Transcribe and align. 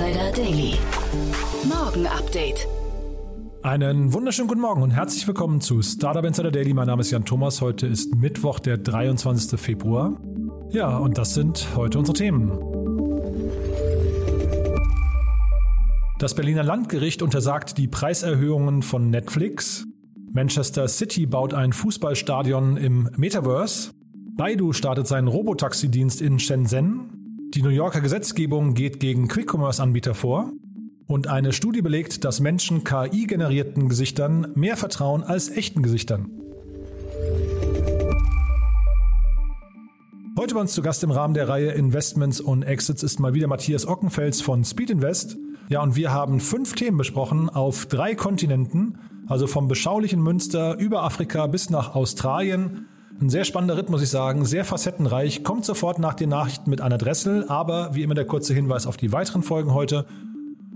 Insider 0.00 0.32
Daily. 0.32 0.78
Morgen 1.68 2.06
Update. 2.06 2.66
Einen 3.62 4.14
wunderschönen 4.14 4.48
guten 4.48 4.62
Morgen 4.62 4.82
und 4.82 4.92
herzlich 4.92 5.26
willkommen 5.28 5.60
zu 5.60 5.82
Startup 5.82 6.24
Insider 6.24 6.50
Daily. 6.50 6.72
Mein 6.72 6.86
Name 6.86 7.02
ist 7.02 7.10
Jan 7.10 7.26
Thomas. 7.26 7.60
Heute 7.60 7.86
ist 7.86 8.14
Mittwoch, 8.14 8.60
der 8.60 8.78
23. 8.78 9.60
Februar. 9.60 10.18
Ja, 10.70 10.96
und 10.96 11.18
das 11.18 11.34
sind 11.34 11.68
heute 11.76 11.98
unsere 11.98 12.16
Themen. 12.16 12.50
Das 16.18 16.34
Berliner 16.34 16.62
Landgericht 16.62 17.20
untersagt 17.20 17.76
die 17.76 17.86
Preiserhöhungen 17.86 18.80
von 18.80 19.10
Netflix. 19.10 19.86
Manchester 20.32 20.88
City 20.88 21.26
baut 21.26 21.52
ein 21.52 21.74
Fußballstadion 21.74 22.78
im 22.78 23.10
Metaverse. 23.18 23.90
Baidu 24.34 24.72
startet 24.72 25.06
seinen 25.06 25.28
Robotaxi-Dienst 25.28 26.22
in 26.22 26.38
Shenzhen. 26.38 27.19
Die 27.52 27.62
New 27.62 27.70
Yorker 27.70 28.00
Gesetzgebung 28.00 28.74
geht 28.74 29.00
gegen 29.00 29.26
Quick-Commerce-Anbieter 29.26 30.14
vor. 30.14 30.52
Und 31.08 31.26
eine 31.26 31.52
Studie 31.52 31.82
belegt, 31.82 32.24
dass 32.24 32.38
Menschen 32.38 32.84
KI-generierten 32.84 33.88
Gesichtern 33.88 34.52
mehr 34.54 34.76
vertrauen 34.76 35.24
als 35.24 35.48
echten 35.48 35.82
Gesichtern. 35.82 36.30
Heute 40.38 40.54
bei 40.54 40.60
uns 40.60 40.74
zu 40.74 40.82
Gast 40.82 41.02
im 41.02 41.10
Rahmen 41.10 41.34
der 41.34 41.48
Reihe 41.48 41.72
Investments 41.72 42.40
und 42.40 42.62
Exits 42.62 43.02
ist 43.02 43.18
mal 43.18 43.34
wieder 43.34 43.48
Matthias 43.48 43.84
Ockenfels 43.84 44.40
von 44.40 44.64
Speed 44.64 44.90
Invest. 44.90 45.36
Ja, 45.68 45.82
und 45.82 45.96
wir 45.96 46.12
haben 46.12 46.38
fünf 46.38 46.76
Themen 46.76 46.98
besprochen 46.98 47.48
auf 47.48 47.86
drei 47.86 48.14
Kontinenten, 48.14 48.96
also 49.26 49.48
vom 49.48 49.66
beschaulichen 49.66 50.22
Münster 50.22 50.78
über 50.78 51.02
Afrika 51.02 51.48
bis 51.48 51.68
nach 51.68 51.96
Australien. 51.96 52.86
Ein 53.20 53.28
sehr 53.28 53.44
spannender 53.44 53.76
Ritt, 53.76 53.90
muss 53.90 54.00
ich 54.00 54.08
sagen, 54.08 54.46
sehr 54.46 54.64
facettenreich. 54.64 55.44
Kommt 55.44 55.66
sofort 55.66 55.98
nach 55.98 56.14
den 56.14 56.30
Nachrichten 56.30 56.70
mit 56.70 56.80
Anna 56.80 56.96
Dressel, 56.96 57.44
aber 57.48 57.94
wie 57.94 58.02
immer 58.02 58.14
der 58.14 58.24
kurze 58.24 58.54
Hinweis 58.54 58.86
auf 58.86 58.96
die 58.96 59.12
weiteren 59.12 59.42
Folgen 59.42 59.74
heute. 59.74 60.06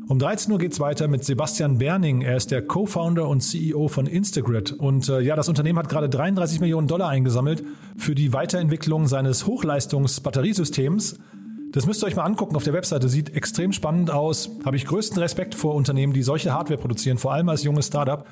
Um 0.09 0.19
13 0.19 0.53
Uhr 0.53 0.59
geht's 0.59 0.79
weiter 0.79 1.09
mit 1.09 1.25
Sebastian 1.25 1.79
Berning. 1.79 2.21
Er 2.21 2.37
ist 2.37 2.51
der 2.51 2.61
Co-Founder 2.61 3.27
und 3.27 3.41
CEO 3.41 3.89
von 3.89 4.07
Instagrid. 4.07 4.73
Und 4.73 5.09
äh, 5.09 5.21
ja, 5.21 5.37
das 5.37 5.49
Unternehmen 5.49 5.79
hat 5.79 5.89
gerade 5.89 6.11
33 6.11 6.61
Millionen 6.61 6.87
Dollar 6.87 7.09
eingesammelt 7.09 7.65
für 7.97 8.15
die 8.15 8.35
Weiterentwicklung 8.35 9.07
seines 9.07 9.47
Hochleistungs-Batteriesystems. 9.47 11.19
Das 11.75 11.87
müsst 11.87 12.05
ihr 12.05 12.07
euch 12.07 12.15
mal 12.15 12.23
angucken 12.23 12.55
auf 12.55 12.63
der 12.63 12.73
Webseite. 12.73 13.09
Sieht 13.09 13.35
extrem 13.35 13.73
spannend 13.73 14.09
aus. 14.09 14.49
Habe 14.65 14.77
ich 14.77 14.85
größten 14.85 15.19
Respekt 15.19 15.57
vor 15.57 15.75
Unternehmen, 15.75 16.13
die 16.13 16.23
solche 16.23 16.53
Hardware 16.53 16.79
produzieren, 16.79 17.19
vor 17.19 17.33
allem 17.33 17.49
als 17.49 17.65
junges 17.65 17.89
Startup. 17.89 18.25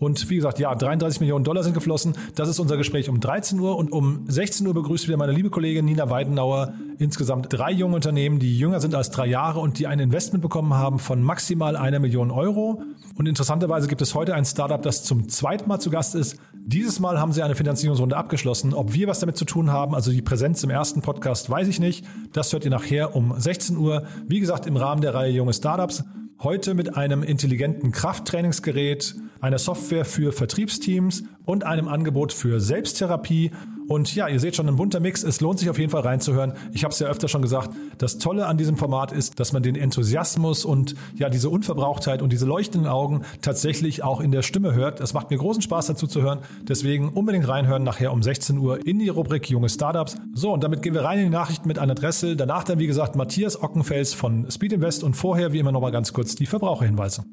Und 0.00 0.28
wie 0.30 0.34
gesagt, 0.34 0.58
ja, 0.58 0.74
33 0.74 1.20
Millionen 1.20 1.44
Dollar 1.44 1.62
sind 1.62 1.74
geflossen. 1.74 2.16
Das 2.34 2.48
ist 2.48 2.58
unser 2.58 2.76
Gespräch 2.76 3.08
um 3.08 3.20
13 3.20 3.60
Uhr 3.60 3.76
und 3.76 3.92
um 3.92 4.24
16 4.26 4.66
Uhr 4.66 4.74
begrüßt 4.74 5.06
wieder 5.06 5.16
meine 5.16 5.30
liebe 5.30 5.48
Kollegin 5.48 5.84
Nina 5.84 6.10
Weidenauer. 6.10 6.72
Insgesamt 6.98 7.46
drei 7.50 7.70
junge 7.70 7.94
Unternehmen, 7.94 8.40
die 8.40 8.58
jünger 8.58 8.80
sind 8.80 8.96
als 8.96 9.10
drei 9.10 9.26
Jahre 9.26 9.60
und 9.60 9.78
die 9.78 9.86
ein 9.86 10.00
Investment 10.00 10.42
bekommen 10.42 10.74
haben 10.74 10.98
von 10.98 11.22
maximal 11.22 11.76
einer 11.76 12.00
Million 12.00 12.32
Euro. 12.32 12.82
Und 13.16 13.26
interessanterweise 13.26 13.86
gibt 13.86 14.02
es 14.02 14.16
heute 14.16 14.34
ein 14.34 14.44
Startup, 14.44 14.82
das 14.82 15.04
zum 15.04 15.28
zweiten 15.28 15.68
Mal 15.68 15.78
zu 15.78 15.90
Gast 15.90 16.16
ist. 16.16 16.36
Dieses 16.70 17.00
Mal 17.00 17.18
haben 17.18 17.32
sie 17.32 17.42
eine 17.42 17.54
Finanzierungsrunde 17.54 18.14
abgeschlossen. 18.14 18.74
Ob 18.74 18.92
wir 18.92 19.08
was 19.08 19.20
damit 19.20 19.38
zu 19.38 19.46
tun 19.46 19.72
haben, 19.72 19.94
also 19.94 20.12
die 20.12 20.20
Präsenz 20.20 20.62
im 20.62 20.68
ersten 20.68 21.00
Podcast, 21.00 21.48
weiß 21.48 21.66
ich 21.66 21.80
nicht. 21.80 22.04
Das 22.34 22.52
hört 22.52 22.66
ihr 22.66 22.70
nachher 22.70 23.16
um 23.16 23.32
16 23.40 23.78
Uhr. 23.78 24.04
Wie 24.26 24.38
gesagt, 24.38 24.66
im 24.66 24.76
Rahmen 24.76 25.00
der 25.00 25.14
Reihe 25.14 25.32
Junge 25.32 25.54
Startups. 25.54 26.04
Heute 26.42 26.74
mit 26.74 26.94
einem 26.94 27.22
intelligenten 27.22 27.90
Krafttrainingsgerät, 27.90 29.14
einer 29.40 29.56
Software 29.56 30.04
für 30.04 30.30
Vertriebsteams 30.30 31.24
und 31.46 31.64
einem 31.64 31.88
Angebot 31.88 32.34
für 32.34 32.60
Selbsttherapie. 32.60 33.50
Und 33.88 34.14
ja, 34.14 34.28
ihr 34.28 34.38
seht 34.38 34.54
schon, 34.54 34.68
ein 34.68 34.76
bunter 34.76 35.00
Mix. 35.00 35.22
Es 35.22 35.40
lohnt 35.40 35.58
sich 35.58 35.70
auf 35.70 35.78
jeden 35.78 35.90
Fall 35.90 36.02
reinzuhören. 36.02 36.52
Ich 36.72 36.84
habe 36.84 36.92
es 36.92 36.98
ja 36.98 37.08
öfter 37.08 37.26
schon 37.26 37.40
gesagt. 37.40 37.70
Das 37.96 38.18
Tolle 38.18 38.46
an 38.46 38.58
diesem 38.58 38.76
Format 38.76 39.12
ist, 39.12 39.40
dass 39.40 39.52
man 39.52 39.62
den 39.62 39.76
Enthusiasmus 39.76 40.66
und 40.66 40.94
ja 41.14 41.30
diese 41.30 41.48
Unverbrauchtheit 41.48 42.20
und 42.20 42.30
diese 42.30 42.44
leuchtenden 42.44 42.90
Augen 42.90 43.22
tatsächlich 43.40 44.04
auch 44.04 44.20
in 44.20 44.30
der 44.30 44.42
Stimme 44.42 44.74
hört. 44.74 45.00
Es 45.00 45.14
macht 45.14 45.30
mir 45.30 45.38
großen 45.38 45.62
Spaß 45.62 45.86
dazu 45.86 46.06
zu 46.06 46.20
hören. 46.20 46.40
Deswegen 46.62 47.08
unbedingt 47.08 47.48
reinhören 47.48 47.82
nachher 47.82 48.12
um 48.12 48.22
16 48.22 48.58
Uhr 48.58 48.86
in 48.86 48.98
die 48.98 49.08
Rubrik 49.08 49.48
Junge 49.48 49.70
Startups. 49.70 50.16
So, 50.34 50.52
und 50.52 50.62
damit 50.62 50.82
gehen 50.82 50.92
wir 50.92 51.04
rein 51.04 51.18
in 51.18 51.24
die 51.24 51.30
Nachrichten 51.30 51.66
mit 51.66 51.78
Anna 51.78 51.94
Dressel. 51.94 52.36
Danach 52.36 52.64
dann, 52.64 52.78
wie 52.78 52.86
gesagt, 52.86 53.16
Matthias 53.16 53.62
Ockenfels 53.62 54.12
von 54.12 54.50
Speed 54.50 54.74
Invest 54.74 55.02
und 55.02 55.14
vorher, 55.14 55.52
wie 55.54 55.60
immer, 55.60 55.72
nochmal 55.72 55.92
ganz 55.92 56.12
kurz 56.12 56.34
die 56.34 56.46
Verbraucherhinweise. 56.46 57.24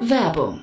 Werbung. 0.00 0.62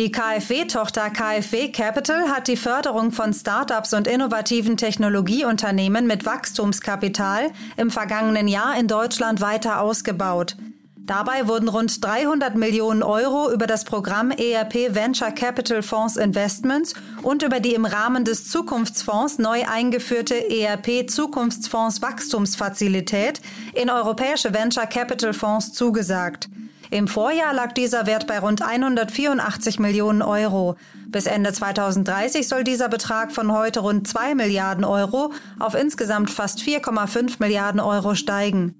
Die 0.00 0.10
KfW-Tochter 0.10 1.10
KfW 1.10 1.68
Capital 1.72 2.30
hat 2.30 2.48
die 2.48 2.56
Förderung 2.56 3.12
von 3.12 3.34
Startups 3.34 3.92
und 3.92 4.06
innovativen 4.06 4.78
Technologieunternehmen 4.78 6.06
mit 6.06 6.24
Wachstumskapital 6.24 7.50
im 7.76 7.90
vergangenen 7.90 8.48
Jahr 8.48 8.78
in 8.80 8.88
Deutschland 8.88 9.42
weiter 9.42 9.82
ausgebaut. 9.82 10.56
Dabei 10.96 11.48
wurden 11.48 11.68
rund 11.68 12.02
300 12.02 12.54
Millionen 12.56 13.02
Euro 13.02 13.52
über 13.52 13.66
das 13.66 13.84
Programm 13.84 14.30
ERP 14.30 14.94
Venture 14.94 15.32
Capital 15.32 15.82
Fonds 15.82 16.16
Investments 16.16 16.94
und 17.20 17.42
über 17.42 17.60
die 17.60 17.74
im 17.74 17.84
Rahmen 17.84 18.24
des 18.24 18.48
Zukunftsfonds 18.48 19.38
neu 19.38 19.66
eingeführte 19.68 20.34
ERP 20.34 21.10
Zukunftsfonds 21.10 22.00
Wachstumsfazilität 22.00 23.42
in 23.74 23.90
europäische 23.90 24.54
Venture 24.54 24.86
Capital 24.86 25.34
Fonds 25.34 25.74
zugesagt. 25.74 26.48
Im 26.92 27.06
Vorjahr 27.06 27.54
lag 27.54 27.72
dieser 27.72 28.06
Wert 28.06 28.26
bei 28.26 28.40
rund 28.40 28.62
184 28.62 29.78
Millionen 29.78 30.22
Euro. 30.22 30.74
Bis 31.06 31.26
Ende 31.26 31.52
2030 31.52 32.48
soll 32.48 32.64
dieser 32.64 32.88
Betrag 32.88 33.30
von 33.30 33.52
heute 33.52 33.78
rund 33.78 34.08
2 34.08 34.34
Milliarden 34.34 34.84
Euro 34.84 35.32
auf 35.60 35.76
insgesamt 35.76 36.30
fast 36.30 36.58
4,5 36.58 37.36
Milliarden 37.38 37.80
Euro 37.80 38.16
steigen. 38.16 38.74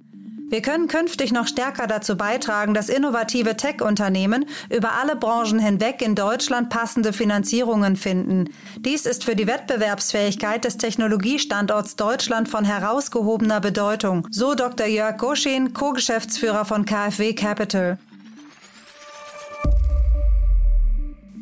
Wir 0.50 0.62
können 0.62 0.88
künftig 0.88 1.30
noch 1.30 1.46
stärker 1.46 1.86
dazu 1.86 2.16
beitragen, 2.16 2.74
dass 2.74 2.88
innovative 2.88 3.56
Tech-Unternehmen 3.56 4.46
über 4.68 4.94
alle 5.00 5.14
Branchen 5.14 5.60
hinweg 5.60 6.02
in 6.02 6.16
Deutschland 6.16 6.70
passende 6.70 7.12
Finanzierungen 7.12 7.94
finden. 7.94 8.50
Dies 8.80 9.06
ist 9.06 9.22
für 9.22 9.36
die 9.36 9.46
Wettbewerbsfähigkeit 9.46 10.64
des 10.64 10.76
Technologiestandorts 10.76 11.94
Deutschland 11.94 12.48
von 12.48 12.64
herausgehobener 12.64 13.60
Bedeutung, 13.60 14.26
so 14.32 14.56
Dr. 14.56 14.88
Jörg 14.88 15.18
Goschin, 15.18 15.72
Co-Geschäftsführer 15.72 16.64
von 16.64 16.84
KfW 16.84 17.32
Capital. 17.32 17.98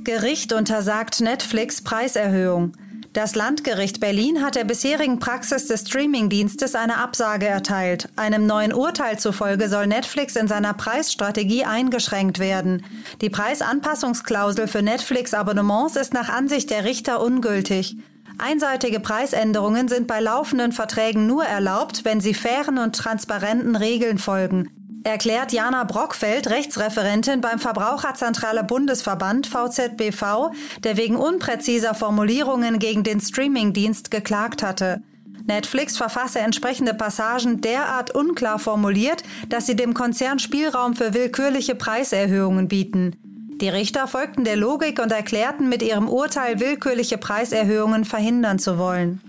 Gericht 0.05 0.53
untersagt 0.53 1.23
Netflix 1.23 1.83
Preiserhöhung. 1.83 2.73
Das 3.15 3.35
Landgericht 3.35 4.01
Berlin 4.01 4.43
hat 4.45 4.55
der 4.55 4.65
bisherigen 4.65 5.19
Praxis 5.19 5.67
des 5.67 5.81
Streamingdienstes 5.81 6.75
eine 6.75 6.99
Absage 6.99 7.47
erteilt. 7.47 8.11
Einem 8.17 8.47
neuen 8.47 8.75
Urteil 8.75 9.19
zufolge 9.19 9.69
soll 9.69 9.87
Netflix 9.87 10.37
in 10.37 10.47
seiner 10.47 10.75
Preisstrategie 10.75 11.65
eingeschränkt 11.65 12.39
werden. 12.39 12.85
Die 13.23 13.31
Preisanpassungsklausel 13.31 14.69
für 14.69 14.83
Netflix-Abonnements 14.83 15.97
ist 15.97 16.13
nach 16.13 16.29
Ansicht 16.29 16.69
der 16.71 16.85
Richter 16.85 17.23
ungültig. 17.23 17.97
Einseitige 18.37 19.01
Preisänderungen 19.01 19.89
sind 19.89 20.07
bei 20.07 20.21
laufenden 20.21 20.73
Verträgen 20.73 21.27
nur 21.27 21.45
erlaubt, 21.45 22.05
wenn 22.05 22.21
sie 22.21 22.35
fairen 22.35 22.79
und 22.79 22.95
transparenten 22.95 23.75
Regeln 23.75 24.19
folgen 24.19 24.71
erklärt 25.05 25.53
Jana 25.53 25.85
Brockfeld, 25.85 26.51
Rechtsreferentin 26.51 27.41
beim 27.41 27.59
Verbraucherzentrale 27.59 28.65
Bundesverband 28.65 29.47
VZBV, 29.47 30.51
der 30.85 30.97
wegen 30.97 31.17
unpräziser 31.17 31.95
Formulierungen 31.95 32.79
gegen 32.79 33.03
den 33.03 33.21
Streamingdienst 33.21 34.11
geklagt 34.11 34.63
hatte. 34.63 35.03
Netflix 35.47 35.97
verfasse 35.97 36.41
entsprechende 36.41 36.93
Passagen 36.93 37.61
derart 37.61 38.15
unklar 38.15 38.59
formuliert, 38.59 39.23
dass 39.49 39.67
sie 39.67 39.77
dem 39.77 39.95
Konzern 39.95 40.39
Spielraum 40.39 40.95
für 40.95 41.15
willkürliche 41.15 41.75
Preiserhöhungen 41.75 42.69
bieten. 42.69 43.17
Die 43.61 43.69
Richter 43.69 44.07
folgten 44.07 44.45
der 44.45 44.57
Logik 44.57 45.01
und 45.01 45.11
erklärten 45.11 45.69
mit 45.69 45.83
ihrem 45.83 46.09
Urteil 46.09 46.61
willkürliche 46.61 47.19
Preiserhöhungen 47.19 48.05
verhindern 48.05 48.59
zu 48.59 48.79
wollen. 48.79 49.21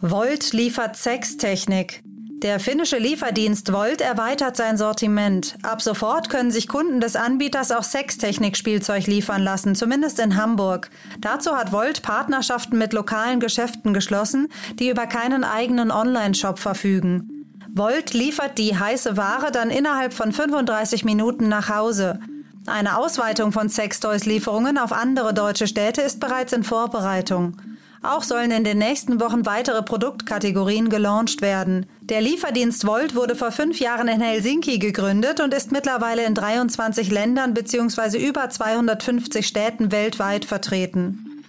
Volt 0.00 0.52
liefert 0.52 0.96
Sextechnik. 0.96 2.02
Der 2.42 2.58
finnische 2.58 2.98
Lieferdienst 2.98 3.72
Volt 3.72 4.00
erweitert 4.00 4.56
sein 4.56 4.76
Sortiment. 4.76 5.56
Ab 5.62 5.80
sofort 5.80 6.28
können 6.28 6.50
sich 6.50 6.66
Kunden 6.66 7.00
des 7.00 7.14
Anbieters 7.14 7.70
auch 7.70 7.84
Sextechnik-Spielzeug 7.84 9.06
liefern 9.06 9.42
lassen, 9.42 9.76
zumindest 9.76 10.18
in 10.18 10.36
Hamburg. 10.36 10.90
Dazu 11.20 11.52
hat 11.52 11.70
Volt 11.70 12.02
Partnerschaften 12.02 12.78
mit 12.78 12.94
lokalen 12.94 13.38
Geschäften 13.38 13.94
geschlossen, 13.94 14.48
die 14.80 14.90
über 14.90 15.06
keinen 15.06 15.44
eigenen 15.44 15.92
Online-Shop 15.92 16.58
verfügen. 16.58 17.46
Volt 17.72 18.12
liefert 18.12 18.58
die 18.58 18.76
heiße 18.76 19.16
Ware 19.16 19.52
dann 19.52 19.70
innerhalb 19.70 20.12
von 20.12 20.32
35 20.32 21.04
Minuten 21.04 21.48
nach 21.48 21.68
Hause. 21.68 22.18
Eine 22.66 22.98
Ausweitung 22.98 23.52
von 23.52 23.68
Sextoys-Lieferungen 23.68 24.78
auf 24.78 24.90
andere 24.90 25.32
deutsche 25.32 25.68
Städte 25.68 26.02
ist 26.02 26.18
bereits 26.18 26.52
in 26.52 26.64
Vorbereitung. 26.64 27.56
Auch 28.02 28.24
sollen 28.24 28.50
in 28.50 28.64
den 28.64 28.78
nächsten 28.78 29.20
Wochen 29.20 29.46
weitere 29.46 29.80
Produktkategorien 29.82 30.88
gelauncht 30.88 31.40
werden. 31.40 31.86
Der 32.12 32.20
Lieferdienst 32.20 32.86
Volt 32.86 33.14
wurde 33.14 33.34
vor 33.34 33.52
fünf 33.52 33.80
Jahren 33.80 34.06
in 34.06 34.20
Helsinki 34.20 34.78
gegründet 34.78 35.40
und 35.40 35.54
ist 35.54 35.72
mittlerweile 35.72 36.26
in 36.26 36.34
23 36.34 37.10
Ländern 37.10 37.54
bzw. 37.54 38.18
über 38.18 38.50
250 38.50 39.46
Städten 39.46 39.90
weltweit 39.90 40.44
vertreten. 40.44 41.42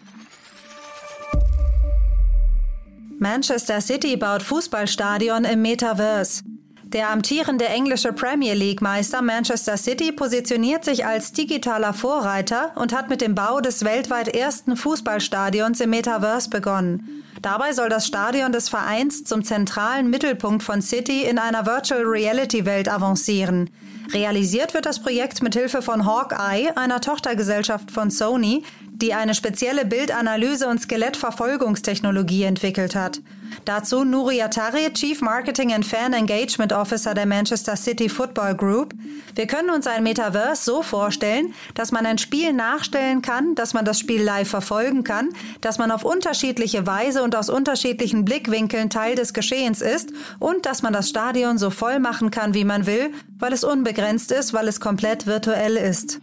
Manchester 3.19 3.81
City 3.81 4.15
baut 4.15 4.42
Fußballstadion 4.42 5.44
im 5.44 5.62
Metaverse. 5.62 6.44
Der 6.83 7.10
amtierende 7.10 7.65
englische 7.65 8.13
Premier 8.13 8.54
League-Meister 8.54 9.21
Manchester 9.21 9.75
City 9.75 10.13
positioniert 10.13 10.86
sich 10.86 11.06
als 11.06 11.33
digitaler 11.33 11.94
Vorreiter 11.94 12.71
und 12.75 12.95
hat 12.95 13.10
mit 13.10 13.19
dem 13.19 13.36
Bau 13.36 13.60
des 13.60 13.83
weltweit 13.83 14.30
ersten 14.30 14.77
Fußballstadions 14.77 15.81
im 15.81 15.89
Metaverse 15.89 16.50
begonnen. 16.50 17.24
Dabei 17.44 17.74
soll 17.74 17.90
das 17.90 18.07
Stadion 18.07 18.54
des 18.54 18.69
Vereins 18.69 19.25
zum 19.25 19.44
zentralen 19.44 20.10
Mittelpunkt 20.10 20.63
von 20.63 20.81
City 20.81 21.25
in 21.25 21.38
einer 21.38 21.66
Virtual 21.66 22.01
Reality 22.01 22.66
Welt 22.66 22.88
avancieren. 22.88 23.69
Realisiert 24.13 24.74
wird 24.74 24.86
das 24.86 25.01
Projekt 25.01 25.44
mit 25.44 25.54
Hilfe 25.54 25.81
von 25.81 26.06
Hawkeye, 26.06 26.72
einer 26.78 27.01
Tochtergesellschaft 27.01 27.92
von 27.92 28.10
Sony, 28.12 28.63
die 28.94 29.13
eine 29.13 29.34
spezielle 29.34 29.86
Bildanalyse 29.86 30.68
und 30.68 30.80
Skelettverfolgungstechnologie 30.80 32.44
entwickelt 32.44 32.95
hat. 32.95 33.19
Dazu 33.66 34.04
Nuri 34.04 34.42
Atari, 34.42 34.92
Chief 34.94 35.22
Marketing 35.22 35.74
and 35.74 35.86
Fan 35.86 36.13
Engagement 36.13 36.74
Officer 36.74 37.13
der 37.13 37.25
Manchester 37.25 37.75
City 37.75 38.10
Football 38.10 38.56
Group. 38.56 38.94
Wir 39.36 39.48
können 39.48 39.69
uns 39.69 39.88
ein 39.88 40.04
Metaverse 40.04 40.63
so 40.63 40.81
vorstellen, 40.81 41.54
dass 41.74 41.92
man 41.92 42.06
ein 42.06 42.18
Spiel 42.18 42.54
nachstellen 42.54 43.22
kann, 43.22 43.56
dass 43.56 43.74
man 43.74 43.86
das 43.86 44.00
Spiel 44.00 44.22
live 44.22 44.50
verfolgen 44.50 45.04
kann, 45.04 45.30
dass 45.62 45.78
man 45.78 45.92
auf 45.92 46.04
unterschiedliche 46.04 46.86
Weise 46.86 47.24
und 47.24 47.36
aus 47.36 47.50
unterschiedlichen 47.50 48.25
Blickwinkeln 48.25 48.89
Teil 48.89 49.16
des 49.16 49.34
Geschehens 49.34 49.81
ist 49.81 50.12
und 50.39 50.66
dass 50.66 50.81
man 50.81 50.94
das 50.94 51.10
Stadion 51.10 51.57
so 51.57 51.69
voll 51.69 52.00
machen 52.00 52.31
kann, 52.31 52.54
wie 52.54 52.66
man 52.66 52.86
will, 52.86 53.12
weil 53.39 53.54
es 53.54 53.63
unbegrenzt 53.63 54.31
ist, 54.31 54.54
weil 54.54 54.68
es 54.68 54.80
komplett 54.80 55.25
virtuell 55.25 55.78
ist. 55.78 56.19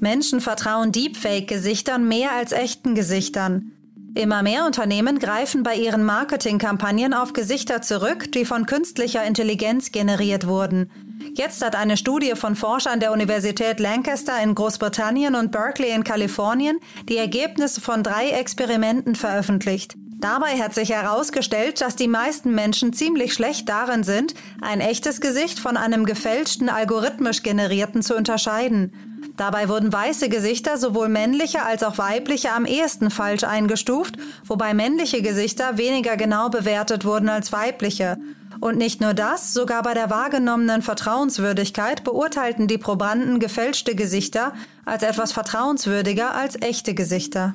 Menschen 0.00 0.40
vertrauen 0.40 0.92
Deepfake-Gesichtern 0.92 2.06
mehr 2.06 2.32
als 2.32 2.52
echten 2.52 2.94
Gesichtern. 2.94 3.72
Immer 4.14 4.42
mehr 4.42 4.64
Unternehmen 4.64 5.18
greifen 5.18 5.62
bei 5.62 5.76
ihren 5.76 6.02
Marketingkampagnen 6.02 7.14
auf 7.14 7.32
Gesichter 7.32 7.82
zurück, 7.82 8.32
die 8.32 8.44
von 8.44 8.66
künstlicher 8.66 9.24
Intelligenz 9.24 9.92
generiert 9.92 10.46
wurden. 10.46 10.90
Jetzt 11.34 11.64
hat 11.64 11.76
eine 11.76 11.96
Studie 11.96 12.32
von 12.34 12.56
Forschern 12.56 13.00
der 13.00 13.12
Universität 13.12 13.80
Lancaster 13.80 14.42
in 14.42 14.54
Großbritannien 14.54 15.34
und 15.34 15.52
Berkeley 15.52 15.90
in 15.90 16.04
Kalifornien 16.04 16.78
die 17.08 17.16
Ergebnisse 17.16 17.80
von 17.80 18.02
drei 18.02 18.30
Experimenten 18.30 19.14
veröffentlicht. 19.14 19.94
Dabei 20.20 20.58
hat 20.60 20.74
sich 20.74 20.90
herausgestellt, 20.90 21.80
dass 21.80 21.94
die 21.94 22.08
meisten 22.08 22.52
Menschen 22.52 22.92
ziemlich 22.92 23.32
schlecht 23.32 23.68
darin 23.68 24.02
sind, 24.02 24.34
ein 24.60 24.80
echtes 24.80 25.20
Gesicht 25.20 25.60
von 25.60 25.76
einem 25.76 26.06
gefälschten, 26.06 26.68
algorithmisch 26.68 27.44
generierten 27.44 28.02
zu 28.02 28.16
unterscheiden. 28.16 28.92
Dabei 29.36 29.68
wurden 29.68 29.92
weiße 29.92 30.28
Gesichter 30.28 30.76
sowohl 30.76 31.08
männliche 31.08 31.62
als 31.62 31.84
auch 31.84 31.98
weibliche 31.98 32.50
am 32.50 32.64
ehesten 32.64 33.12
falsch 33.12 33.44
eingestuft, 33.44 34.16
wobei 34.44 34.74
männliche 34.74 35.22
Gesichter 35.22 35.78
weniger 35.78 36.16
genau 36.16 36.48
bewertet 36.48 37.04
wurden 37.04 37.28
als 37.28 37.52
weibliche. 37.52 38.16
Und 38.60 38.76
nicht 38.76 39.00
nur 39.00 39.14
das, 39.14 39.54
sogar 39.54 39.84
bei 39.84 39.94
der 39.94 40.10
wahrgenommenen 40.10 40.82
Vertrauenswürdigkeit 40.82 42.02
beurteilten 42.02 42.66
die 42.66 42.78
Probanden 42.78 43.38
gefälschte 43.38 43.94
Gesichter 43.94 44.52
als 44.84 45.04
etwas 45.04 45.30
vertrauenswürdiger 45.30 46.34
als 46.34 46.60
echte 46.60 46.94
Gesichter. 46.94 47.54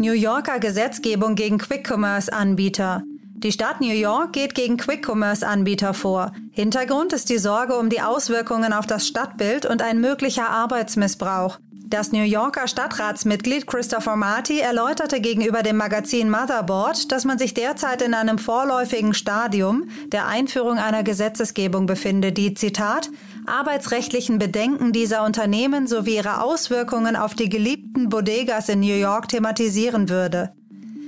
New 0.00 0.12
Yorker 0.12 0.60
Gesetzgebung 0.60 1.34
gegen 1.34 1.58
Quick-Commerce-Anbieter. 1.58 3.02
Die 3.34 3.52
Stadt 3.52 3.82
New 3.82 3.92
York 3.92 4.32
geht 4.32 4.54
gegen 4.54 4.78
Quick-Commerce-Anbieter 4.78 5.92
vor. 5.92 6.32
Hintergrund 6.52 7.12
ist 7.12 7.28
die 7.28 7.36
Sorge 7.36 7.76
um 7.76 7.90
die 7.90 8.00
Auswirkungen 8.00 8.72
auf 8.72 8.86
das 8.86 9.06
Stadtbild 9.06 9.66
und 9.66 9.82
ein 9.82 10.00
möglicher 10.00 10.48
Arbeitsmissbrauch. 10.48 11.58
Das 11.90 12.12
New 12.12 12.22
Yorker 12.22 12.66
Stadtratsmitglied 12.66 13.66
Christopher 13.66 14.16
Marty 14.16 14.60
erläuterte 14.60 15.20
gegenüber 15.20 15.62
dem 15.62 15.76
Magazin 15.76 16.30
Motherboard, 16.30 17.12
dass 17.12 17.26
man 17.26 17.36
sich 17.36 17.52
derzeit 17.52 18.00
in 18.00 18.14
einem 18.14 18.38
vorläufigen 18.38 19.12
Stadium 19.12 19.90
der 20.06 20.26
Einführung 20.28 20.78
einer 20.78 21.02
Gesetzesgebung 21.02 21.84
befinde, 21.84 22.32
die, 22.32 22.54
Zitat, 22.54 23.10
arbeitsrechtlichen 23.46 24.38
Bedenken 24.38 24.92
dieser 24.92 25.24
Unternehmen 25.24 25.86
sowie 25.86 26.16
ihre 26.16 26.42
Auswirkungen 26.42 27.16
auf 27.16 27.34
die 27.34 27.48
geliebten 27.48 28.08
Bodegas 28.08 28.68
in 28.68 28.80
New 28.80 28.94
York 28.94 29.28
thematisieren 29.28 30.08
würde. 30.08 30.52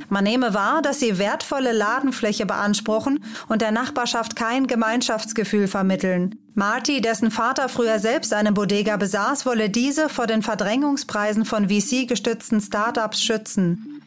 Man 0.09 0.25
nehme 0.25 0.53
wahr, 0.53 0.83
dass 0.83 1.01
sie 1.01 1.19
wertvolle 1.19 1.73
Ladenfläche 1.73 2.45
beanspruchen 2.45 3.25
und 3.49 3.63
der 3.63 3.73
Nachbarschaft 3.73 4.37
kein 4.37 4.67
Gemeinschaftsgefühl 4.67 5.69
vermitteln. 5.69 6.35
Marty, 6.55 7.01
dessen 7.01 7.31
Vater 7.31 7.71
früher 7.71 7.99
selbst 7.99 8.35
eine 8.35 8.53
Bodega 8.53 8.99
besaß, 8.99 9.47
wolle 9.47 9.71
diese 9.71 10.11
vor 10.11 10.27
den 10.27 10.43
Verdrängungspreisen 10.43 11.47
von 11.47 11.71
VC-gestützten 11.71 12.61
Startups 12.61 13.23
schützen. 13.23 14.02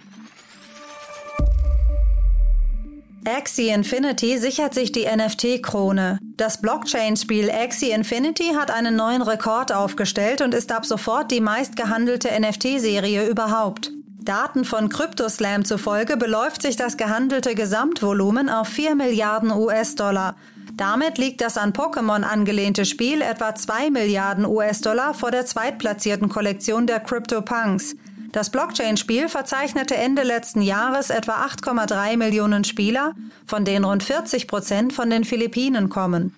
Axie 3.27 3.69
Infinity 3.69 4.37
sichert 4.37 4.75
sich 4.75 4.91
die 4.91 5.05
NFT-Krone. 5.05 6.19
Das 6.37 6.61
Blockchain-Spiel 6.61 7.49
Axie 7.49 7.89
Infinity 7.89 8.53
hat 8.55 8.69
einen 8.69 8.95
neuen 8.95 9.23
Rekord 9.23 9.73
aufgestellt 9.73 10.41
und 10.41 10.53
ist 10.53 10.71
ab 10.71 10.85
sofort 10.85 11.31
die 11.31 11.41
meistgehandelte 11.41 12.29
NFT-Serie 12.39 13.27
überhaupt. 13.27 13.91
Daten 14.21 14.63
von 14.63 14.89
CryptoSlam 14.89 15.65
zufolge 15.65 16.17
beläuft 16.17 16.61
sich 16.61 16.75
das 16.75 16.97
gehandelte 16.97 17.55
Gesamtvolumen 17.55 18.47
auf 18.47 18.67
4 18.67 18.93
Milliarden 18.93 19.51
US-Dollar. 19.51 20.35
Damit 20.75 21.17
liegt 21.17 21.41
das 21.41 21.57
an 21.57 21.73
Pokémon 21.73 22.21
angelehnte 22.21 22.85
Spiel 22.85 23.21
etwa 23.21 23.55
2 23.55 23.89
Milliarden 23.89 24.45
US-Dollar 24.45 25.15
vor 25.15 25.31
der 25.31 25.45
zweitplatzierten 25.45 26.29
Kollektion 26.29 26.85
der 26.85 26.99
CryptoPunks. 26.99 27.95
Das 28.35 28.49
Blockchain-Spiel 28.49 29.29
verzeichnete 29.29 29.95
Ende 29.95 30.23
letzten 30.23 30.61
Jahres 30.61 31.09
etwa 31.09 31.45
8,3 31.45 32.17
Millionen 32.17 32.65
Spieler, 32.65 33.13
von 33.45 33.63
denen 33.63 33.85
rund 33.85 34.03
40 34.03 34.49
Prozent 34.49 34.91
von 34.91 35.09
den 35.09 35.23
Philippinen 35.23 35.87
kommen. 35.87 36.35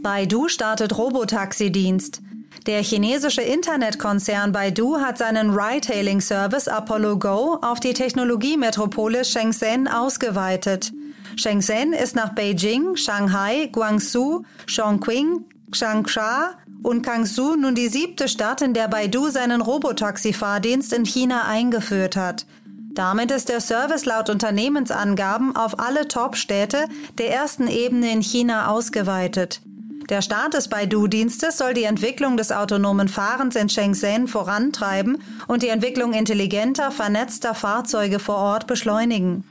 Baidu 0.00 0.46
startet 0.46 0.96
Robotaxi-Dienst. 0.96 2.22
Der 2.66 2.84
chinesische 2.84 3.42
Internetkonzern 3.42 4.52
Baidu 4.52 5.00
hat 5.00 5.18
seinen 5.18 5.50
Ride-Hailing-Service 5.50 6.68
Apollo 6.68 7.18
Go 7.18 7.58
auf 7.62 7.80
die 7.80 7.94
Technologiemetropole 7.94 9.24
Shenzhen 9.24 9.88
ausgeweitet. 9.88 10.92
Shenzhen 11.34 11.92
ist 11.92 12.14
nach 12.14 12.32
Beijing, 12.36 12.94
Shanghai, 12.94 13.68
Guangzhou, 13.72 14.44
Chongqing, 14.68 15.44
Changsha 15.72 16.52
und 16.82 17.02
Kangsu 17.02 17.56
nun 17.56 17.74
die 17.74 17.88
siebte 17.88 18.28
Stadt, 18.28 18.62
in 18.62 18.74
der 18.74 18.88
Baidu 18.88 19.28
seinen 19.30 19.60
Robotaxi-Fahrdienst 19.60 20.92
in 20.92 21.04
China 21.04 21.44
eingeführt 21.46 22.16
hat. 22.16 22.46
Damit 22.94 23.30
ist 23.30 23.48
der 23.48 23.60
Service 23.60 24.06
laut 24.06 24.30
Unternehmensangaben 24.30 25.54
auf 25.54 25.78
alle 25.78 26.08
Top-Städte 26.08 26.86
der 27.18 27.30
ersten 27.30 27.68
Ebene 27.68 28.10
in 28.10 28.22
China 28.22 28.68
ausgeweitet. 28.68 29.60
Der 30.08 30.22
Start 30.22 30.54
des 30.54 30.68
Baidu-Dienstes 30.68 31.58
soll 31.58 31.74
die 31.74 31.82
Entwicklung 31.82 32.36
des 32.36 32.52
autonomen 32.52 33.08
Fahrens 33.08 33.56
in 33.56 33.68
Shenzhen 33.68 34.28
vorantreiben 34.28 35.18
und 35.48 35.62
die 35.62 35.68
Entwicklung 35.68 36.12
intelligenter, 36.12 36.92
vernetzter 36.92 37.54
Fahrzeuge 37.54 38.20
vor 38.20 38.36
Ort 38.36 38.66
beschleunigen. 38.68 39.44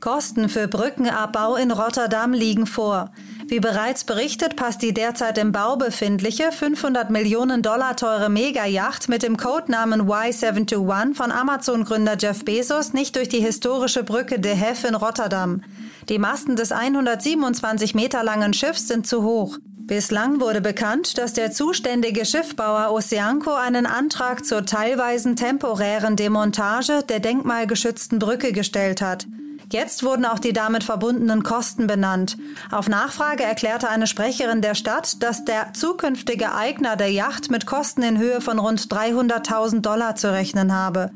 Kosten 0.00 0.48
für 0.48 0.66
Brückenabbau 0.66 1.56
in 1.56 1.70
Rotterdam 1.70 2.32
liegen 2.32 2.66
vor. 2.66 3.10
Wie 3.48 3.60
bereits 3.60 4.04
berichtet, 4.04 4.56
passt 4.56 4.80
die 4.80 4.94
derzeit 4.94 5.36
im 5.36 5.52
Bau 5.52 5.76
befindliche 5.76 6.52
500 6.52 7.10
Millionen 7.10 7.62
Dollar 7.62 7.96
teure 7.96 8.30
Megayacht 8.30 9.10
mit 9.10 9.22
dem 9.22 9.36
Codenamen 9.36 10.08
Y721 10.08 11.14
von 11.14 11.30
Amazon-Gründer 11.30 12.16
Jeff 12.18 12.44
Bezos 12.44 12.94
nicht 12.94 13.16
durch 13.16 13.28
die 13.28 13.40
historische 13.40 14.02
Brücke 14.02 14.38
De 14.38 14.54
Hef 14.54 14.84
in 14.84 14.94
Rotterdam. 14.94 15.62
Die 16.08 16.18
Masten 16.18 16.56
des 16.56 16.72
127 16.72 17.94
Meter 17.94 18.24
langen 18.24 18.54
Schiffs 18.54 18.88
sind 18.88 19.06
zu 19.06 19.22
hoch. 19.22 19.58
Bislang 19.90 20.40
wurde 20.40 20.60
bekannt, 20.60 21.18
dass 21.18 21.32
der 21.32 21.50
zuständige 21.50 22.24
Schiffbauer 22.24 22.92
Oceanco 22.92 23.52
einen 23.52 23.84
Antrag 23.84 24.46
zur 24.46 24.64
teilweisen 24.64 25.36
temporären 25.36 26.16
Demontage 26.16 27.02
der 27.08 27.18
denkmalgeschützten 27.18 28.20
Brücke 28.20 28.52
gestellt 28.52 29.02
hat. 29.02 29.26
Jetzt 29.72 30.02
wurden 30.02 30.24
auch 30.24 30.40
die 30.40 30.52
damit 30.52 30.82
verbundenen 30.82 31.44
Kosten 31.44 31.86
benannt. 31.86 32.36
Auf 32.72 32.88
Nachfrage 32.88 33.44
erklärte 33.44 33.88
eine 33.88 34.08
Sprecherin 34.08 34.62
der 34.62 34.74
Stadt, 34.74 35.22
dass 35.22 35.44
der 35.44 35.72
zukünftige 35.74 36.54
Eigner 36.54 36.96
der 36.96 37.12
Yacht 37.12 37.52
mit 37.52 37.66
Kosten 37.66 38.02
in 38.02 38.18
Höhe 38.18 38.40
von 38.40 38.58
rund 38.58 38.80
300.000 38.92 39.80
Dollar 39.80 40.16
zu 40.16 40.32
rechnen 40.32 40.74
habe. 40.74 41.10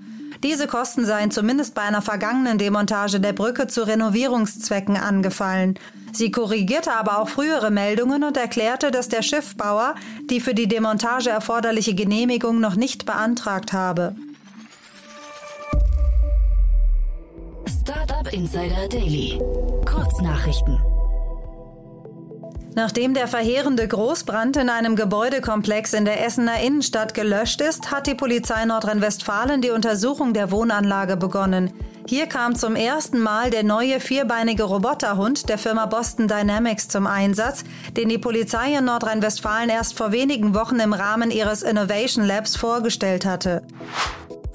Diese 0.44 0.68
Kosten 0.68 1.04
seien 1.04 1.32
zumindest 1.32 1.74
bei 1.74 1.82
einer 1.82 2.02
vergangenen 2.02 2.58
Demontage 2.58 3.18
der 3.18 3.32
Brücke 3.32 3.66
zu 3.66 3.86
Renovierungszwecken 3.86 4.96
angefallen. 4.96 5.78
Sie 6.12 6.30
korrigierte 6.30 6.92
aber 6.92 7.18
auch 7.18 7.28
frühere 7.28 7.72
Meldungen 7.72 8.22
und 8.22 8.36
erklärte, 8.36 8.92
dass 8.92 9.08
der 9.08 9.22
Schiffbauer 9.22 9.96
die 10.30 10.40
für 10.40 10.54
die 10.54 10.68
Demontage 10.68 11.30
erforderliche 11.30 11.94
Genehmigung 11.94 12.60
noch 12.60 12.76
nicht 12.76 13.04
beantragt 13.04 13.72
habe. 13.72 14.14
Startup 17.86 18.32
Insider 18.32 18.88
Daily. 18.88 19.38
Kurznachrichten. 19.84 20.80
Nachdem 22.74 23.12
der 23.12 23.28
verheerende 23.28 23.86
Großbrand 23.86 24.56
in 24.56 24.70
einem 24.70 24.96
Gebäudekomplex 24.96 25.92
in 25.92 26.06
der 26.06 26.24
Essener 26.24 26.62
Innenstadt 26.62 27.12
gelöscht 27.12 27.60
ist, 27.60 27.90
hat 27.90 28.06
die 28.06 28.14
Polizei 28.14 28.64
Nordrhein-Westfalen 28.64 29.60
die 29.60 29.68
Untersuchung 29.68 30.32
der 30.32 30.50
Wohnanlage 30.50 31.18
begonnen. 31.18 31.74
Hier 32.08 32.26
kam 32.26 32.56
zum 32.56 32.74
ersten 32.74 33.20
Mal 33.20 33.50
der 33.50 33.64
neue 33.64 34.00
vierbeinige 34.00 34.62
Roboterhund 34.62 35.50
der 35.50 35.58
Firma 35.58 35.84
Boston 35.84 36.26
Dynamics 36.26 36.88
zum 36.88 37.06
Einsatz, 37.06 37.64
den 37.98 38.08
die 38.08 38.16
Polizei 38.16 38.78
in 38.78 38.86
Nordrhein-Westfalen 38.86 39.68
erst 39.68 39.98
vor 39.98 40.10
wenigen 40.10 40.54
Wochen 40.54 40.80
im 40.80 40.94
Rahmen 40.94 41.30
ihres 41.30 41.62
Innovation 41.62 42.24
Labs 42.24 42.56
vorgestellt 42.56 43.26
hatte. 43.26 43.60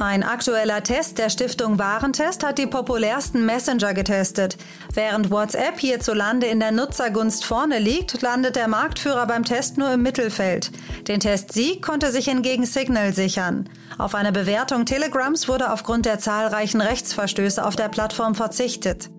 Ein 0.01 0.23
aktueller 0.23 0.81
Test 0.81 1.17
der 1.17 1.29
Stiftung 1.29 1.77
Warentest 1.77 2.45
hat 2.45 2.57
die 2.57 2.67
populärsten 2.67 3.45
Messenger 3.45 3.93
getestet. 3.93 4.55
Während 4.93 5.29
WhatsApp 5.29 5.77
hierzulande 5.77 6.47
in 6.47 6.61
der 6.61 6.71
Nutzergunst 6.71 7.43
vorne 7.43 7.79
liegt, 7.79 8.21
landet 8.21 8.55
der 8.55 8.69
Marktführer 8.69 9.27
beim 9.27 9.43
Test 9.43 9.77
nur 9.77 9.91
im 9.91 10.01
Mittelfeld. 10.01 10.71
Den 11.09 11.19
Testsieg 11.19 11.81
konnte 11.81 12.13
sich 12.13 12.29
hingegen 12.29 12.65
Signal 12.65 13.13
sichern. 13.13 13.67
Auf 13.97 14.15
eine 14.15 14.31
Bewertung 14.31 14.85
Telegrams 14.85 15.49
wurde 15.49 15.69
aufgrund 15.69 16.05
der 16.05 16.17
zahlreichen 16.17 16.79
Rechtsverstöße 16.79 17.65
auf 17.65 17.75
der 17.75 17.89
Plattform 17.89 18.35
verzichtet. 18.35 19.09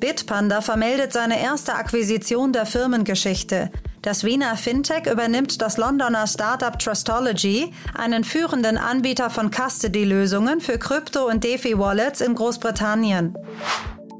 Bitpanda 0.00 0.62
vermeldet 0.62 1.12
seine 1.12 1.42
erste 1.42 1.74
Akquisition 1.74 2.54
der 2.54 2.64
Firmengeschichte. 2.64 3.70
Das 4.04 4.22
Wiener 4.22 4.58
Fintech 4.58 5.06
übernimmt 5.10 5.62
das 5.62 5.78
Londoner 5.78 6.26
Startup 6.26 6.78
Trustology, 6.78 7.72
einen 7.94 8.22
führenden 8.22 8.76
Anbieter 8.76 9.30
von 9.30 9.50
Custody-Lösungen 9.50 10.60
für 10.60 10.76
Krypto- 10.76 11.26
und 11.26 11.42
DeFi-Wallets 11.42 12.20
in 12.20 12.34
Großbritannien. 12.34 13.34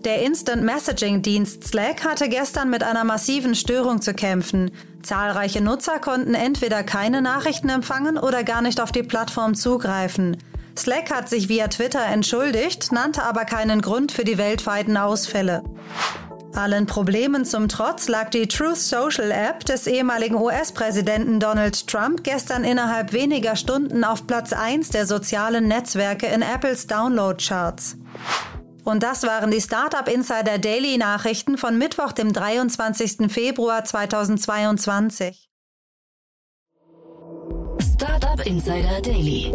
Der 0.06 0.22
Instant 0.22 0.62
Messaging-Dienst 0.62 1.64
Slack 1.64 2.02
hatte 2.02 2.30
gestern 2.30 2.70
mit 2.70 2.82
einer 2.82 3.04
massiven 3.04 3.54
Störung 3.54 4.00
zu 4.00 4.14
kämpfen. 4.14 4.70
Zahlreiche 5.02 5.60
Nutzer 5.60 5.98
konnten 5.98 6.32
entweder 6.32 6.82
keine 6.82 7.20
Nachrichten 7.20 7.68
empfangen 7.68 8.16
oder 8.16 8.42
gar 8.42 8.62
nicht 8.62 8.80
auf 8.80 8.90
die 8.90 9.02
Plattform 9.02 9.54
zugreifen. 9.54 10.38
Slack 10.78 11.10
hat 11.14 11.28
sich 11.28 11.50
via 11.50 11.68
Twitter 11.68 12.06
entschuldigt, 12.06 12.90
nannte 12.90 13.22
aber 13.22 13.44
keinen 13.44 13.82
Grund 13.82 14.12
für 14.12 14.24
die 14.24 14.38
weltweiten 14.38 14.96
Ausfälle. 14.96 15.62
Allen 16.56 16.86
Problemen 16.86 17.44
zum 17.44 17.68
Trotz 17.68 18.08
lag 18.08 18.30
die 18.30 18.46
Truth 18.46 18.78
Social 18.78 19.30
App 19.30 19.64
des 19.64 19.86
ehemaligen 19.86 20.36
US-Präsidenten 20.36 21.40
Donald 21.40 21.86
Trump 21.86 22.22
gestern 22.22 22.64
innerhalb 22.64 23.12
weniger 23.12 23.56
Stunden 23.56 24.04
auf 24.04 24.26
Platz 24.26 24.52
1 24.52 24.90
der 24.90 25.06
sozialen 25.06 25.68
Netzwerke 25.68 26.26
in 26.26 26.42
Apples 26.42 26.86
Download-Charts. 26.86 27.96
Und 28.84 29.02
das 29.02 29.22
waren 29.22 29.50
die 29.50 29.60
Startup 29.60 30.06
Insider 30.08 30.58
Daily 30.58 30.98
Nachrichten 30.98 31.58
von 31.58 31.78
Mittwoch, 31.78 32.12
dem 32.12 32.32
23. 32.32 33.32
Februar 33.32 33.84
2022. 33.84 35.48
Startup 37.94 38.46
Insider 38.46 39.00
Daily. 39.00 39.52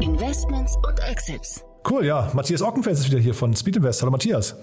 Investments 0.00 0.74
und 0.86 0.98
Exits. 1.08 1.64
Cool, 1.88 2.04
ja. 2.04 2.30
Matthias 2.34 2.62
Ockenfels 2.62 3.00
ist 3.00 3.10
wieder 3.10 3.20
hier 3.20 3.34
von 3.34 3.54
Speed 3.54 3.76
Invest. 3.76 4.02
Hallo 4.02 4.10
Matthias. 4.10 4.56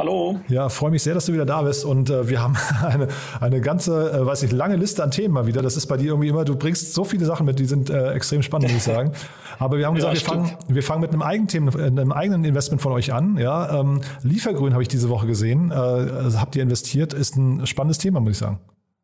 Hallo. 0.00 0.40
Ja, 0.48 0.70
freue 0.70 0.90
mich 0.90 1.02
sehr, 1.02 1.12
dass 1.12 1.26
du 1.26 1.34
wieder 1.34 1.44
da 1.44 1.60
bist 1.60 1.84
und 1.84 2.08
äh, 2.08 2.26
wir 2.26 2.42
haben 2.42 2.56
eine, 2.82 3.08
eine 3.38 3.60
ganze, 3.60 4.10
äh, 4.10 4.24
weiß 4.24 4.44
ich, 4.44 4.50
lange 4.50 4.76
Liste 4.76 5.02
an 5.02 5.10
Themen 5.10 5.34
mal 5.34 5.46
wieder. 5.46 5.60
Das 5.60 5.76
ist 5.76 5.88
bei 5.88 5.98
dir 5.98 6.06
irgendwie 6.06 6.28
immer, 6.28 6.46
du 6.46 6.56
bringst 6.56 6.94
so 6.94 7.04
viele 7.04 7.26
Sachen 7.26 7.44
mit, 7.44 7.58
die 7.58 7.66
sind 7.66 7.90
äh, 7.90 8.12
extrem 8.12 8.40
spannend, 8.40 8.72
muss 8.72 8.78
ich 8.78 8.82
sagen. 8.94 9.12
Aber 9.58 9.76
wir 9.76 9.86
haben 9.86 9.96
gesagt, 9.96 10.14
ja, 10.14 10.20
wir, 10.22 10.26
fangen, 10.26 10.56
wir 10.68 10.82
fangen 10.82 11.02
mit 11.02 11.10
einem 11.10 11.20
eigenen 11.20 11.48
Thema, 11.48 11.78
einem 11.78 12.12
eigenen 12.12 12.44
Investment 12.46 12.80
von 12.80 12.92
euch 12.92 13.12
an. 13.12 13.36
Ja, 13.36 13.78
ähm, 13.78 14.00
Liefergrün 14.22 14.72
habe 14.72 14.80
ich 14.80 14.88
diese 14.88 15.10
Woche 15.10 15.26
gesehen. 15.26 15.70
Äh, 15.70 15.74
also 15.74 16.40
habt 16.40 16.56
ihr 16.56 16.62
investiert? 16.62 17.12
Ist 17.12 17.36
ein 17.36 17.66
spannendes 17.66 17.98
Thema, 17.98 18.20
muss 18.20 18.32
ich 18.32 18.38
sagen. 18.38 18.58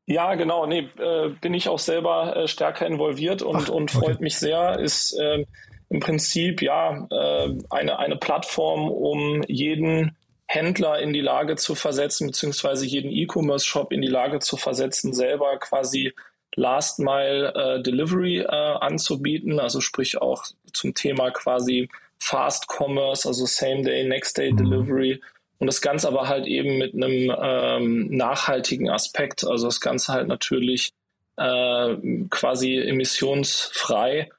Ja, 0.07 0.35
genau. 0.35 0.65
Nee, 0.65 0.89
äh, 0.99 1.29
bin 1.43 1.53
ich 1.53 1.69
auch 1.69 1.79
selber 1.79 2.35
äh, 2.35 2.49
stärker 2.49 2.87
involviert 2.87 3.43
und, 3.43 3.65
Ach, 3.65 3.69
und 3.69 3.91
freut 3.91 4.15
okay. 4.15 4.23
mich 4.23 4.39
sehr. 4.39 4.79
Ist 4.79 5.13
äh, 5.21 5.45
im 5.91 6.01
Prinzip 6.01 6.63
ja 6.63 7.07
äh, 7.11 7.55
eine, 7.69 7.99
eine 7.99 8.17
Plattform, 8.17 8.89
um 8.89 9.43
jeden 9.47 10.17
Händler 10.47 11.01
in 11.01 11.13
die 11.13 11.21
Lage 11.21 11.57
zu 11.57 11.75
versetzen, 11.75 12.29
beziehungsweise 12.29 12.87
jeden 12.87 13.11
E-Commerce-Shop 13.11 13.93
in 13.93 14.01
die 14.01 14.09
Lage 14.09 14.39
zu 14.39 14.57
versetzen, 14.57 15.13
selber 15.13 15.59
quasi 15.59 16.15
Last 16.55 16.99
Mile 16.99 17.53
äh, 17.55 17.83
Delivery 17.83 18.39
äh, 18.39 18.47
anzubieten, 18.47 19.61
also 19.61 19.81
sprich 19.81 20.19
auch 20.19 20.45
zum 20.73 20.95
Thema 20.95 21.31
quasi 21.31 21.89
Fast 22.19 22.67
Commerce, 22.69 23.29
also 23.29 23.45
Same 23.45 23.83
Day, 23.83 24.05
Next 24.05 24.39
Day 24.39 24.53
mhm. 24.53 24.57
Delivery. 24.57 25.21
Und 25.59 25.67
das 25.67 25.81
Ganze 25.81 26.09
aber 26.09 26.29
halt 26.29 26.47
eben 26.47 26.79
mit 26.79 26.95
einem 26.95 27.35
ähm, 27.39 28.09
nachhaltigen 28.11 28.91
Aspekt, 28.91 29.45
also 29.45 29.67
das 29.67 29.81
Ganze 29.81 30.13
halt 30.13 30.29
natürlich 30.29 30.93
äh, 31.37 31.97
quasi 32.31 32.79
emissionsfrei 32.79 34.31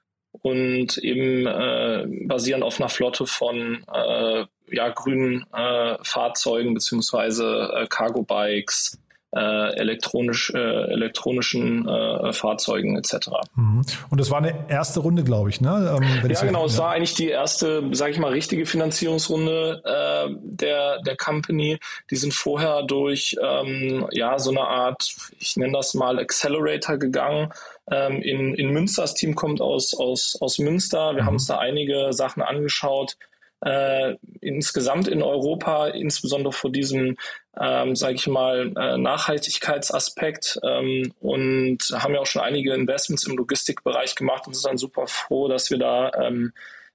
und 0.41 0.97
eben 0.97 1.47
äh, 1.47 2.05
basierend 2.25 2.63
auf 2.63 2.79
einer 2.79 2.89
Flotte 2.89 3.25
von 3.25 3.83
äh, 3.91 4.45
ja, 4.69 4.89
grünen 4.89 5.45
äh, 5.53 5.95
Fahrzeugen 6.01 6.73
beziehungsweise 6.73 7.71
äh, 7.73 7.87
Cargo-Bikes, 7.87 8.99
äh, 9.35 9.75
elektronisch, 9.75 10.51
äh, 10.55 10.57
elektronischen 10.57 11.87
äh, 11.87 12.31
Fahrzeugen 12.31 12.97
etc. 12.97 13.29
Mhm. 13.55 13.85
Und 14.09 14.19
das 14.19 14.31
war 14.31 14.37
eine 14.37 14.69
erste 14.69 15.01
Runde, 15.01 15.23
glaube 15.23 15.49
ich, 15.49 15.59
ne? 15.59 15.97
Ähm, 15.97 16.29
ja, 16.29 16.41
genau. 16.41 16.65
Es 16.65 16.77
war 16.77 16.91
eigentlich 16.91 17.13
die 17.13 17.27
erste, 17.27 17.83
sage 17.91 18.11
ich 18.11 18.19
mal, 18.19 18.31
richtige 18.31 18.65
Finanzierungsrunde 18.65 19.81
äh, 19.83 20.35
der 20.41 21.01
der 21.01 21.17
Company. 21.17 21.77
Die 22.09 22.15
sind 22.15 22.33
vorher 22.33 22.83
durch 22.83 23.35
ähm, 23.43 24.07
ja 24.11 24.39
so 24.39 24.51
eine 24.51 24.61
Art, 24.61 25.13
ich 25.39 25.57
nenne 25.57 25.73
das 25.73 25.93
mal 25.93 26.19
Accelerator 26.19 26.97
gegangen. 26.97 27.51
Ähm, 27.91 28.21
in, 28.21 28.53
in 28.55 28.71
Münster, 28.71 29.03
das 29.03 29.13
Team 29.13 29.35
kommt 29.35 29.61
aus, 29.61 29.93
aus, 29.93 30.37
aus 30.41 30.57
Münster. 30.57 31.15
Wir 31.15 31.23
mhm. 31.23 31.25
haben 31.25 31.33
uns 31.35 31.47
da 31.47 31.57
einige 31.57 32.11
Sachen 32.11 32.41
angeschaut 32.41 33.17
äh, 33.61 34.15
insgesamt 34.41 35.07
in 35.07 35.23
Europa, 35.23 35.87
insbesondere 35.87 36.53
vor 36.53 36.71
diesem, 36.71 37.17
ähm, 37.59 37.95
sage 37.95 38.15
ich 38.15 38.27
mal, 38.27 38.71
äh, 38.77 38.97
Nachhaltigkeitsaspekt 38.97 40.59
ähm, 40.63 41.13
und 41.19 41.79
haben 41.93 42.13
ja 42.13 42.19
auch 42.19 42.27
schon 42.27 42.43
einige 42.43 42.73
Investments 42.73 43.25
im 43.25 43.35
Logistikbereich 43.35 44.15
gemacht 44.15 44.45
und 44.45 44.53
sind 44.53 44.69
dann 44.69 44.77
super 44.77 45.07
froh, 45.07 45.47
dass 45.47 45.71
wir 45.71 45.79
da 45.79 46.11
ähm, 46.13 46.53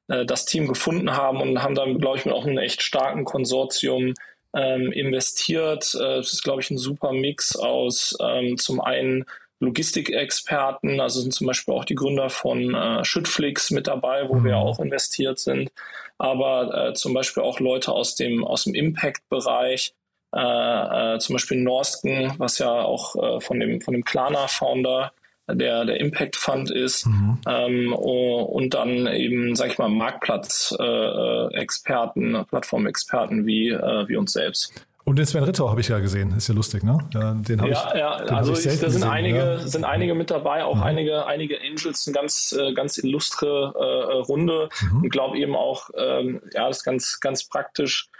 äh, 0.08 0.24
das 0.24 0.44
Team 0.44 0.68
gefunden 0.68 1.16
haben 1.16 1.40
und 1.40 1.62
haben 1.62 1.74
dann, 1.74 1.98
glaube 1.98 2.18
ich, 2.18 2.24
mit 2.24 2.34
auch 2.34 2.46
einem 2.46 2.58
echt 2.58 2.82
starken 2.82 3.24
Konsortium 3.24 4.14
ähm, 4.54 4.92
investiert. 4.92 5.96
Äh, 5.98 6.18
es 6.18 6.32
ist, 6.32 6.44
glaube 6.44 6.60
ich, 6.60 6.70
ein 6.70 6.78
super 6.78 7.12
Mix 7.12 7.56
aus 7.56 8.16
ähm, 8.20 8.56
zum 8.58 8.80
einen 8.80 9.24
Logistikexperten, 9.62 11.00
also 11.00 11.20
sind 11.20 11.32
zum 11.32 11.46
Beispiel 11.46 11.72
auch 11.72 11.84
die 11.84 11.94
Gründer 11.94 12.30
von 12.30 12.74
äh, 12.74 13.04
Schüttflix 13.04 13.70
mit 13.70 13.86
dabei, 13.86 14.28
wo 14.28 14.34
mhm. 14.34 14.44
wir 14.44 14.56
auch 14.56 14.80
investiert 14.80 15.38
sind, 15.38 15.70
aber 16.18 16.88
äh, 16.88 16.94
zum 16.94 17.14
Beispiel 17.14 17.44
auch 17.44 17.60
Leute 17.60 17.92
aus 17.92 18.16
dem, 18.16 18.44
aus 18.44 18.64
dem 18.64 18.74
Impact-Bereich, 18.74 19.94
äh, 20.34 21.14
äh, 21.14 21.20
zum 21.20 21.34
Beispiel 21.34 21.58
Norsken, 21.58 22.34
was 22.38 22.58
ja 22.58 22.72
auch 22.72 23.14
äh, 23.14 23.40
von 23.40 23.60
dem, 23.60 23.80
von 23.80 23.94
dem 23.94 24.02
Klarna-Founder 24.04 25.12
der, 25.48 25.84
der 25.84 26.00
Impact 26.00 26.34
Fund 26.36 26.70
ist 26.70 27.06
mhm. 27.06 27.38
ähm, 27.46 27.92
und 27.92 28.74
dann 28.74 29.06
eben, 29.06 29.54
sag 29.54 29.70
ich 29.70 29.78
mal, 29.78 29.88
Marktplatz-Experten, 29.88 32.34
äh, 32.34 32.44
Plattformexperten 32.44 33.46
wie, 33.46 33.68
äh, 33.68 34.08
wie 34.08 34.16
uns 34.16 34.32
selbst. 34.32 34.72
Und 35.04 35.18
den 35.18 35.26
Sven 35.26 35.42
Ritter 35.42 35.68
habe 35.68 35.80
ich 35.80 35.88
ja 35.88 35.98
gesehen, 35.98 36.32
ist 36.36 36.48
ja 36.48 36.54
lustig, 36.54 36.84
ne? 36.84 36.96
Den 37.12 37.60
habe 37.60 37.70
ja, 37.70 37.88
ich, 37.92 37.98
ja, 37.98 38.10
also 38.36 38.52
ich, 38.52 38.80
da 38.80 38.88
sind 38.88 39.02
einige, 39.02 39.38
ja. 39.38 39.58
sind 39.58 39.84
einige 39.84 40.14
mit 40.14 40.30
dabei, 40.30 40.64
auch 40.64 40.76
mhm. 40.76 40.82
einige, 40.84 41.26
einige 41.26 41.58
Angels, 41.60 42.06
eine 42.06 42.14
ganz, 42.14 42.56
äh, 42.56 42.72
ganz 42.72 42.98
illustre 42.98 43.74
äh, 43.74 44.14
Runde 44.22 44.68
mhm. 44.80 45.02
und 45.02 45.10
glaube 45.10 45.38
eben 45.38 45.56
auch, 45.56 45.90
ähm, 45.96 46.40
ja, 46.52 46.68
das 46.68 46.78
ist 46.78 46.84
ganz, 46.84 47.18
ganz 47.18 47.44
praktisch 47.44 48.10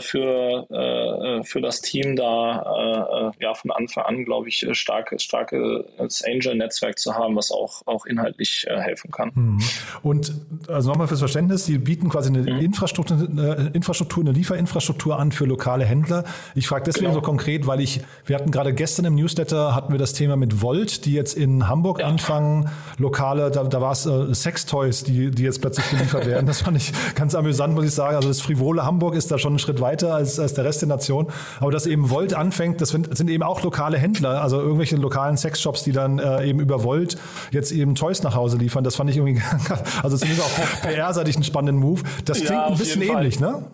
für, 0.00 0.66
äh, 0.70 1.44
für 1.44 1.60
das 1.60 1.82
Team 1.82 2.16
da 2.16 3.32
äh, 3.38 3.44
ja 3.44 3.52
von 3.52 3.70
Anfang 3.70 4.04
an, 4.04 4.24
glaube 4.24 4.48
ich, 4.48 4.66
starke, 4.72 5.18
starkes 5.18 6.24
Angel-Netzwerk 6.24 6.98
zu 6.98 7.14
haben, 7.14 7.36
was 7.36 7.50
auch, 7.50 7.82
auch 7.84 8.06
inhaltlich 8.06 8.66
helfen 8.66 9.10
kann. 9.10 9.30
Mhm. 9.34 9.60
Und 10.02 10.32
also 10.68 10.90
nochmal 10.90 11.06
fürs 11.06 11.20
Verständnis, 11.20 11.66
Sie 11.66 11.76
bieten 11.76 12.08
quasi 12.08 12.30
eine 12.30 12.40
mhm. 12.40 12.60
Infrastruktur, 12.60 13.28
eine 13.28 13.70
Infrastruktur, 13.74 14.24
eine 14.24 14.32
Lieferinfrastruktur 14.32 15.18
an 15.18 15.32
für 15.32 15.44
lokale 15.44 15.84
Händler. 15.84 16.24
Ich 16.54 16.66
frage 16.66 16.84
deswegen 16.84 17.06
genau. 17.06 17.16
so 17.16 17.20
konkret, 17.20 17.66
weil 17.66 17.80
ich, 17.80 18.00
wir 18.24 18.36
hatten 18.36 18.50
gerade 18.50 18.72
gestern 18.72 19.04
im 19.04 19.16
Newsletter 19.16 19.74
hatten 19.74 19.92
wir 19.92 19.98
das 19.98 20.14
Thema 20.14 20.36
mit 20.36 20.62
Volt, 20.62 21.04
die 21.04 21.12
jetzt 21.12 21.36
in 21.36 21.68
Hamburg 21.68 22.00
ja. 22.00 22.06
anfangen, 22.06 22.70
lokale, 22.96 23.50
da, 23.50 23.64
da 23.64 23.80
war 23.82 23.92
es 23.92 24.06
äh, 24.06 24.34
Sextoys, 24.34 25.04
die, 25.04 25.30
die 25.30 25.42
jetzt 25.42 25.60
plötzlich 25.60 25.90
geliefert 25.90 26.26
werden. 26.26 26.46
Das 26.46 26.62
fand 26.62 26.78
ich 26.78 26.92
ganz 27.14 27.34
amüsant, 27.34 27.74
muss 27.74 27.84
ich 27.84 27.92
sagen. 27.92 28.16
Also 28.16 28.28
das 28.28 28.40
frivole 28.40 28.84
Hamburg 28.84 29.14
ist 29.14 29.30
da 29.30 29.36
schon 29.38 29.57
einen 29.58 29.64
Schritt 29.64 29.80
weiter 29.80 30.14
als, 30.14 30.38
als 30.38 30.54
der 30.54 30.64
Rest 30.64 30.82
der 30.82 30.88
Nation. 30.88 31.28
Aber 31.60 31.70
dass 31.70 31.86
eben 31.86 32.10
Volt 32.10 32.34
anfängt, 32.34 32.80
das 32.80 32.90
sind 32.90 33.28
eben 33.28 33.42
auch 33.42 33.62
lokale 33.62 33.98
Händler, 33.98 34.40
also 34.42 34.60
irgendwelche 34.60 34.96
lokalen 34.96 35.36
Sexshops, 35.36 35.82
die 35.82 35.92
dann 35.92 36.18
äh, 36.18 36.46
eben 36.46 36.60
über 36.60 36.84
Volt 36.84 37.16
jetzt 37.50 37.72
eben 37.72 37.94
Toys 37.94 38.22
nach 38.22 38.34
Hause 38.34 38.56
liefern. 38.56 38.84
Das 38.84 38.96
fand 38.96 39.10
ich 39.10 39.16
irgendwie, 39.16 39.42
also 40.02 40.16
zumindest 40.16 40.42
auch 40.42 40.82
PR-seitig 40.88 41.36
einen 41.36 41.44
spannenden 41.44 41.76
Move. 41.76 42.02
Das 42.24 42.38
klingt 42.38 42.52
ja, 42.52 42.66
ein 42.66 42.78
bisschen 42.78 43.02
ähnlich, 43.02 43.40
ne? 43.40 43.64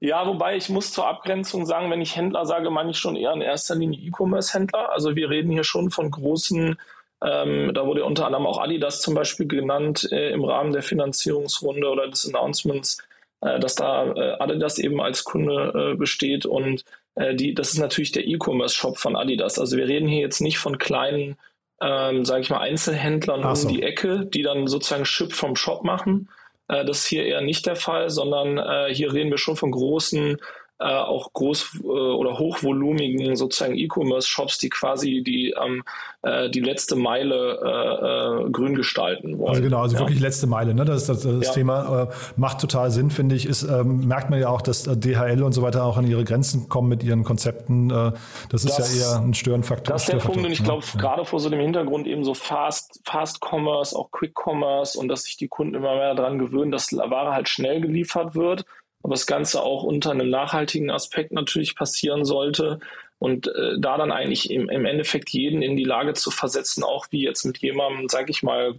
Ja, 0.00 0.26
wobei 0.26 0.56
ich 0.56 0.70
muss 0.70 0.92
zur 0.92 1.06
Abgrenzung 1.06 1.66
sagen, 1.66 1.90
wenn 1.90 2.00
ich 2.00 2.16
Händler 2.16 2.46
sage, 2.46 2.70
meine 2.70 2.90
ich 2.90 2.98
schon 2.98 3.16
eher 3.16 3.34
in 3.34 3.42
erster 3.42 3.74
Linie 3.74 4.00
E-Commerce-Händler. 4.00 4.92
Also 4.92 5.14
wir 5.14 5.28
reden 5.28 5.50
hier 5.50 5.64
schon 5.64 5.90
von 5.90 6.10
großen, 6.10 6.78
ähm, 7.22 7.74
da 7.74 7.86
wurde 7.86 8.06
unter 8.06 8.24
anderem 8.24 8.46
auch 8.46 8.58
Adidas 8.58 9.02
zum 9.02 9.14
Beispiel 9.14 9.46
genannt 9.46 10.08
äh, 10.10 10.30
im 10.30 10.42
Rahmen 10.42 10.72
der 10.72 10.82
Finanzierungsrunde 10.82 11.86
oder 11.86 12.08
des 12.08 12.26
Announcements 12.26 12.96
dass 13.40 13.74
da 13.74 14.12
äh, 14.12 14.36
Adidas 14.38 14.78
eben 14.78 15.00
als 15.00 15.24
Kunde 15.24 15.92
äh, 15.92 15.96
besteht 15.96 16.46
und 16.46 16.84
äh, 17.14 17.34
die, 17.34 17.54
das 17.54 17.72
ist 17.72 17.78
natürlich 17.78 18.12
der 18.12 18.26
E-Commerce-Shop 18.26 18.98
von 18.98 19.16
Adidas. 19.16 19.58
Also 19.58 19.76
wir 19.76 19.88
reden 19.88 20.08
hier 20.08 20.20
jetzt 20.20 20.40
nicht 20.40 20.58
von 20.58 20.78
kleinen, 20.78 21.36
ähm, 21.80 22.24
sage 22.24 22.42
ich 22.42 22.50
mal, 22.50 22.60
Einzelhändlern 22.60 23.54
so. 23.54 23.68
um 23.68 23.74
die 23.74 23.82
Ecke, 23.82 24.26
die 24.26 24.42
dann 24.42 24.66
sozusagen 24.66 25.04
Ship 25.04 25.32
vom 25.32 25.56
Shop 25.56 25.84
machen. 25.84 26.28
Äh, 26.68 26.84
das 26.84 26.98
ist 26.98 27.06
hier 27.06 27.24
eher 27.24 27.40
nicht 27.40 27.66
der 27.66 27.76
Fall, 27.76 28.10
sondern 28.10 28.58
äh, 28.58 28.94
hier 28.94 29.12
reden 29.12 29.30
wir 29.30 29.38
schon 29.38 29.56
von 29.56 29.70
großen 29.70 30.38
äh, 30.80 30.84
auch 30.84 31.32
groß 31.34 31.80
äh, 31.82 31.86
oder 31.86 32.38
hochvolumigen 32.38 33.36
sozusagen 33.36 33.76
E-Commerce-Shops, 33.76 34.58
die 34.58 34.70
quasi 34.70 35.22
die 35.22 35.54
ähm, 35.62 35.82
äh, 36.22 36.48
die 36.48 36.60
letzte 36.60 36.96
Meile 36.96 37.60
äh, 37.62 38.46
äh, 38.46 38.50
grün 38.50 38.74
gestalten 38.74 39.38
wollen. 39.38 39.50
Also 39.50 39.62
genau, 39.62 39.82
also 39.82 39.96
ja. 39.96 40.00
wirklich 40.00 40.20
letzte 40.20 40.46
Meile. 40.46 40.74
Ne? 40.74 40.86
Das, 40.86 41.06
das, 41.06 41.22
das 41.22 41.46
ja. 41.46 41.52
Thema 41.52 42.04
äh, 42.04 42.14
macht 42.36 42.60
total 42.60 42.90
Sinn, 42.90 43.10
finde 43.10 43.34
ich. 43.34 43.44
Ist, 43.46 43.62
ähm, 43.62 44.06
merkt 44.06 44.30
man 44.30 44.40
ja 44.40 44.48
auch, 44.48 44.62
dass 44.62 44.84
DHL 44.84 45.42
und 45.42 45.52
so 45.52 45.60
weiter 45.60 45.84
auch 45.84 45.98
an 45.98 46.06
ihre 46.06 46.24
Grenzen 46.24 46.68
kommen 46.70 46.88
mit 46.88 47.02
ihren 47.02 47.24
Konzepten. 47.24 47.90
das 47.90 48.64
ist 48.64 48.78
das, 48.78 48.98
ja 48.98 49.16
eher 49.16 49.22
ein 49.22 49.34
Störenfaktor. 49.34 49.94
Das 49.94 50.02
ist 50.04 50.12
der 50.12 50.18
Punkt 50.18 50.44
und 50.44 50.50
ich 50.50 50.64
glaube, 50.64 50.84
ja. 50.94 51.00
gerade 51.00 51.24
vor 51.24 51.40
so 51.40 51.50
dem 51.50 51.60
Hintergrund 51.60 52.06
eben 52.06 52.24
so 52.24 52.34
Fast, 52.34 53.00
Fast 53.04 53.40
Commerce, 53.40 53.96
auch 53.96 54.10
Quick 54.10 54.34
Commerce 54.34 54.98
und 54.98 55.08
dass 55.08 55.24
sich 55.24 55.36
die 55.36 55.48
Kunden 55.48 55.74
immer 55.74 55.94
mehr 55.94 56.14
daran 56.14 56.38
gewöhnen, 56.38 56.70
dass 56.70 56.92
Ware 56.92 57.32
halt 57.32 57.48
schnell 57.48 57.80
geliefert 57.80 58.34
wird 58.34 58.64
aber 59.02 59.14
das 59.14 59.26
Ganze 59.26 59.62
auch 59.62 59.82
unter 59.82 60.10
einem 60.10 60.30
nachhaltigen 60.30 60.90
Aspekt 60.90 61.32
natürlich 61.32 61.76
passieren 61.76 62.24
sollte. 62.24 62.80
Und 63.18 63.48
äh, 63.48 63.78
da 63.78 63.98
dann 63.98 64.12
eigentlich 64.12 64.50
im, 64.50 64.70
im 64.70 64.86
Endeffekt 64.86 65.30
jeden 65.30 65.62
in 65.62 65.76
die 65.76 65.84
Lage 65.84 66.14
zu 66.14 66.30
versetzen, 66.30 66.82
auch 66.82 67.06
wie 67.10 67.22
jetzt 67.22 67.44
mit 67.44 67.58
jemandem, 67.58 68.08
sage 68.08 68.30
ich 68.30 68.42
mal, 68.42 68.74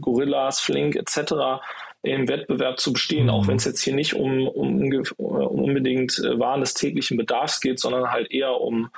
Gorillas, 0.00 0.60
Flink 0.60 0.96
etc. 0.96 1.60
im 2.02 2.26
Wettbewerb 2.26 2.80
zu 2.80 2.94
bestehen, 2.94 3.24
mhm. 3.24 3.30
auch 3.30 3.46
wenn 3.48 3.56
es 3.56 3.66
jetzt 3.66 3.82
hier 3.82 3.94
nicht 3.94 4.14
um, 4.14 4.48
um, 4.48 4.90
um 5.18 5.36
unbedingt 5.62 6.18
äh, 6.18 6.38
Waren 6.38 6.60
des 6.60 6.74
täglichen 6.74 7.18
Bedarfs 7.18 7.60
geht, 7.60 7.78
sondern 7.78 8.10
halt 8.10 8.30
eher 8.30 8.60
um 8.60 8.90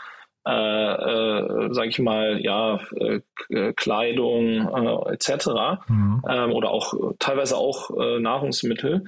äh, 0.46 0.50
äh, 0.50 1.72
sage 1.72 1.88
ich 1.88 1.98
mal, 1.98 2.38
ja, 2.42 2.78
äh, 2.96 3.20
äh 3.48 3.72
Kleidung 3.72 4.68
äh, 4.68 5.14
etc. 5.14 5.48
Mhm. 5.88 6.22
Ähm, 6.28 6.52
oder 6.52 6.70
auch 6.70 6.92
teilweise 7.18 7.56
auch 7.56 7.90
äh, 7.98 8.20
Nahrungsmittel 8.20 9.04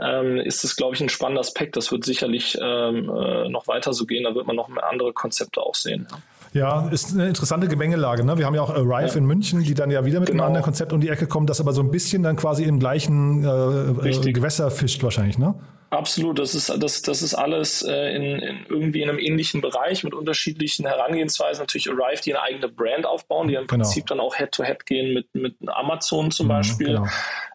ähm, 0.00 0.38
ist 0.38 0.64
es, 0.64 0.76
glaube 0.76 0.94
ich, 0.94 1.00
ein 1.00 1.08
spannender 1.08 1.40
Aspekt. 1.40 1.76
Das 1.76 1.90
wird 1.90 2.04
sicherlich 2.04 2.56
ähm, 2.60 3.10
äh, 3.10 3.48
noch 3.48 3.66
weiter 3.66 3.92
so 3.92 4.06
gehen. 4.06 4.24
Da 4.24 4.34
wird 4.34 4.46
man 4.46 4.56
noch 4.56 4.68
andere 4.76 5.12
Konzepte 5.12 5.60
auch 5.60 5.74
sehen. 5.74 6.06
Ja. 6.10 6.18
Ja, 6.54 6.88
ist 6.88 7.12
eine 7.12 7.28
interessante 7.28 7.68
Gemengelage. 7.68 8.24
Ne? 8.24 8.38
Wir 8.38 8.46
haben 8.46 8.54
ja 8.54 8.62
auch 8.62 8.70
Arrive 8.70 9.10
ja. 9.10 9.16
in 9.16 9.26
München, 9.26 9.62
die 9.62 9.74
dann 9.74 9.90
ja 9.90 10.04
wieder 10.04 10.20
mit 10.20 10.30
genau. 10.30 10.44
einem 10.44 10.48
anderen 10.48 10.64
Konzept 10.64 10.92
um 10.94 11.00
die 11.00 11.08
Ecke 11.08 11.26
kommen, 11.26 11.46
das 11.46 11.60
aber 11.60 11.72
so 11.72 11.82
ein 11.82 11.90
bisschen 11.90 12.22
dann 12.22 12.36
quasi 12.36 12.64
im 12.64 12.78
gleichen 12.78 13.44
äh, 13.44 14.08
äh 14.08 14.32
Gewässer 14.32 14.70
fischt 14.70 15.02
wahrscheinlich, 15.02 15.38
ne? 15.38 15.54
Absolut, 15.90 16.38
das 16.38 16.54
ist, 16.54 16.68
das, 16.82 17.00
das 17.02 17.22
ist 17.22 17.34
alles 17.34 17.82
äh, 17.82 18.14
in, 18.14 18.22
in 18.40 18.66
irgendwie 18.68 19.00
in 19.00 19.08
einem 19.08 19.18
ähnlichen 19.18 19.62
Bereich 19.62 20.04
mit 20.04 20.12
unterschiedlichen 20.12 20.86
Herangehensweisen. 20.86 21.62
Natürlich 21.62 21.88
Arrive, 21.88 22.20
die 22.22 22.34
eine 22.34 22.42
eigene 22.42 22.68
Brand 22.68 23.06
aufbauen, 23.06 23.48
die 23.48 23.54
im 23.54 23.66
genau. 23.66 23.84
Prinzip 23.84 24.06
dann 24.06 24.20
auch 24.20 24.36
Head-to-Head 24.36 24.80
-head 24.80 24.84
gehen 24.84 25.14
mit, 25.14 25.34
mit 25.34 25.56
Amazon 25.66 26.30
zum 26.30 26.46
mhm, 26.46 26.50
Beispiel. 26.50 26.86
Genau. 26.88 27.06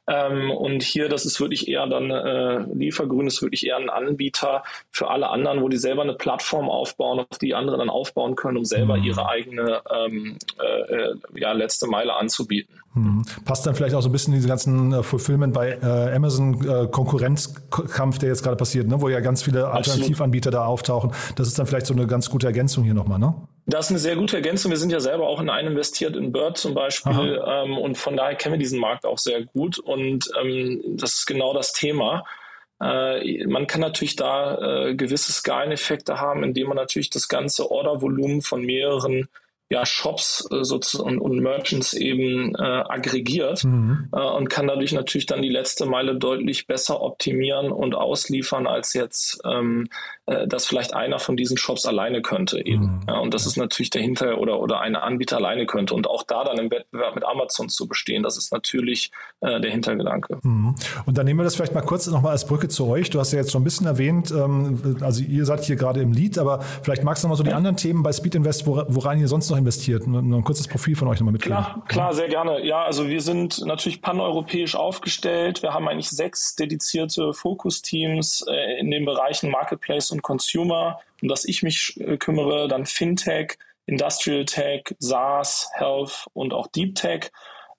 Ähm, 0.08 0.52
und 0.52 0.84
hier, 0.84 1.10
das 1.10 1.26
ist 1.26 1.40
wirklich 1.40 1.68
eher 1.68 1.86
dann, 1.88 2.10
äh, 2.10 2.60
Liefergrün 2.74 3.28
ist 3.28 3.42
wirklich 3.42 3.66
eher 3.66 3.78
ein 3.78 3.90
Anbieter 3.90 4.64
für 4.92 5.10
alle 5.10 5.30
anderen, 5.30 5.62
wo 5.62 5.70
die 5.70 5.78
selber 5.78 6.02
eine 6.02 6.16
Plattform 6.16 6.70
aufbauen, 6.70 7.20
auf 7.20 7.38
die 7.38 7.54
andere 7.54 7.78
dann 7.78 7.90
aufbauen 7.90 8.36
können, 8.36 8.58
um 8.58 8.66
selber 8.66 8.98
mhm. 8.98 9.04
ihre 9.04 9.30
eigene 9.30 9.82
ähm, 9.90 10.38
äh, 10.60 10.96
äh 10.96 11.16
ja, 11.36 11.54
letzte 11.54 11.88
Meile 11.88 12.16
anzubieten. 12.16 12.83
Mhm. 12.96 13.24
Passt 13.46 13.66
dann 13.66 13.74
vielleicht 13.74 13.96
auch 13.96 14.02
so 14.02 14.10
ein 14.10 14.12
bisschen 14.12 14.34
diese 14.34 14.48
ganzen 14.48 14.94
äh, 14.94 15.04
Fulfillment 15.04 15.54
bei 15.54 15.72
äh, 15.82 16.16
Amazon 16.16 16.62
äh, 16.68 16.88
Konkurrenzkampf, 16.88 18.20
der 18.20 18.30
jetzt 18.30 18.44
gerade 18.44 18.56
passiert, 18.56 18.88
ne? 18.88 19.02
wo 19.02 19.10
ja 19.10 19.20
ganz 19.20 19.42
viele 19.42 19.68
Alternativanbieter 19.70 20.52
da 20.52 20.66
auftauchen. 20.66 21.12
Das 21.36 21.48
ist 21.48 21.58
dann 21.58 21.66
vielleicht 21.66 21.88
so 21.88 21.94
eine 21.94 22.06
ganz 22.06 22.30
gute 22.30 22.46
Ergänzung 22.46 22.84
hier 22.84 22.94
nochmal, 22.94 23.20
ne? 23.20 23.34
Das 23.66 23.86
ist 23.86 23.92
eine 23.92 24.00
sehr 24.00 24.16
gute 24.18 24.36
Ergänzung. 24.36 24.72
Wir 24.72 24.78
sind 24.78 24.92
ja 24.92 25.00
selber 25.00 25.28
auch 25.28 25.40
in 25.40 25.50
einen 25.50 25.70
investiert, 25.70 26.18
in 26.18 26.34
Bird 26.34 26.58
zum 26.58 26.74
Beispiel. 26.74 27.42
Ähm, 27.48 27.78
und 27.78 27.98
von 27.98 28.18
daher 28.18 28.36
kennen 28.36 28.54
wir 28.54 28.60
diesen 28.60 28.80
Markt 28.80 29.06
auch 29.06 29.18
sehr 29.18 29.46
gut. 29.46 29.80
Und 29.80 30.30
ähm, 30.42 30.82
das 30.98 31.14
ist 31.14 31.26
genau 31.26 31.54
das 31.54 31.72
Thema. 31.72 32.26
Äh, 32.82 33.48
man 33.48 33.66
kann 33.66 33.80
natürlich 33.80 34.18
da 34.18 34.58
äh, 34.88 34.96
gewisse 34.96 35.32
Skaleneffekte 35.32 36.20
haben, 36.20 36.44
indem 36.44 36.68
man 36.68 36.78
natürlich 36.78 37.10
das 37.10 37.30
ganze 37.30 37.72
Ordervolumen 37.72 38.42
von 38.42 38.66
mehreren 38.66 39.30
ja, 39.74 39.86
Shops 39.88 40.48
äh, 40.52 40.64
sozusagen 40.64 41.18
und, 41.18 41.40
Merchants 41.40 41.94
eben 41.94 42.54
äh, 42.56 42.62
aggregiert 42.62 43.64
mhm. 43.64 44.08
äh, 44.14 44.20
und 44.20 44.48
kann 44.50 44.68
dadurch 44.68 44.94
natürlich 44.94 45.26
dann 45.26 45.42
die 45.42 45.50
letzte 45.50 45.88
Meile 45.88 46.16
deutlich 46.16 46.68
besser 46.68 47.02
optimieren 47.02 47.72
und 47.72 47.96
ausliefern, 47.96 48.68
als 48.68 48.94
jetzt 48.94 49.42
ähm, 49.46 49.88
äh, 50.28 50.48
das 50.48 50.68
vielleicht 50.68 50.94
einer 50.94 51.18
von 51.18 51.36
diesen 51.36 51.58
Shops 51.58 51.86
alleine 51.86 52.22
könnte 52.22 52.64
eben. 52.64 52.84
Mhm. 52.84 53.00
Ja, 53.08 53.18
und 53.18 53.34
das 53.34 53.48
ist 53.48 53.58
natürlich 53.58 53.90
dahinter 53.90 54.38
oder, 54.38 54.60
oder 54.60 54.80
ein 54.80 54.96
Anbieter 54.96 55.38
alleine 55.38 55.66
könnte. 55.66 55.96
Und 55.96 56.08
auch 56.08 56.22
da 56.22 56.44
dann 56.44 56.60
im 56.60 56.70
Wettbewerb 56.70 57.16
mit 57.16 57.26
Amazon 57.26 57.68
zu 57.68 57.88
bestehen, 57.88 58.22
das 58.22 58.38
ist 58.38 58.54
natürlich 58.54 59.12
äh, 59.42 59.60
der 59.60 59.72
Hintergedanke. 59.72 60.40
Mhm. 60.44 60.76
Und 61.06 61.18
dann 61.18 61.26
nehmen 61.26 61.40
wir 61.40 61.44
das 61.44 61.56
vielleicht 61.56 61.74
mal 61.74 61.82
kurz 61.82 62.06
nochmal 62.06 62.34
als 62.34 62.46
Brücke 62.46 62.68
zu 62.68 62.88
euch. 62.88 63.10
Du 63.10 63.20
hast 63.20 63.32
ja 63.32 63.40
jetzt 63.40 63.52
schon 63.52 63.62
ein 63.62 63.66
bisschen 63.66 63.88
erwähnt, 63.88 64.32
ähm, 64.32 64.98
also 65.02 65.24
ihr 65.24 65.46
seid 65.46 65.64
hier 65.64 65.78
gerade 65.78 66.00
im 66.00 66.14
Lead, 66.14 66.38
aber 66.38 66.62
vielleicht 66.84 67.04
magst 67.04 67.24
du 67.24 67.28
nochmal 67.28 67.38
so 67.38 67.44
die 67.44 67.54
anderen 67.54 67.76
Themen 67.76 68.04
bei 68.04 68.14
Speed 68.14 68.36
Invest, 68.36 68.68
woran 68.68 69.20
ihr 69.20 69.28
sonst 69.28 69.50
noch 69.50 69.58
investiert. 69.64 70.06
Nur 70.06 70.22
ein 70.22 70.44
kurzes 70.44 70.68
Profil 70.68 70.96
von 70.96 71.08
euch 71.08 71.20
nochmal 71.20 71.34
mitgeben. 71.34 71.58
Klar, 71.58 71.84
klar, 71.88 72.14
sehr 72.14 72.28
gerne. 72.28 72.66
Ja, 72.66 72.84
also 72.84 73.08
wir 73.08 73.22
sind 73.22 73.66
natürlich 73.66 74.02
paneuropäisch 74.02 74.76
aufgestellt. 74.76 75.64
Wir 75.64 75.74
haben 75.74 75.88
eigentlich 75.88 76.10
sechs 76.10 76.56
dedizierte 76.56 77.34
Fokusteams 77.34 78.46
äh, 78.48 78.80
in 78.80 78.92
den 78.92 79.06
Bereichen 79.06 79.50
Marketplace 79.50 80.12
und 80.12 80.22
Consumer, 80.22 81.00
um 81.22 81.28
das 81.28 81.46
ich 81.46 81.64
mich 81.64 82.00
äh, 82.00 82.18
kümmere, 82.18 82.68
dann 82.68 82.86
Fintech, 82.86 83.58
Industrial 83.86 84.46
Tech, 84.46 84.84
SaaS, 85.00 85.70
Health 85.74 86.28
und 86.34 86.54
auch 86.54 86.68
Deep 86.68 86.96
Tech. 86.96 87.32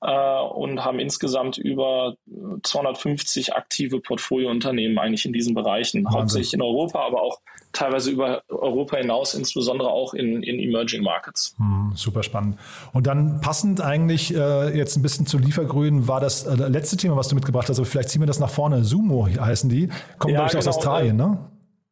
Äh, 0.05 0.41
und 0.41 0.85
haben 0.85 0.99
insgesamt 0.99 1.57
über 1.57 2.15
250 2.63 3.55
aktive 3.55 4.01
Portfoliounternehmen 4.01 4.99
eigentlich 4.99 5.25
in 5.25 5.33
diesen 5.33 5.55
Bereichen, 5.55 6.05
Wahnsinn. 6.05 6.21
hauptsächlich 6.21 6.55
in 6.55 6.63
Europa, 6.63 7.01
aber 7.01 7.23
auch 7.23 7.41
teilweise 7.73 8.11
über 8.11 8.43
Europa 8.49 8.99
hinaus, 8.99 9.35
insbesondere 9.35 9.89
auch 9.89 10.13
in, 10.13 10.43
in 10.43 10.61
Emerging 10.61 11.03
Markets. 11.03 11.57
Hm, 11.57 11.93
super 11.95 12.23
spannend. 12.23 12.59
Und 12.93 13.07
dann 13.07 13.41
passend 13.41 13.81
eigentlich 13.81 14.35
äh, 14.35 14.77
jetzt 14.77 14.97
ein 14.97 15.03
bisschen 15.03 15.27
zu 15.27 15.39
Liefergrün 15.39 16.07
war 16.07 16.21
das 16.21 16.45
äh, 16.45 16.55
letzte 16.55 16.99
Thema, 16.99 17.17
was 17.17 17.29
du 17.29 17.35
mitgebracht 17.35 17.69
hast, 17.71 17.79
aber 17.79 17.87
vielleicht 17.87 18.11
ziehen 18.11 18.21
wir 18.21 18.27
das 18.27 18.39
nach 18.39 18.51
vorne. 18.51 18.85
Sumo 18.85 19.27
heißen 19.27 19.71
die, 19.71 19.89
kommen 20.19 20.35
ja, 20.35 20.41
glaube 20.41 20.47
ich 20.47 20.53
genau, 20.53 20.59
aus 20.59 20.69
Australien, 20.69 21.17
ne? 21.17 21.39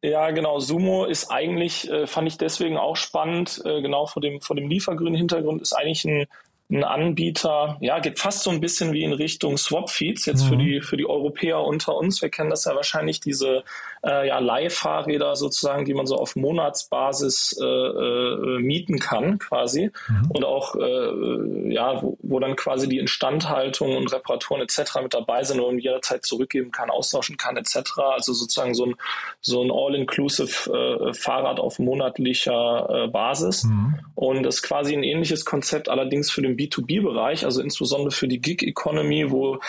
Ja, 0.03 0.31
genau. 0.31 0.59
Sumo 0.59 1.05
ist 1.05 1.31
eigentlich, 1.31 1.89
äh, 1.89 2.05
fand 2.05 2.27
ich 2.27 2.37
deswegen 2.37 2.77
auch 2.77 2.97
spannend, 2.97 3.61
äh, 3.65 3.81
genau 3.81 4.05
vor 4.05 4.21
dem, 4.21 4.41
vor 4.41 4.55
dem 4.55 4.69
Liefergrünen 4.69 5.15
Hintergrund, 5.15 5.61
ist 5.61 5.73
eigentlich 5.73 6.05
ein 6.05 6.27
ein 6.69 6.83
Anbieter, 6.83 7.77
ja, 7.81 7.99
geht 7.99 8.19
fast 8.19 8.43
so 8.43 8.49
ein 8.49 8.61
bisschen 8.61 8.93
wie 8.93 9.03
in 9.03 9.13
Richtung 9.13 9.57
Swap-Feeds, 9.57 10.25
jetzt 10.25 10.45
mhm. 10.45 10.49
für 10.49 10.57
die, 10.57 10.81
für 10.81 10.97
die 10.97 11.07
Europäer 11.07 11.61
unter 11.61 11.95
uns. 11.95 12.21
Wir 12.21 12.29
kennen 12.29 12.49
das 12.49 12.65
ja 12.65 12.75
wahrscheinlich, 12.75 13.19
diese 13.19 13.63
äh, 14.05 14.27
ja, 14.27 14.39
Leihfahrräder 14.39 15.35
sozusagen, 15.35 15.85
die 15.85 15.93
man 15.93 16.05
so 16.05 16.17
auf 16.17 16.35
Monatsbasis 16.35 17.57
äh, 17.59 17.65
äh, 17.65 18.59
mieten 18.59 18.99
kann, 18.99 19.39
quasi. 19.39 19.91
Mhm. 20.07 20.31
Und 20.31 20.45
auch, 20.45 20.75
äh, 20.75 21.73
ja, 21.73 22.01
wo, 22.01 22.17
wo 22.21 22.39
dann 22.39 22.55
quasi 22.55 22.89
die 22.89 22.99
Instandhaltung 22.99 23.95
und 23.95 24.11
Reparaturen 24.11 24.61
etc. 24.61 25.01
mit 25.01 25.13
dabei 25.13 25.43
sind 25.43 25.59
und 25.59 25.79
jederzeit 25.79 26.25
zurückgeben 26.25 26.71
kann, 26.71 26.89
austauschen 26.89 27.37
kann, 27.37 27.55
etc. 27.57 27.99
Also 28.13 28.33
sozusagen 28.33 28.73
so 28.73 28.87
ein, 28.87 28.95
so 29.41 29.63
ein 29.63 29.71
All-Inclusive 29.71 31.09
äh, 31.09 31.13
Fahrrad 31.13 31.59
auf 31.59 31.79
monatlicher 31.79 33.05
äh, 33.05 33.07
Basis. 33.07 33.63
Mhm. 33.63 33.99
Und 34.15 34.43
das 34.43 34.55
ist 34.55 34.63
quasi 34.63 34.93
ein 34.93 35.03
ähnliches 35.03 35.45
Konzept, 35.45 35.89
allerdings 35.89 36.29
für 36.29 36.41
den 36.41 36.57
B2B-Bereich, 36.57 37.45
also 37.45 37.61
insbesondere 37.61 38.11
für 38.11 38.27
die 38.27 38.39
Gig-Economy, 38.39 39.31
wo 39.31 39.59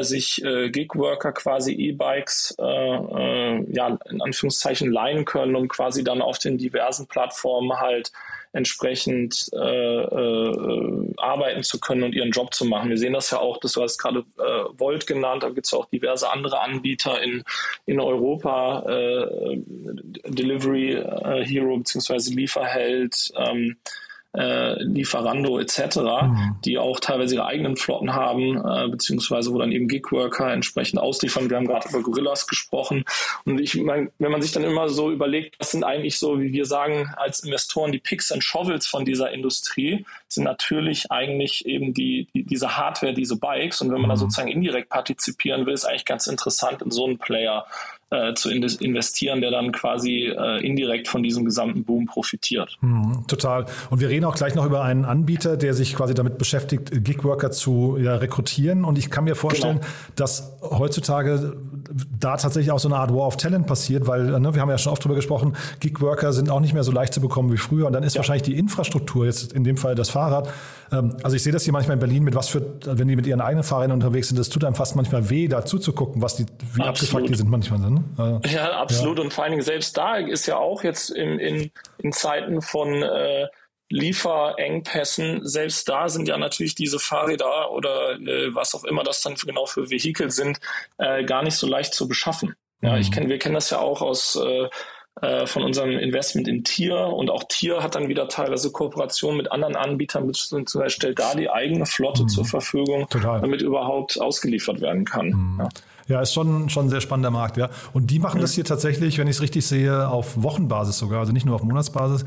sich 0.00 0.42
Gig-Worker 0.72 1.32
quasi 1.32 1.72
E-Bikes 1.72 2.56
äh, 2.58 3.64
ja, 3.78 3.96
in 4.10 4.20
Anführungszeichen 4.20 4.90
leihen 4.90 5.24
können, 5.24 5.54
um 5.54 5.68
quasi 5.68 6.02
dann 6.02 6.20
auf 6.20 6.38
den 6.38 6.58
diversen 6.58 7.06
Plattformen 7.06 7.78
halt 7.78 8.10
entsprechend 8.52 9.50
äh, 9.52 10.02
äh, 10.02 11.14
arbeiten 11.16 11.62
zu 11.62 11.78
können 11.78 12.02
und 12.02 12.14
ihren 12.14 12.32
Job 12.32 12.52
zu 12.52 12.64
machen. 12.64 12.90
Wir 12.90 12.98
sehen 12.98 13.12
das 13.12 13.30
ja 13.30 13.38
auch, 13.38 13.58
das 13.58 13.72
du 13.72 13.82
hast 13.82 13.98
gerade 13.98 14.24
äh, 14.38 14.64
Volt 14.76 15.06
genannt, 15.06 15.44
da 15.44 15.50
gibt 15.50 15.66
es 15.66 15.74
auch 15.74 15.86
diverse 15.86 16.28
andere 16.28 16.60
Anbieter 16.60 17.22
in, 17.22 17.44
in 17.86 18.00
Europa, 18.00 18.84
äh, 18.88 19.58
Delivery 20.26 20.94
äh, 20.94 21.44
Hero 21.44 21.76
bzw. 21.76 22.34
Lieferheld, 22.34 23.32
ähm, 23.36 23.76
äh, 24.36 24.82
Lieferando 24.82 25.58
etc., 25.58 25.96
mhm. 25.96 26.56
die 26.64 26.78
auch 26.78 27.00
teilweise 27.00 27.36
ihre 27.36 27.46
eigenen 27.46 27.76
Flotten 27.76 28.14
haben, 28.14 28.56
äh, 28.56 28.88
beziehungsweise 28.88 29.52
wo 29.52 29.58
dann 29.58 29.72
eben 29.72 29.88
Gigworker 29.88 30.52
entsprechend 30.52 31.00
ausliefern. 31.00 31.48
Wir 31.48 31.56
haben 31.56 31.66
gerade 31.66 31.88
über 31.88 32.02
Gorillas 32.02 32.46
gesprochen. 32.46 33.04
Und 33.44 33.60
ich 33.60 33.74
meine, 33.76 34.10
wenn 34.18 34.30
man 34.30 34.42
sich 34.42 34.52
dann 34.52 34.64
immer 34.64 34.88
so 34.88 35.10
überlegt, 35.10 35.56
was 35.58 35.70
sind 35.70 35.84
eigentlich 35.84 36.18
so, 36.18 36.40
wie 36.40 36.52
wir 36.52 36.66
sagen, 36.66 37.10
als 37.16 37.40
Investoren 37.40 37.92
die 37.92 37.98
Picks 37.98 38.30
and 38.30 38.44
Shovels 38.44 38.86
von 38.86 39.04
dieser 39.04 39.30
Industrie, 39.32 40.04
sind 40.28 40.44
natürlich 40.44 41.10
eigentlich 41.10 41.66
eben 41.66 41.94
die, 41.94 42.28
die 42.34 42.44
diese 42.44 42.76
Hardware, 42.76 43.14
diese 43.14 43.38
Bikes. 43.38 43.80
Und 43.80 43.88
wenn 43.88 44.00
man 44.00 44.08
mhm. 44.08 44.14
da 44.14 44.16
sozusagen 44.16 44.48
indirekt 44.48 44.90
partizipieren 44.90 45.64
will, 45.66 45.74
ist 45.74 45.84
eigentlich 45.84 46.04
ganz 46.04 46.26
interessant, 46.26 46.82
in 46.82 46.90
so 46.90 47.06
einen 47.06 47.18
Player 47.18 47.66
äh, 48.10 48.34
zu 48.34 48.50
investieren, 48.50 49.40
der 49.40 49.50
dann 49.50 49.72
quasi 49.72 50.26
äh, 50.26 50.64
indirekt 50.64 51.08
von 51.08 51.22
diesem 51.22 51.44
gesamten 51.44 51.84
Boom 51.84 52.06
profitiert. 52.06 52.78
Mhm, 52.80 53.26
total. 53.26 53.66
Und 53.90 54.00
wir 54.00 54.08
reden 54.08 54.24
auch 54.24 54.34
gleich 54.34 54.54
noch 54.54 54.64
über 54.64 54.82
einen 54.82 55.04
Anbieter, 55.04 55.56
der 55.56 55.74
sich 55.74 55.94
quasi 55.94 56.14
damit 56.14 56.38
beschäftigt, 56.38 57.04
Gigworker 57.04 57.50
zu 57.50 57.98
ja, 58.00 58.16
rekrutieren. 58.16 58.84
Und 58.84 58.96
ich 58.96 59.10
kann 59.10 59.24
mir 59.24 59.34
vorstellen, 59.34 59.80
genau. 59.80 59.90
dass 60.16 60.56
heutzutage 60.62 61.56
da 62.18 62.36
tatsächlich 62.36 62.70
auch 62.70 62.78
so 62.78 62.88
eine 62.88 62.96
Art 62.96 63.12
War 63.12 63.26
of 63.26 63.36
Talent 63.36 63.66
passiert, 63.66 64.06
weil 64.06 64.38
ne, 64.38 64.54
wir 64.54 64.60
haben 64.60 64.70
ja 64.70 64.78
schon 64.78 64.92
oft 64.92 65.04
drüber 65.04 65.14
gesprochen, 65.14 65.56
Gigworker 65.80 66.32
sind 66.32 66.50
auch 66.50 66.60
nicht 66.60 66.74
mehr 66.74 66.84
so 66.84 66.92
leicht 66.92 67.14
zu 67.14 67.20
bekommen 67.20 67.52
wie 67.52 67.56
früher. 67.56 67.86
Und 67.86 67.92
dann 67.92 68.02
ist 68.02 68.14
ja. 68.14 68.18
wahrscheinlich 68.18 68.42
die 68.42 68.58
Infrastruktur, 68.58 69.26
jetzt 69.26 69.52
in 69.52 69.64
dem 69.64 69.76
Fall 69.76 69.94
das 69.94 70.10
Fahrrad, 70.10 70.48
ähm, 70.92 71.16
also 71.22 71.36
ich 71.36 71.42
sehe 71.42 71.52
das 71.52 71.64
hier 71.64 71.72
manchmal 71.72 71.94
in 71.94 72.00
Berlin 72.00 72.24
mit 72.24 72.34
was 72.34 72.48
für, 72.48 72.62
wenn 72.84 73.08
die 73.08 73.16
mit 73.16 73.26
ihren 73.26 73.40
eigenen 73.40 73.64
Fahrrädern 73.64 73.92
unterwegs 73.92 74.28
sind, 74.28 74.38
das 74.38 74.48
tut 74.48 74.64
einem 74.64 74.74
fast 74.74 74.96
manchmal 74.96 75.30
weh, 75.30 75.48
da 75.48 75.64
zuzugucken, 75.64 76.22
was 76.22 76.36
die, 76.36 76.46
wie 76.74 76.82
absolut. 76.82 76.88
abgefuckt 76.88 77.28
die 77.28 77.34
sind 77.34 77.50
manchmal. 77.50 77.78
Ne? 77.78 78.40
Ja, 78.46 78.72
absolut. 78.80 79.18
Ja. 79.18 79.24
Und 79.24 79.32
vor 79.32 79.44
allen 79.44 79.52
Dingen 79.52 79.64
selbst 79.64 79.96
da 79.96 80.16
ist 80.16 80.46
ja 80.46 80.56
auch 80.56 80.82
jetzt 80.84 81.10
in, 81.10 81.38
in, 81.38 81.70
in 81.98 82.12
Zeiten 82.12 82.62
von 82.62 83.02
äh, 83.02 83.46
Lieferengpässen, 83.90 85.46
selbst 85.46 85.88
da 85.88 86.08
sind 86.08 86.28
ja 86.28 86.36
natürlich 86.36 86.74
diese 86.74 86.98
Fahrräder 86.98 87.70
oder 87.70 88.18
äh, 88.20 88.54
was 88.54 88.74
auch 88.74 88.84
immer 88.84 89.02
das 89.02 89.22
dann 89.22 89.34
genau 89.34 89.66
für 89.66 89.90
Vehikel 89.90 90.30
sind, 90.30 90.60
äh, 90.98 91.24
gar 91.24 91.42
nicht 91.42 91.56
so 91.56 91.66
leicht 91.66 91.94
zu 91.94 92.06
beschaffen. 92.06 92.54
Ja, 92.82 92.92
mhm. 92.92 93.00
ich 93.00 93.10
kenne, 93.10 93.28
wir 93.28 93.38
kennen 93.38 93.54
das 93.54 93.70
ja 93.70 93.78
auch 93.78 94.02
aus 94.02 94.36
äh, 94.36 94.68
äh, 95.20 95.46
von 95.46 95.64
unserem 95.64 95.90
Investment 95.98 96.46
in 96.46 96.62
Tier 96.62 96.96
und 96.96 97.30
auch 97.30 97.44
Tier 97.48 97.82
hat 97.82 97.96
dann 97.96 98.08
wieder 98.08 98.28
teilweise 98.28 98.70
Kooperationen 98.70 99.36
mit 99.36 99.50
anderen 99.50 99.74
Anbietern, 99.74 100.26
beziehungsweise 100.26 100.90
stellt 100.90 101.18
da 101.18 101.34
die 101.34 101.50
eigene 101.50 101.86
Flotte 101.86 102.22
mhm. 102.22 102.28
zur 102.28 102.44
Verfügung, 102.44 103.08
Total. 103.08 103.40
damit 103.40 103.62
überhaupt 103.62 104.20
ausgeliefert 104.20 104.80
werden 104.80 105.04
kann. 105.04 105.28
Mhm. 105.28 105.60
Ja. 105.60 105.68
Ja, 106.08 106.22
ist 106.22 106.32
schon, 106.32 106.70
schon 106.70 106.86
ein 106.86 106.88
sehr 106.88 107.02
spannender 107.02 107.30
Markt, 107.30 107.58
ja. 107.58 107.68
Und 107.92 108.10
die 108.10 108.18
machen 108.18 108.38
mhm. 108.38 108.42
das 108.42 108.54
hier 108.54 108.64
tatsächlich, 108.64 109.18
wenn 109.18 109.28
ich 109.28 109.36
es 109.36 109.42
richtig 109.42 109.66
sehe, 109.66 110.08
auf 110.08 110.42
Wochenbasis 110.42 110.96
sogar, 110.96 111.20
also 111.20 111.32
nicht 111.32 111.44
nur 111.44 111.54
auf 111.54 111.62
Monatsbasis. 111.62 112.24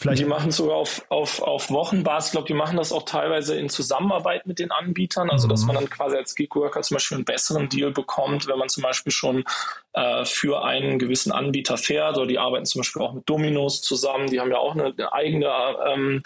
Vielleicht 0.00 0.22
die 0.22 0.24
machen 0.24 0.48
es 0.48 0.56
sogar 0.56 0.76
auf, 0.76 1.04
auf, 1.10 1.42
auf 1.42 1.70
Wochenbasis. 1.70 2.28
Ich 2.28 2.32
glaube, 2.32 2.46
die 2.46 2.54
machen 2.54 2.78
das 2.78 2.90
auch 2.90 3.02
teilweise 3.02 3.58
in 3.58 3.68
Zusammenarbeit 3.68 4.46
mit 4.46 4.58
den 4.58 4.70
Anbietern, 4.70 5.28
also 5.28 5.46
mhm. 5.46 5.50
dass 5.50 5.66
man 5.66 5.76
dann 5.76 5.90
quasi 5.90 6.16
als 6.16 6.34
Geekworker 6.34 6.80
zum 6.80 6.94
Beispiel 6.94 7.16
einen 7.16 7.26
besseren 7.26 7.68
Deal 7.68 7.90
bekommt, 7.90 8.48
wenn 8.48 8.58
man 8.58 8.70
zum 8.70 8.82
Beispiel 8.82 9.12
schon 9.12 9.44
äh, 9.92 10.24
für 10.24 10.64
einen 10.64 10.98
gewissen 10.98 11.32
Anbieter 11.32 11.76
fährt 11.76 12.16
oder 12.16 12.26
die 12.26 12.38
arbeiten 12.38 12.64
zum 12.64 12.78
Beispiel 12.78 13.02
auch 13.02 13.12
mit 13.12 13.28
Dominos 13.28 13.82
zusammen. 13.82 14.28
Die 14.28 14.40
haben 14.40 14.50
ja 14.50 14.56
auch 14.56 14.72
eine, 14.72 14.86
eine 14.86 15.12
eigene 15.12 15.50
ähm, 15.86 16.22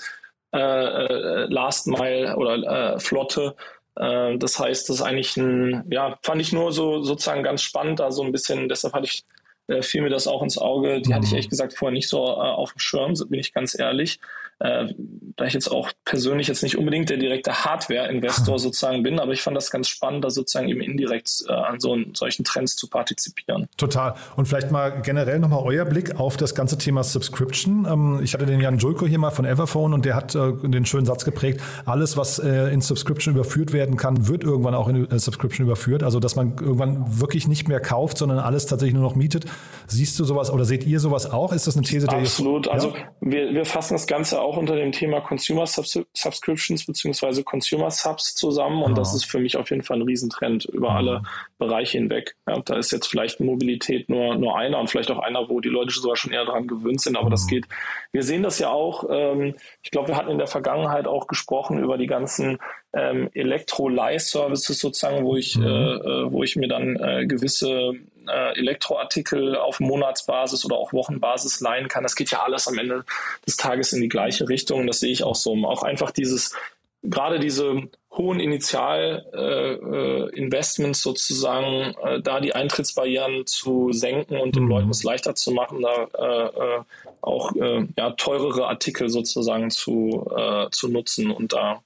äh, 0.53 0.59
äh 0.61 1.47
Last 1.49 1.89
Mile 1.89 2.37
oder 2.37 2.95
äh, 2.95 3.01
Flotte 3.01 3.57
äh, 3.97 4.39
das 4.39 4.59
heißt, 4.59 4.89
das 4.89 4.97
ist 4.97 5.03
eigentlich 5.03 5.37
ein, 5.37 5.85
ja, 5.91 6.17
fand 6.23 6.41
ich 6.41 6.53
nur 6.53 6.73
so 6.73 7.03
sozusagen 7.03 7.43
ganz 7.43 7.63
spannend, 7.63 7.99
da 7.99 8.13
so 8.13 8.23
ein 8.23 8.31
bisschen, 8.31 8.69
deshalb 8.69 8.95
hatte 8.95 9.07
ich 9.07 9.25
äh, 9.66 9.83
fiel 9.83 10.03
mir 10.03 10.11
das 10.11 10.27
auch 10.27 10.42
ins 10.42 10.59
Auge. 10.59 11.00
Die 11.00 11.11
mhm. 11.11 11.14
hatte 11.14 11.24
ich 11.24 11.31
mhm. 11.31 11.37
ehrlich 11.37 11.50
gesagt 11.50 11.74
vorher 11.74 11.94
nicht 11.94 12.09
so 12.09 12.18
äh, 12.18 12.40
auf 12.40 12.72
dem 12.72 12.79
Schirm, 12.79 13.14
bin 13.29 13.40
ich 13.40 13.53
ganz 13.53 13.79
ehrlich. 13.79 14.20
Äh, 14.61 14.94
da 15.37 15.46
ich 15.46 15.53
jetzt 15.53 15.68
auch 15.68 15.90
persönlich 16.05 16.46
jetzt 16.46 16.62
nicht 16.62 16.79
unbedingt 16.79 17.11
der 17.11 17.16
direkte 17.16 17.64
Hardware-Investor 17.64 18.59
sozusagen 18.61 19.03
bin, 19.03 19.18
aber 19.18 19.33
ich 19.33 19.42
fand 19.42 19.57
das 19.57 19.70
ganz 19.70 19.88
spannend, 19.88 20.24
da 20.24 20.31
sozusagen 20.31 20.68
eben 20.68 20.81
indirekt 20.81 21.44
äh, 21.48 21.53
an 21.53 21.81
so 21.81 21.98
solchen 22.14 22.44
Trends 22.44 22.77
zu 22.77 22.88
partizipieren. 22.88 23.66
Total. 23.77 24.14
Und 24.37 24.46
vielleicht 24.46 24.70
mal 24.70 25.03
generell 25.03 25.40
nochmal 25.40 25.61
euer 25.64 25.85
Blick 25.85 26.20
auf 26.20 26.37
das 26.37 26.55
ganze 26.55 26.79
Thema 26.79 27.03
Subscription. 27.03 27.87
Ähm, 27.90 28.20
ich 28.22 28.33
hatte 28.33 28.46
den 28.46 28.61
Jan 28.61 28.79
Julko 28.79 29.07
hier 29.07 29.18
mal 29.18 29.31
von 29.31 29.44
Everphone 29.44 29.92
und 29.92 30.05
der 30.05 30.14
hat 30.14 30.37
äh, 30.37 30.53
den 30.62 30.87
schönen 30.87 31.07
Satz 31.07 31.24
geprägt, 31.24 31.61
alles, 31.85 32.16
was 32.16 32.38
äh, 32.38 32.72
in 32.72 32.81
Subscription 32.81 33.35
überführt 33.35 33.72
werden 33.72 33.96
kann, 33.96 34.29
wird 34.29 34.44
irgendwann 34.44 34.74
auch 34.74 34.88
in 34.88 35.18
Subscription 35.18 35.66
überführt. 35.66 36.05
Also, 36.05 36.20
dass 36.20 36.37
man 36.37 36.57
irgendwann 36.59 37.20
wirklich 37.20 37.48
nicht 37.48 37.66
mehr 37.66 37.81
kauft, 37.81 38.18
sondern 38.18 38.38
alles 38.38 38.66
tatsächlich 38.66 38.94
nur 38.94 39.03
noch 39.03 39.16
mietet. 39.16 39.46
Siehst 39.87 40.19
du 40.19 40.25
sowas 40.25 40.51
oder 40.51 40.64
seht 40.64 40.85
ihr 40.87 40.99
sowas 40.99 41.31
auch? 41.31 41.53
Ist 41.53 41.67
das 41.67 41.77
eine 41.77 41.85
These, 41.85 42.07
der 42.07 42.19
Absolut. 42.19 42.67
Ihr, 42.67 42.71
ja? 42.71 42.75
Also 42.75 42.95
wir, 43.21 43.53
wir 43.53 43.64
fassen 43.64 43.95
das 43.95 44.07
Ganze 44.07 44.40
auch 44.40 44.57
unter 44.57 44.77
dem 44.77 44.93
Thema 44.93 45.21
Consumer 45.21 45.67
Subscriptions 45.67 46.87
beziehungsweise 46.87 47.45
Consumer 47.45 47.90
Subs 47.90 48.35
zusammen 48.35 48.83
und 48.83 48.93
ja. 48.93 48.97
das 48.97 49.14
ist 49.14 49.25
für 49.25 49.38
mich 49.38 49.57
auf 49.57 49.71
jeden 49.71 49.83
Fall 49.83 49.99
ein 49.99 50.03
Riesentrend 50.03 50.64
über 50.64 50.88
ja. 50.88 50.97
alle 50.97 51.23
Bereiche 51.59 51.99
hinweg. 51.99 52.37
Ja, 52.49 52.61
da 52.64 52.77
ist 52.77 52.93
jetzt 52.93 53.07
vielleicht 53.07 53.40
Mobilität 53.40 54.09
nur, 54.09 54.37
nur 54.37 54.57
einer 54.57 54.79
und 54.81 54.88
vielleicht 54.88 55.11
auch 55.11 55.19
einer, 55.19 55.49
wo 55.49 55.61
die 55.61 55.69
Leute 55.69 55.93
sogar 55.93 56.17
schon 56.17 56.33
eher 56.33 56.47
daran 56.47 56.67
gewöhnt 56.67 57.01
sind, 57.01 57.17
aber 57.17 57.31
das 57.31 57.47
geht. 57.47 57.67
Wir 58.12 58.23
sehen 58.23 58.43
das 58.43 58.59
ja 58.59 58.71
auch, 58.71 59.05
ähm, 59.11 59.55
ich 59.83 59.90
glaube, 59.90 60.09
wir 60.09 60.17
hatten 60.17 60.31
in 60.31 60.38
der 60.38 60.47
Vergangenheit 60.47 61.07
auch 61.07 61.27
gesprochen 61.27 61.83
über 61.83 61.99
die 61.99 62.07
ganzen 62.07 62.59
ähm, 62.95 63.29
Elektro-Leih-Services 63.35 64.79
sozusagen, 64.79 65.25
wo 65.25 65.37
ich, 65.37 65.57
mhm. 65.57 65.64
äh, 65.64 65.69
äh 65.69 66.33
wo 66.33 66.43
ich 66.43 66.57
mir 66.57 66.69
dann 66.69 66.97
äh, 66.97 67.27
gewisse 67.27 67.93
äh, 68.29 68.59
Elektroartikel 68.59 69.57
auf 69.57 69.81
Monatsbasis 69.81 70.65
oder 70.65 70.77
auch 70.77 70.93
Wochenbasis 70.93 71.61
leihen 71.61 71.89
kann. 71.89 72.03
Das 72.03 72.17
geht 72.17 72.31
ja 72.31 72.43
alles 72.43 72.69
am 72.69 72.79
Ende 72.79 73.05
des 73.47 73.57
Tages 73.57 73.93
in 73.93 74.01
die 74.01 74.09
gleiche 74.09 74.49
Richtung. 74.49 74.87
Das 74.87 75.01
sehe 75.01 75.13
ich 75.13 75.25
auch 75.25 75.35
so. 75.35 75.55
Auch 75.65 75.83
einfach 75.83 76.11
dieses, 76.11 76.55
gerade 77.03 77.39
diese 77.39 77.83
hohen 78.13 78.41
Initialinvestments 78.41 80.99
äh, 80.99 81.01
äh, 81.01 81.03
sozusagen, 81.03 81.95
äh, 82.05 82.21
da 82.21 82.41
die 82.41 82.55
Eintrittsbarrieren 82.55 83.47
zu 83.47 83.93
senken 83.93 84.39
und 84.39 84.57
den 84.57 84.65
mhm. 84.65 84.71
Leuten 84.71 84.91
es 84.91 85.03
leichter 85.03 85.35
zu 85.35 85.53
machen, 85.53 85.81
da 85.83 86.09
äh, 86.19 86.47
äh, 86.47 86.83
auch 87.21 87.53
ja, 87.55 88.11
teurere 88.11 88.69
Artikel 88.69 89.09
sozusagen 89.09 89.71
zu, 89.71 90.31
zu 90.71 90.89
nutzen 90.89 91.31
und 91.31 91.55
da 91.55 91.83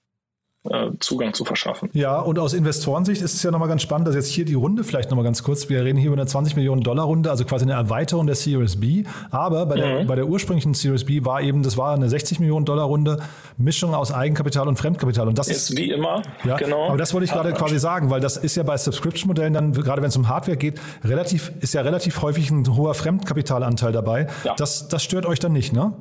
äh, 0.71 0.91
Zugang 1.01 1.35
zu 1.35 1.45
verschaffen. 1.45 1.91
Ja, 1.93 2.19
und 2.19 2.39
aus 2.39 2.55
Investorensicht 2.55 3.23
ist 3.23 3.35
es 3.35 3.43
ja 3.43 3.51
nochmal 3.51 3.69
ganz 3.69 3.83
spannend, 3.83 4.09
dass 4.09 4.15
jetzt 4.15 4.29
hier 4.29 4.45
die 4.45 4.55
Runde 4.55 4.85
vielleicht 4.85 5.11
nochmal 5.11 5.25
ganz 5.25 5.43
kurz, 5.43 5.69
wir 5.69 5.85
reden 5.85 5.99
hier 5.99 6.09
über 6.09 6.21
eine 6.21 6.27
20 6.27 6.57
Millionen 6.57 6.83
Dollar 6.83 7.05
Runde, 7.05 7.31
also 7.31 7.45
quasi 7.45 7.65
eine 7.65 7.75
Erweiterung 7.75 8.27
der 8.27 8.37
Series 8.37 8.79
B, 8.81 9.05
aber 9.31 9.67
bei, 9.67 9.77
der, 9.77 10.03
mhm. 10.03 10.07
bei 10.07 10.15
der 10.15 10.27
ursprünglichen 10.27 10.75
Series 10.75 11.05
B 11.05 11.25
war 11.25 11.41
eben, 11.43 11.63
das 11.63 11.77
war 11.77 11.95
eine 11.95 12.09
60 12.09 12.41
Millionen 12.41 12.65
Dollar 12.65 12.85
Runde, 12.85 13.19
Mischung 13.57 13.95
aus 13.95 14.13
Eigenkapital 14.13 14.69
und 14.69 14.77
Fremdkapital 14.77 15.29
und 15.29 15.39
das 15.39 15.49
ist, 15.49 15.71
ist 15.71 15.77
wie 15.77 15.91
immer, 15.91 16.23
ja, 16.45 16.57
genau. 16.57 16.89
Aber 16.89 16.99
das 16.99 17.15
wollte 17.15 17.25
ich 17.25 17.33
gerade 17.33 17.53
quasi 17.53 17.79
sagen, 17.79 18.11
weil 18.11 18.21
das 18.21 18.37
ist 18.37 18.57
ja 18.57 18.63
bei 18.63 18.77
Subscription-Modellen 18.77 19.53
dann, 19.53 19.73
gerade 19.73 20.03
wenn 20.03 20.09
es 20.09 20.17
um 20.17 20.29
Hardware 20.29 20.57
geht, 20.57 20.81
relativ, 21.05 21.53
ist 21.61 21.75
ja 21.75 21.83
relativ 21.83 22.23
häufig 22.23 22.51
ein 22.51 22.77
hoher 22.77 22.95
Fremdkapitalanteil 22.95 23.93
dabei. 23.93 24.29
Ja. 24.45 24.55
Das, 24.57 24.89
das 24.89 25.03
stört 25.03 25.27
euch 25.27 25.39
dann 25.39 25.53
nicht, 25.53 25.73
ne? 25.73 25.93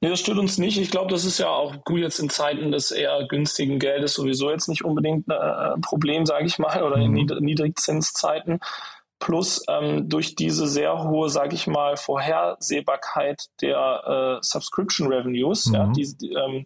Nee, 0.00 0.10
das 0.10 0.20
stört 0.20 0.38
uns 0.38 0.58
nicht. 0.58 0.78
Ich 0.78 0.90
glaube, 0.90 1.10
das 1.10 1.24
ist 1.24 1.38
ja 1.38 1.48
auch 1.48 1.84
gut 1.84 2.00
jetzt 2.00 2.18
in 2.18 2.28
Zeiten 2.28 2.70
des 2.70 2.90
eher 2.90 3.26
günstigen 3.28 3.78
Geldes 3.78 4.14
sowieso 4.14 4.50
jetzt 4.50 4.68
nicht 4.68 4.84
unbedingt 4.84 5.28
äh, 5.28 5.34
ein 5.34 5.80
Problem, 5.80 6.26
sage 6.26 6.46
ich 6.46 6.58
mal, 6.58 6.82
oder 6.82 6.96
in 6.96 7.12
mhm. 7.12 7.26
Niedrigzinszeiten. 7.40 8.60
Plus 9.18 9.64
ähm, 9.68 10.08
durch 10.08 10.34
diese 10.34 10.66
sehr 10.66 11.04
hohe, 11.04 11.30
sage 11.30 11.54
ich 11.54 11.66
mal, 11.66 11.96
Vorhersehbarkeit 11.96 13.46
der 13.62 14.38
äh, 14.40 14.44
Subscription 14.44 15.08
Revenues, 15.08 15.66
mhm. 15.66 15.74
ja, 15.74 15.86
die, 15.86 16.32
ähm, 16.34 16.56
äh, 16.56 16.64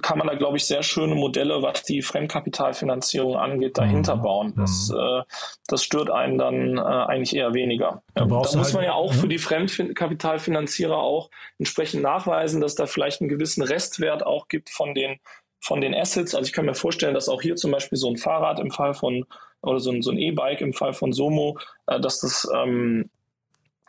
kann 0.00 0.18
man 0.18 0.26
da, 0.26 0.34
glaube 0.34 0.56
ich, 0.56 0.64
sehr 0.64 0.82
schöne 0.82 1.14
Modelle, 1.14 1.62
was 1.62 1.82
die 1.82 2.00
Fremdkapitalfinanzierung 2.00 3.36
angeht, 3.36 3.76
dahinter 3.76 4.16
mhm. 4.16 4.22
bauen. 4.22 4.54
Das, 4.56 4.88
mhm. 4.88 4.98
äh, 4.98 5.22
das 5.66 5.84
stört 5.84 6.10
einen 6.10 6.38
dann 6.38 6.78
äh, 6.78 6.80
eigentlich 6.80 7.36
eher 7.36 7.52
weniger. 7.52 8.02
Da, 8.14 8.24
da 8.24 8.34
muss 8.34 8.54
halt, 8.54 8.74
man 8.74 8.84
ja 8.84 8.94
auch 8.94 9.12
mhm. 9.12 9.18
für 9.18 9.28
die 9.28 9.38
Fremdkapitalfinanzierer 9.38 10.96
auch 10.96 11.30
entsprechend 11.58 12.02
nachweisen, 12.02 12.60
dass 12.60 12.74
da 12.74 12.86
vielleicht 12.86 13.20
einen 13.20 13.28
gewissen 13.28 13.62
Restwert 13.62 14.24
auch 14.24 14.48
gibt 14.48 14.70
von 14.70 14.94
den 14.94 15.18
von 15.62 15.82
den 15.82 15.94
Assets. 15.94 16.34
Also 16.34 16.46
ich 16.46 16.54
kann 16.54 16.64
mir 16.64 16.74
vorstellen, 16.74 17.12
dass 17.12 17.28
auch 17.28 17.42
hier 17.42 17.54
zum 17.54 17.70
Beispiel 17.70 17.98
so 17.98 18.08
ein 18.08 18.16
Fahrrad 18.16 18.60
im 18.60 18.70
Fall 18.70 18.94
von 18.94 19.26
oder 19.60 19.78
so 19.78 19.90
ein, 19.90 20.00
so 20.00 20.10
E-Bike 20.10 20.62
im 20.62 20.72
Fall 20.72 20.94
von 20.94 21.12
Somo, 21.12 21.58
äh, 21.86 22.00
dass 22.00 22.20
das 22.20 22.48
ähm, 22.54 23.10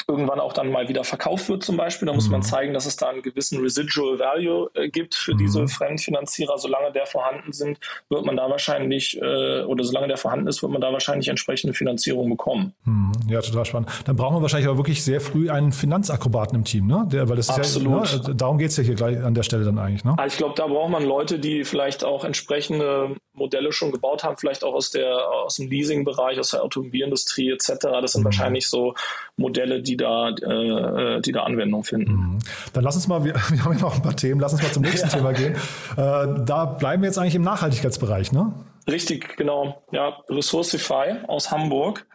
irgendwann 0.08 0.40
auch 0.40 0.54
dann 0.54 0.72
mal 0.72 0.88
wieder 0.88 1.04
verkauft 1.04 1.50
wird 1.50 1.64
zum 1.64 1.78
Beispiel. 1.78 2.06
Da 2.06 2.14
muss 2.14 2.26
mhm. 2.26 2.34
man 2.34 2.44
zeigen, 2.44 2.74
dass 2.74 2.86
es 2.86 2.96
da 2.96 3.10
einen 3.10 3.22
gewissen 3.22 3.60
Residual 3.60 4.20
Value 4.20 4.70
äh, 4.74 4.90
gibt 4.90 5.16
für 5.16 5.34
mhm. 5.34 5.40
diese 5.40 5.68
Fremdfinanzierer. 5.68 6.58
Solange 6.58 6.92
der 6.92 7.06
vorhanden 7.06 7.54
sind, 7.54 7.80
wird 8.10 8.26
man 8.26 8.38
da 8.38 8.50
wahrscheinlich, 8.50 9.20
äh, 9.22 9.64
oder 9.64 9.84
solange 9.84 10.08
der 10.08 10.18
vorhanden 10.18 10.48
ist, 10.48 10.62
wird 10.62 10.72
man 10.72 10.82
da 10.82 10.92
wahrscheinlich 10.92 11.28
entsprechende 11.28 11.74
Finanzierung 11.74 12.30
bekommen. 12.30 12.74
Mhm. 12.86 13.12
Ja, 13.30 13.42
total 13.42 13.66
spannend. 13.66 13.90
Dann 14.06 14.16
braucht 14.16 14.34
man 14.34 14.42
wahrscheinlich 14.42 14.68
aber 14.68 14.78
wirklich 14.78 15.04
sehr 15.04 15.22
früh 15.22 15.50
einen 15.50 15.72
Finanzakrobaten 15.72 16.56
im 16.56 16.64
Team, 16.64 16.88
ne? 16.88 17.08
Der, 17.12 17.30
weil 17.30 17.38
das 17.38 17.50
Absolut. 17.50 18.04
Ist 18.04 18.14
ja, 18.14 18.28
ne? 18.30 18.36
Darum 18.36 18.58
geht 18.58 18.70
es 18.70 18.78
ja 18.78 18.84
hier 18.84 18.96
gleich 18.96 19.22
an 19.22 19.34
der 19.34 19.44
Stelle 19.44 19.66
dann 19.66 19.78
eigentlich, 19.78 20.04
ne? 20.04 20.16
Also 20.18 20.34
ich 20.34 20.38
glaube, 20.38 20.56
da 20.56 20.68
braucht 20.68 20.90
man 20.90 21.04
Leute, 21.04 21.40
die 21.40 21.64
vielleicht 21.64 22.04
auch 22.04 22.24
entsprechende 22.24 23.16
Modelle 23.34 23.72
schon 23.72 23.92
gebaut 23.92 24.24
haben, 24.24 24.38
vielleicht 24.38 24.64
auch 24.64 24.74
aus 24.74 24.92
der 24.92 25.18
aus 25.30 25.56
dem 25.56 25.70
Leasing-Bereich, 25.70 26.40
aus 26.40 26.52
der 26.52 26.64
Automobilindustrie 26.64 27.52
etc. 27.52 27.70
Das 28.02 28.14
sind 28.14 28.22
mhm. 28.22 28.26
wahrscheinlich 28.26 28.68
so 28.68 28.94
Modelle, 29.38 29.82
die 29.82 29.90
da, 29.97 30.30
äh, 30.30 31.21
die 31.21 31.32
da 31.32 31.43
Anwendung 31.43 31.84
finden. 31.84 32.12
Mhm. 32.12 32.39
Dann 32.73 32.84
lass 32.84 32.95
uns 32.95 33.08
mal, 33.08 33.23
wir, 33.23 33.36
wir, 33.49 33.65
haben 33.65 33.73
ja 33.73 33.82
noch 33.82 33.95
ein 33.95 34.01
paar 34.01 34.15
Themen, 34.15 34.39
lass 34.39 34.54
uns 34.54 34.63
mal 34.63 34.71
zum 34.71 34.84
nächsten 34.84 35.10
ja. 35.10 35.13
Thema 35.15 35.34
gehen. 35.34 35.56
Äh, 35.97 36.43
da 36.45 36.65
bleiben 36.65 37.04
wir 37.04 37.08
jetzt 37.08 37.17
eigentlich 37.17 37.36
im 37.36 37.43
Nachhaltigkeitsbereich, 37.43 38.32
ne? 38.32 38.54
Richtig, 38.88 39.38
genau. 39.38 39.84
Ja, 39.91 40.19
Resourcify 40.30 41.25
aus 41.27 41.51
Hamburg. 41.51 42.08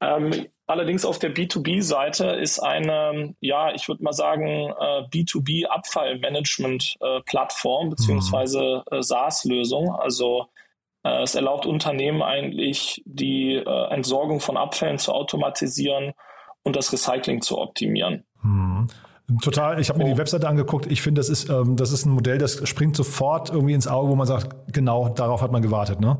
Ähm, 0.00 0.46
allerdings 0.66 1.04
auf 1.04 1.18
der 1.18 1.34
B2B-Seite 1.34 2.26
ist 2.26 2.60
eine, 2.60 3.34
ja, 3.40 3.74
ich 3.74 3.88
würde 3.88 4.04
mal 4.04 4.12
sagen, 4.12 4.46
äh, 4.46 5.02
B2B-Abfallmanagement-Plattform 5.12 7.86
äh, 7.86 7.90
beziehungsweise 7.90 8.84
äh, 8.90 9.02
SaaS-Lösung. 9.02 9.92
Also 9.94 10.46
äh, 11.02 11.22
es 11.22 11.34
erlaubt 11.34 11.66
Unternehmen 11.66 12.22
eigentlich, 12.22 13.02
die 13.06 13.54
äh, 13.54 13.90
Entsorgung 13.90 14.38
von 14.40 14.56
Abfällen 14.56 14.98
zu 14.98 15.12
automatisieren 15.12 16.12
und 16.68 16.76
das 16.76 16.92
Recycling 16.92 17.42
zu 17.42 17.58
optimieren. 17.58 18.24
Hm. 18.42 18.86
Total, 19.42 19.78
ich 19.78 19.90
habe 19.90 19.98
mir 19.98 20.06
die 20.06 20.16
Webseite 20.16 20.48
angeguckt. 20.48 20.90
Ich 20.90 21.02
finde, 21.02 21.18
das 21.18 21.28
ist, 21.28 21.50
ähm, 21.50 21.76
das 21.76 21.92
ist 21.92 22.06
ein 22.06 22.12
Modell, 22.12 22.38
das 22.38 22.66
springt 22.66 22.96
sofort 22.96 23.50
irgendwie 23.50 23.74
ins 23.74 23.86
Auge, 23.86 24.08
wo 24.10 24.14
man 24.14 24.26
sagt, 24.26 24.72
genau, 24.72 25.10
darauf 25.10 25.42
hat 25.42 25.52
man 25.52 25.60
gewartet, 25.60 26.00
ne? 26.00 26.18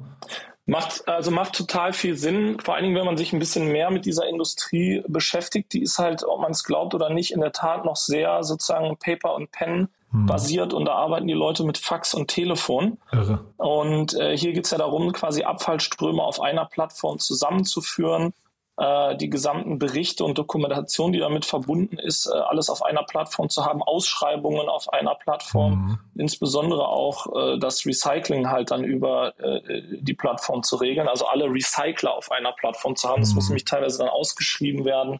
Macht, 0.66 1.08
also 1.08 1.30
macht 1.30 1.54
total 1.54 1.94
viel 1.94 2.18
Sinn, 2.18 2.58
vor 2.62 2.74
allen 2.74 2.84
Dingen, 2.84 2.96
wenn 2.96 3.06
man 3.06 3.16
sich 3.16 3.32
ein 3.32 3.38
bisschen 3.38 3.72
mehr 3.72 3.90
mit 3.90 4.04
dieser 4.04 4.28
Industrie 4.28 5.02
beschäftigt. 5.08 5.72
Die 5.72 5.80
ist 5.80 5.98
halt, 5.98 6.22
ob 6.22 6.42
man 6.42 6.50
es 6.50 6.64
glaubt 6.64 6.94
oder 6.94 7.08
nicht, 7.08 7.32
in 7.32 7.40
der 7.40 7.52
Tat 7.52 7.86
noch 7.86 7.96
sehr 7.96 8.42
sozusagen 8.44 8.94
Paper 8.98 9.34
und 9.34 9.50
Pen 9.50 9.88
hm. 10.10 10.26
basiert 10.26 10.74
und 10.74 10.84
da 10.84 10.92
arbeiten 10.92 11.26
die 11.26 11.32
Leute 11.32 11.64
mit 11.64 11.78
Fax 11.78 12.12
und 12.12 12.28
Telefon. 12.28 12.98
Irre. 13.10 13.40
Und 13.56 14.12
äh, 14.20 14.36
hier 14.36 14.52
geht 14.52 14.66
es 14.66 14.70
ja 14.70 14.76
darum, 14.76 15.12
quasi 15.12 15.44
Abfallströme 15.44 16.22
auf 16.22 16.42
einer 16.42 16.66
Plattform 16.66 17.18
zusammenzuführen 17.18 18.34
äh, 18.78 19.16
die 19.16 19.28
gesamten 19.28 19.78
Berichte 19.80 20.24
und 20.24 20.38
Dokumentation, 20.38 21.12
die 21.12 21.18
damit 21.18 21.44
verbunden 21.44 21.98
ist, 21.98 22.26
äh, 22.26 22.38
alles 22.38 22.70
auf 22.70 22.84
einer 22.84 23.02
Plattform 23.02 23.48
zu 23.48 23.64
haben, 23.64 23.82
Ausschreibungen 23.82 24.68
auf 24.68 24.92
einer 24.92 25.16
Plattform, 25.16 25.72
mhm. 25.72 25.98
insbesondere 26.16 26.86
auch 26.86 27.26
äh, 27.34 27.58
das 27.58 27.84
Recycling 27.84 28.48
halt 28.48 28.70
dann 28.70 28.84
über 28.84 29.36
äh, 29.40 29.82
die 30.00 30.14
Plattform 30.14 30.62
zu 30.62 30.76
regeln, 30.76 31.08
also 31.08 31.26
alle 31.26 31.46
Recycler 31.46 32.14
auf 32.14 32.30
einer 32.30 32.52
Plattform 32.52 32.94
zu 32.94 33.08
haben. 33.08 33.20
Das 33.20 33.34
muss 33.34 33.46
mhm. 33.46 33.50
nämlich 33.50 33.64
teilweise 33.64 33.98
dann 33.98 34.08
ausgeschrieben 34.08 34.84
werden, 34.84 35.18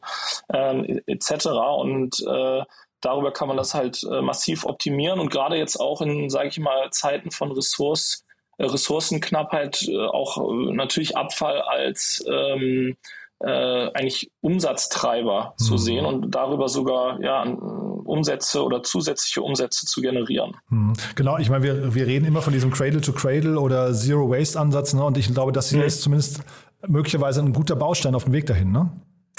ähm, 0.55 1.01
etc. 1.07 1.47
Und 1.79 2.25
äh, 2.29 2.63
darüber 3.01 3.33
kann 3.33 3.49
man 3.49 3.57
das 3.57 3.75
halt 3.75 4.05
äh, 4.05 4.23
massiv 4.23 4.67
optimieren 4.67 5.19
und 5.19 5.31
gerade 5.31 5.57
jetzt 5.57 5.81
auch 5.81 6.01
in, 6.01 6.31
sage 6.31 6.49
ich 6.49 6.61
mal, 6.61 6.91
Zeiten 6.91 7.33
von 7.33 7.51
Ressource, 7.51 8.25
äh, 8.59 8.67
Ressourcenknappheit 8.67 9.89
auch 10.13 10.39
natürlich 10.73 11.17
Abfall 11.17 11.61
als 11.61 12.25
ähm, 12.29 12.97
äh, 13.41 13.91
eigentlich 13.95 14.31
Umsatztreiber 14.41 15.55
mhm. 15.59 15.63
zu 15.63 15.77
sehen 15.77 16.05
und 16.05 16.35
darüber 16.35 16.69
sogar 16.69 17.21
ja, 17.21 17.45
Umsätze 17.45 18.65
oder 18.65 18.83
zusätzliche 18.83 19.43
Umsätze 19.43 19.87
zu 19.87 20.01
generieren. 20.01 20.57
Mhm. 20.71 20.95
Genau, 21.15 21.39
ich 21.39 21.51
meine, 21.51 21.65
wir, 21.65 21.95
wir 21.95 22.07
reden 22.07 22.25
immer 22.25 22.43
von 22.43 22.53
diesem 22.53 22.71
Cradle-to-Cradle 22.71 23.53
-Cradle 23.53 23.59
oder 23.59 23.93
Zero-Waste-Ansatz 23.93 24.95
ne? 24.95 25.05
und 25.05 25.19
ich 25.19 25.33
glaube, 25.33 25.53
das 25.53 25.71
hier 25.71 25.81
mhm. 25.81 25.87
ist 25.87 26.03
zumindest 26.03 26.41
möglicherweise 26.87 27.41
ein 27.41 27.53
guter 27.53 27.77
Baustein 27.77 28.15
auf 28.15 28.25
dem 28.25 28.33
Weg 28.33 28.47
dahin. 28.47 28.73
Ne? 28.73 28.91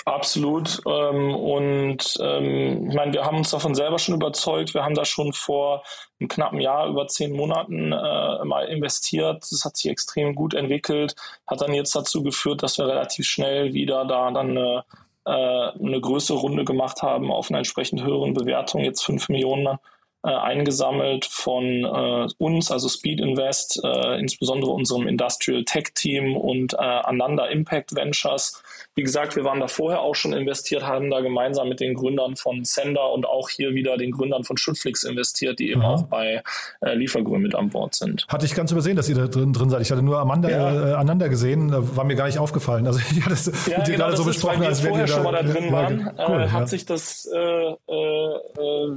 Absolut. 0.06 0.82
Ähm, 0.88 1.36
und 1.36 2.18
ähm, 2.22 2.90
ich 2.90 2.96
meine, 2.96 3.14
wir 3.14 3.26
haben 3.26 3.38
uns 3.38 3.52
davon 3.52 3.76
selber 3.76 4.00
schon 4.00 4.16
überzeugt. 4.16 4.74
Wir 4.74 4.84
haben 4.84 4.96
da 4.96 5.06
schon 5.06 5.34
vor 5.34 5.84
einem 6.20 6.30
knappen 6.30 6.60
Jahr, 6.60 6.88
über 6.88 7.08
zehn 7.08 7.32
Monaten 7.32 7.92
äh, 7.92 8.46
mal 8.46 8.66
investiert. 8.70 9.44
Das 9.52 9.66
hat 9.66 9.78
sich 9.78 9.92
extrem 9.92 10.36
gut 10.36 10.54
entwickelt, 10.54 11.16
hat 11.48 11.62
dann 11.62 11.74
jetzt 11.74 11.96
dazu 11.96 12.24
geführt, 12.24 12.64
dass 12.64 12.78
wir 12.78 12.88
relativ 12.88 13.26
schnell 13.26 13.74
wieder 13.74 14.06
da 14.06 14.32
dann 14.32 14.58
eine, 14.58 14.84
äh, 15.26 15.32
eine 15.32 16.02
größere 16.02 16.38
Runde 16.38 16.66
gemacht 16.66 17.02
haben 17.02 17.32
auf 17.32 17.50
einer 17.50 17.60
entsprechend 17.60 18.04
höheren 18.04 18.34
Bewertung, 18.34 18.84
jetzt 18.84 19.04
fünf 19.04 19.30
Millionen 19.30 19.78
äh, 20.22 20.32
eingesammelt 20.32 21.26
von 21.26 21.64
äh, 21.86 22.28
uns, 22.38 22.72
also 22.72 22.90
Speed 22.90 23.22
Invest, 23.22 23.80
äh, 23.84 24.20
insbesondere 24.20 24.72
unserem 24.72 25.08
Industrial 25.08 25.64
Tech 25.64 25.94
Team 25.96 26.36
und 26.36 26.74
äh, 26.74 26.78
Ananda 26.78 27.46
Impact 27.46 27.96
Ventures. 27.96 28.62
Wie 28.96 29.04
gesagt, 29.04 29.38
wir 29.38 29.46
waren 29.46 29.62
da 29.62 29.68
vorher 29.68 30.02
auch 30.02 30.16
schon 30.16 30.34
investiert, 30.34 30.86
haben 30.86 31.10
da 31.10 31.22
gemeinsam 31.22 31.70
mit 31.70 31.80
den 31.80 31.94
Gründern 31.94 32.36
von 32.36 32.66
Sender 32.66 33.14
und 33.14 33.26
auch 33.26 33.48
hier 33.48 33.74
wieder 33.74 33.96
den 33.96 34.12
Gründern 34.12 34.44
von 34.44 34.58
Schutflix 34.58 35.04
investiert, 35.04 35.60
die 35.60 35.72
eben 35.72 35.84
Aha. 35.84 35.94
auch 35.94 36.04
bei 36.04 36.44
äh, 36.82 36.96
Liefergrün 36.96 37.42
mit 37.42 37.56
an 37.56 37.70
Bord 37.70 37.96
sind. 37.96 38.26
Hatte 38.28 38.46
ich 38.46 38.54
ganz 38.54 38.74
übersehen, 38.74 38.98
dass 38.98 39.08
ihr 39.08 39.16
da 39.16 39.28
drin, 39.28 39.54
drin 39.54 39.70
seid. 39.70 39.82
Ich 39.82 39.92
hatte 39.92 40.02
nur 40.02 40.20
Amanda, 40.20 40.50
ja. 40.50 40.90
äh, 40.90 40.94
Ananda 40.96 41.30
gesehen, 41.30 41.72
war 41.96 42.04
mir 42.04 42.16
gar 42.16 42.26
nicht 42.26 42.40
aufgefallen. 42.40 42.88
Also 42.88 43.00
ich 43.12 43.22
hatte 43.22 43.30
das 43.30 43.46
ja, 43.68 43.78
mit 43.78 43.88
genau, 43.88 43.98
gerade 44.00 44.18
so 44.18 44.26
besprochen, 44.26 44.64
als 44.64 44.84
wenn 44.84 44.90
vorher 44.90 45.08
schon 45.08 45.24
mal 45.24 45.32
da 45.32 45.44
drin 45.44 45.72
waren, 45.72 46.12
cool, 46.28 46.42
äh, 46.42 46.50
hat 46.50 46.68
sich 46.68 46.86
das, 46.86 47.26
äh, 47.34 47.76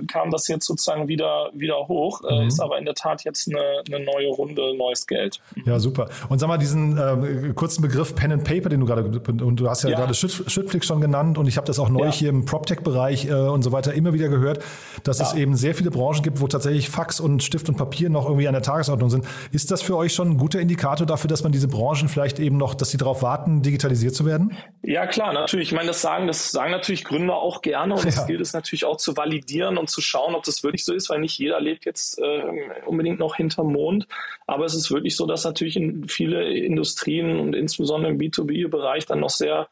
kam 0.08 0.32
das 0.32 0.48
jetzt 0.48 0.66
sozusagen 0.66 1.06
wieder, 1.12 1.50
wieder 1.54 1.88
hoch, 1.88 2.22
mhm. 2.22 2.48
ist 2.48 2.60
aber 2.60 2.78
in 2.78 2.84
der 2.84 2.94
Tat 2.94 3.24
jetzt 3.24 3.48
eine, 3.48 3.82
eine 3.86 4.04
neue 4.04 4.28
Runde, 4.28 4.76
neues 4.76 5.06
Geld. 5.06 5.40
Ja, 5.66 5.78
super. 5.78 6.08
Und 6.28 6.38
sag 6.38 6.48
mal, 6.48 6.58
diesen 6.58 6.96
äh, 6.96 7.52
kurzen 7.52 7.82
Begriff 7.82 8.14
Pen 8.14 8.32
and 8.32 8.44
Paper, 8.44 8.68
den 8.68 8.80
du 8.80 8.86
gerade, 8.86 9.04
und 9.04 9.56
du 9.56 9.68
hast 9.68 9.84
ja, 9.84 9.90
ja. 9.90 9.98
gerade 9.98 10.14
Schüttflix 10.14 10.86
schon 10.86 11.00
genannt 11.00 11.38
und 11.38 11.46
ich 11.46 11.56
habe 11.56 11.66
das 11.66 11.78
auch 11.78 11.88
neu 11.88 12.06
ja. 12.06 12.12
hier 12.12 12.30
im 12.30 12.44
PropTech-Bereich 12.44 13.26
äh, 13.26 13.32
und 13.34 13.62
so 13.62 13.72
weiter 13.72 13.92
immer 13.92 14.12
wieder 14.12 14.28
gehört, 14.28 14.62
dass 15.04 15.18
ja. 15.18 15.26
es 15.26 15.34
eben 15.34 15.54
sehr 15.56 15.74
viele 15.74 15.90
Branchen 15.90 16.22
gibt, 16.22 16.40
wo 16.40 16.46
tatsächlich 16.46 16.88
Fax 16.88 17.20
und 17.20 17.42
Stift 17.42 17.68
und 17.68 17.76
Papier 17.76 18.10
noch 18.10 18.26
irgendwie 18.26 18.48
an 18.48 18.54
der 18.54 18.62
Tagesordnung 18.62 19.10
sind. 19.10 19.26
Ist 19.52 19.70
das 19.70 19.82
für 19.82 19.96
euch 19.96 20.14
schon 20.14 20.30
ein 20.30 20.38
guter 20.38 20.60
Indikator 20.60 21.06
dafür, 21.06 21.28
dass 21.28 21.42
man 21.42 21.52
diese 21.52 21.68
Branchen 21.68 22.08
vielleicht 22.08 22.38
eben 22.38 22.56
noch, 22.56 22.74
dass 22.74 22.90
sie 22.90 22.96
darauf 22.96 23.22
warten, 23.22 23.62
digitalisiert 23.62 24.14
zu 24.14 24.24
werden? 24.24 24.56
Ja, 24.82 25.06
klar, 25.06 25.32
natürlich. 25.32 25.68
Ich 25.68 25.74
meine, 25.74 25.88
das 25.88 26.00
sagen, 26.00 26.26
das 26.26 26.50
sagen 26.50 26.70
natürlich 26.70 27.04
Gründer 27.04 27.36
auch 27.36 27.62
gerne 27.62 27.94
und 27.94 28.04
es 28.04 28.26
gilt 28.26 28.40
es 28.40 28.52
natürlich 28.52 28.84
auch 28.84 28.96
zu 28.96 29.16
validieren 29.16 29.78
und 29.78 29.90
zu 29.90 30.00
schauen, 30.00 30.34
ob 30.34 30.44
das 30.44 30.62
wirklich 30.62 30.84
so 30.84 30.92
ist, 30.92 31.01
weil 31.10 31.20
nicht 31.20 31.38
jeder 31.38 31.60
lebt 31.60 31.84
jetzt 31.84 32.18
äh, 32.18 32.42
unbedingt 32.86 33.18
noch 33.18 33.36
hinterm 33.36 33.72
Mond. 33.72 34.06
Aber 34.46 34.64
es 34.64 34.74
ist 34.74 34.90
wirklich 34.90 35.16
so, 35.16 35.26
dass 35.26 35.44
natürlich 35.44 35.76
in 35.76 36.08
viele 36.08 36.50
Industrien 36.52 37.38
und 37.38 37.54
insbesondere 37.54 38.12
im 38.12 38.18
B2B-Bereich 38.18 39.06
dann 39.06 39.20
noch 39.20 39.30
sehr 39.30 39.68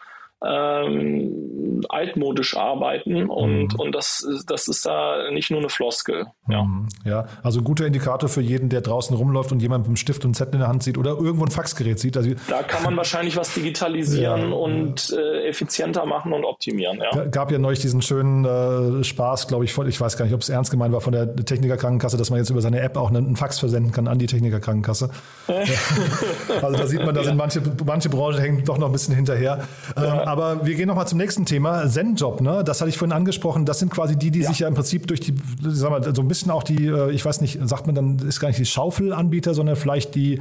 ähm, 0.47 1.83
altmodisch 1.89 2.57
arbeiten 2.57 3.29
und, 3.29 3.75
mhm. 3.75 3.81
und 3.81 3.95
das, 3.95 4.27
das 4.47 4.69
ist 4.69 4.87
da 4.87 5.31
nicht 5.31 5.51
nur 5.51 5.61
eine 5.61 5.69
Floskel. 5.69 6.27
Ja. 6.49 6.65
Mhm. 6.65 6.89
ja, 7.05 7.27
also 7.43 7.61
ein 7.61 7.65
guter 7.65 7.87
Indikator 7.87 8.29
für 8.29 8.41
jeden, 8.41 8.69
der 8.69 8.81
draußen 8.81 9.15
rumläuft 9.17 9.53
und 9.53 9.61
jemand 9.61 9.83
mit 9.83 9.89
einem 9.89 9.97
Stift 9.97 10.25
und 10.25 10.35
Zettel 10.35 10.55
in 10.55 10.61
der 10.61 10.69
Hand 10.69 10.83
sieht 10.83 10.99
oder 10.99 11.11
irgendwo 11.11 11.45
ein 11.45 11.51
Faxgerät 11.51 11.99
sieht. 11.99 12.17
Also, 12.17 12.31
da 12.49 12.63
kann 12.63 12.83
man 12.83 12.97
wahrscheinlich 12.97 13.37
was 13.37 13.55
digitalisieren 13.55 14.49
ja, 14.51 14.55
und 14.55 15.11
äh, 15.11 15.49
effizienter 15.49 16.07
machen 16.07 16.33
und 16.33 16.45
optimieren. 16.45 17.01
Ja. 17.01 17.27
Gab 17.27 17.51
ja 17.51 17.59
neulich 17.59 17.81
diesen 17.81 18.03
schönen 18.03 18.45
äh, 18.45 19.05
Spaß, 19.05 19.49
glaube 19.49 19.65
ich, 19.65 19.73
von, 19.73 19.89
ich 19.89 20.01
weiß 20.01 20.17
gar 20.17 20.25
nicht, 20.25 20.35
ob 20.35 20.41
es 20.41 20.49
ernst 20.49 20.71
gemeint 20.71 20.93
war, 20.93 21.01
von 21.01 21.13
der 21.13 21.37
Technikerkrankenkasse, 21.37 22.17
dass 22.17 22.31
man 22.31 22.39
jetzt 22.39 22.51
über 22.51 22.63
seine 22.63 22.81
App 22.81 22.97
auch 22.97 23.11
einen 23.11 23.37
Fax 23.37 23.59
versenden 23.59 23.93
kann 23.93 24.09
an 24.09 24.19
die 24.19 24.27
Technikerkrankenkasse. 24.27 25.11
also 26.63 26.77
da 26.77 26.87
sieht 26.87 27.05
man, 27.05 27.15
da 27.15 27.25
sind 27.25 27.37
manche, 27.37 27.61
manche 27.85 28.09
Branchen 28.09 28.39
hängen 28.39 28.65
doch 28.65 28.79
noch 28.79 28.87
ein 28.87 28.93
bisschen 28.93 29.15
hinterher. 29.15 29.61
Ähm, 29.97 30.30
aber 30.31 30.65
wir 30.65 30.77
gehen 30.77 30.87
nochmal 30.87 31.09
zum 31.09 31.19
nächsten 31.19 31.45
Thema. 31.45 31.89
Zen-Job, 31.89 32.41
ne? 32.41 32.63
Das 32.65 32.81
hatte 32.81 32.89
ich 32.89 32.97
vorhin 32.97 33.13
angesprochen. 33.13 33.67
Das 33.67 33.81
sind 33.81 33.91
quasi 33.91 34.17
die, 34.17 34.31
die 34.31 34.41
ja. 34.41 34.49
sich 34.49 34.61
ja 34.61 34.69
im 34.69 34.75
Prinzip 34.75 35.07
durch 35.09 35.21
die, 35.21 35.35
sag 35.63 35.91
mal, 35.91 36.15
so 36.15 36.23
ein 36.23 36.29
bisschen 36.29 36.53
auch 36.53 36.63
die, 36.63 36.87
äh, 36.87 37.11
ich 37.11 37.25
weiß 37.25 37.41
nicht, 37.41 37.59
sagt 37.69 37.87
man 37.87 37.95
dann, 37.95 38.19
ist 38.21 38.39
gar 38.39 38.49
nicht 38.49 38.61
die 38.61 38.67
Schaufelanbieter, 38.67 39.55
sondern 39.55 39.75
vielleicht 39.75 40.15
die 40.15 40.39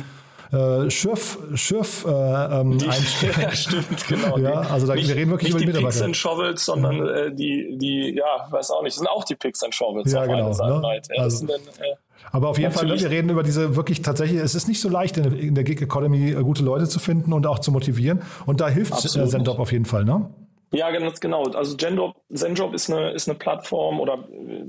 äh, 0.51 0.89
Schürf, 0.89 1.37
Schürf 1.55 2.05
äh, 2.05 2.09
ähm, 2.09 2.77
die, 2.77 2.85
Ja, 3.41 3.51
stimmt, 3.51 4.07
genau. 4.07 4.37
ja, 4.37 4.61
also 4.61 4.87
da, 4.87 4.95
nicht, 4.95 5.07
wir 5.07 5.15
reden 5.15 5.31
wirklich 5.31 5.53
nicht 5.53 5.63
über 5.63 5.73
die 5.73 5.83
Picks 5.83 6.01
and 6.01 6.15
Shovels, 6.15 6.65
sondern 6.65 7.07
äh, 7.07 7.31
die, 7.31 7.77
die, 7.77 8.15
ja, 8.15 8.47
weiß 8.49 8.71
auch 8.71 8.83
nicht, 8.83 8.95
sind 8.95 9.07
auch 9.07 9.23
die 9.23 9.35
Picks 9.35 9.63
and 9.63 9.75
Shovels 9.75 10.11
ja, 10.11 10.25
genau, 10.25 10.49
ne? 10.49 11.01
ja, 11.09 11.23
also, 11.23 11.45
dann, 11.45 11.59
äh, 11.59 11.95
aber 12.31 12.49
auf 12.49 12.57
jeden 12.57 12.71
Fall, 12.71 12.85
ne, 12.85 12.99
wir 12.99 13.09
reden 13.09 13.29
über 13.29 13.43
diese 13.43 13.75
wirklich 13.75 14.01
tatsächlich, 14.01 14.39
es 14.39 14.55
ist 14.55 14.67
nicht 14.67 14.81
so 14.81 14.89
leicht 14.89 15.17
in, 15.17 15.33
in 15.33 15.55
der 15.55 15.63
Gig 15.63 15.81
Economy 15.81 16.31
äh, 16.31 16.41
gute 16.41 16.63
Leute 16.63 16.87
zu 16.87 16.99
finden 16.99 17.33
und 17.33 17.47
auch 17.47 17.59
zu 17.59 17.71
motivieren. 17.71 18.21
Und 18.45 18.61
da 18.61 18.69
hilft 18.69 18.93
äh, 18.93 19.25
Zendob 19.27 19.59
auf 19.59 19.71
jeden 19.71 19.85
Fall, 19.85 20.05
ne? 20.05 20.29
Ja, 20.71 20.91
ganz 20.91 21.19
genau. 21.19 21.43
Also 21.43 21.75
Zenjob, 21.75 22.15
Zenjob 22.31 22.73
ist 22.73 22.91
eine, 22.91 23.11
ist 23.11 23.27
eine 23.27 23.37
Plattform 23.37 23.99
oder 23.99 24.27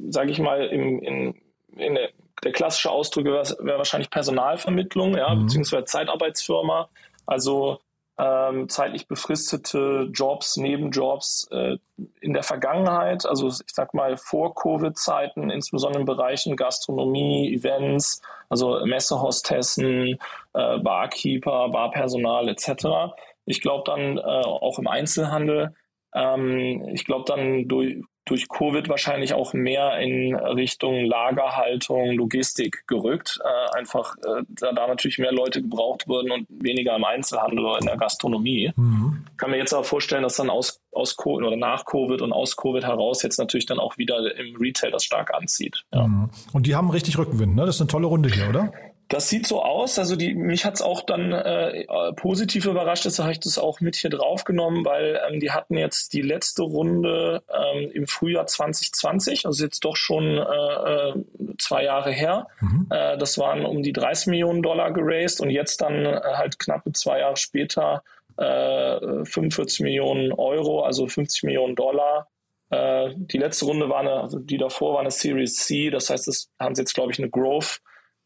sage 0.08 0.30
ich 0.30 0.38
mal, 0.38 0.66
im, 0.66 0.98
in, 1.00 1.34
in 1.76 1.94
der, 1.94 2.08
der 2.42 2.52
klassische 2.52 2.90
Ausdruck 2.90 3.26
wäre 3.26 3.42
wär 3.60 3.76
wahrscheinlich 3.76 4.08
Personalvermittlung, 4.08 5.16
ja, 5.16 5.34
mhm. 5.34 5.42
beziehungsweise 5.42 5.84
Zeitarbeitsfirma. 5.84 6.88
Also 7.26 7.80
ähm, 8.20 8.68
zeitlich 8.68 9.08
befristete 9.08 10.10
Jobs, 10.12 10.56
Nebenjobs 10.56 11.48
äh, 11.50 11.78
in 12.20 12.34
der 12.34 12.42
Vergangenheit, 12.42 13.24
also 13.24 13.48
ich 13.48 13.72
sag 13.72 13.94
mal 13.94 14.16
vor 14.18 14.54
Covid-Zeiten, 14.54 15.50
insbesondere 15.50 16.00
in 16.00 16.06
Bereichen 16.06 16.56
Gastronomie, 16.56 17.54
Events, 17.54 18.20
also 18.50 18.84
Messehostessen, 18.84 20.18
äh, 20.52 20.78
Barkeeper, 20.78 21.70
Barpersonal 21.70 22.48
etc. 22.48 23.14
Ich 23.46 23.62
glaube 23.62 23.84
dann 23.86 24.18
äh, 24.18 24.20
auch 24.20 24.78
im 24.78 24.86
Einzelhandel 24.86 25.74
ähm, 26.14 26.88
ich 26.92 27.04
glaube 27.04 27.24
dann 27.26 27.68
durch, 27.68 28.02
durch 28.30 28.48
Covid 28.48 28.88
wahrscheinlich 28.88 29.34
auch 29.34 29.52
mehr 29.54 29.98
in 29.98 30.36
Richtung 30.36 31.04
Lagerhaltung, 31.04 32.12
Logistik 32.12 32.86
gerückt. 32.86 33.40
Äh, 33.42 33.78
einfach, 33.78 34.14
äh, 34.18 34.42
da, 34.48 34.72
da 34.72 34.86
natürlich 34.86 35.18
mehr 35.18 35.32
Leute 35.32 35.60
gebraucht 35.60 36.06
wurden 36.06 36.30
und 36.30 36.46
weniger 36.48 36.94
im 36.94 37.04
Einzelhandel 37.04 37.64
oder 37.64 37.78
in 37.80 37.86
der 37.86 37.96
Gastronomie. 37.96 38.72
Mhm. 38.76 39.24
Kann 39.36 39.50
mir 39.50 39.56
jetzt 39.56 39.74
aber 39.74 39.82
vorstellen, 39.82 40.22
dass 40.22 40.36
dann 40.36 40.48
aus, 40.48 40.80
aus 40.92 41.16
Covid 41.16 41.44
oder 41.44 41.56
nach 41.56 41.84
Covid 41.84 42.22
und 42.22 42.32
aus 42.32 42.56
Covid 42.56 42.84
heraus 42.84 43.22
jetzt 43.22 43.38
natürlich 43.38 43.66
dann 43.66 43.80
auch 43.80 43.98
wieder 43.98 44.36
im 44.36 44.54
Retail 44.56 44.92
das 44.92 45.02
stark 45.02 45.34
anzieht. 45.34 45.84
Ja. 45.92 46.06
Mhm. 46.06 46.30
Und 46.52 46.66
die 46.68 46.76
haben 46.76 46.90
richtig 46.90 47.18
Rückenwind, 47.18 47.56
ne? 47.56 47.66
Das 47.66 47.74
ist 47.74 47.80
eine 47.80 47.88
tolle 47.88 48.06
Runde 48.06 48.28
hier, 48.28 48.48
oder? 48.48 48.72
Das 49.10 49.28
sieht 49.28 49.44
so 49.44 49.60
aus. 49.60 49.98
Also 49.98 50.14
die, 50.14 50.34
mich 50.34 50.64
hat's 50.64 50.80
auch 50.80 51.02
dann 51.02 51.32
äh, 51.32 51.84
positiv 52.14 52.64
überrascht, 52.64 53.04
deshalb 53.04 53.24
habe 53.24 53.32
ich 53.32 53.40
das 53.40 53.58
auch 53.58 53.80
mit 53.80 53.96
hier 53.96 54.08
draufgenommen, 54.08 54.84
weil 54.84 55.20
ähm, 55.28 55.40
die 55.40 55.50
hatten 55.50 55.76
jetzt 55.76 56.12
die 56.12 56.22
letzte 56.22 56.62
Runde 56.62 57.42
ähm, 57.52 57.90
im 57.92 58.06
Frühjahr 58.06 58.46
2020, 58.46 59.46
also 59.46 59.64
jetzt 59.64 59.84
doch 59.84 59.96
schon 59.96 60.38
äh, 60.38 60.40
äh, 60.40 61.14
zwei 61.58 61.82
Jahre 61.82 62.12
her. 62.12 62.46
Mhm. 62.60 62.86
Äh, 62.88 63.18
das 63.18 63.36
waren 63.36 63.66
um 63.66 63.82
die 63.82 63.92
30 63.92 64.28
Millionen 64.28 64.62
Dollar 64.62 64.92
geraced 64.92 65.40
und 65.40 65.50
jetzt 65.50 65.80
dann 65.80 66.06
äh, 66.06 66.20
halt 66.34 66.60
knappe 66.60 66.92
zwei 66.92 67.18
Jahre 67.18 67.36
später 67.36 68.04
äh, 68.36 69.24
45 69.24 69.80
Millionen 69.80 70.30
Euro, 70.32 70.84
also 70.84 71.08
50 71.08 71.42
Millionen 71.42 71.74
Dollar. 71.74 72.28
Äh, 72.70 73.10
die 73.16 73.38
letzte 73.38 73.64
Runde 73.64 73.88
war 73.88 74.00
eine, 74.00 74.20
also 74.20 74.38
die 74.38 74.56
davor 74.56 74.94
war 74.94 75.00
eine 75.00 75.10
Series 75.10 75.56
C, 75.56 75.90
das 75.90 76.10
heißt, 76.10 76.28
das 76.28 76.48
haben 76.60 76.76
sie 76.76 76.82
jetzt, 76.82 76.94
glaube 76.94 77.10
ich, 77.10 77.18
eine 77.18 77.28
Growth 77.28 77.80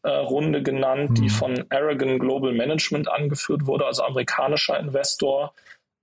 Runde 0.09 0.63
genannt, 0.63 1.11
mhm. 1.11 1.15
die 1.15 1.29
von 1.29 1.65
Aragon 1.69 2.19
Global 2.19 2.53
Management 2.53 3.09
angeführt 3.09 3.65
wurde, 3.65 3.85
also 3.85 4.03
amerikanischer 4.03 4.79
Investor. 4.79 5.53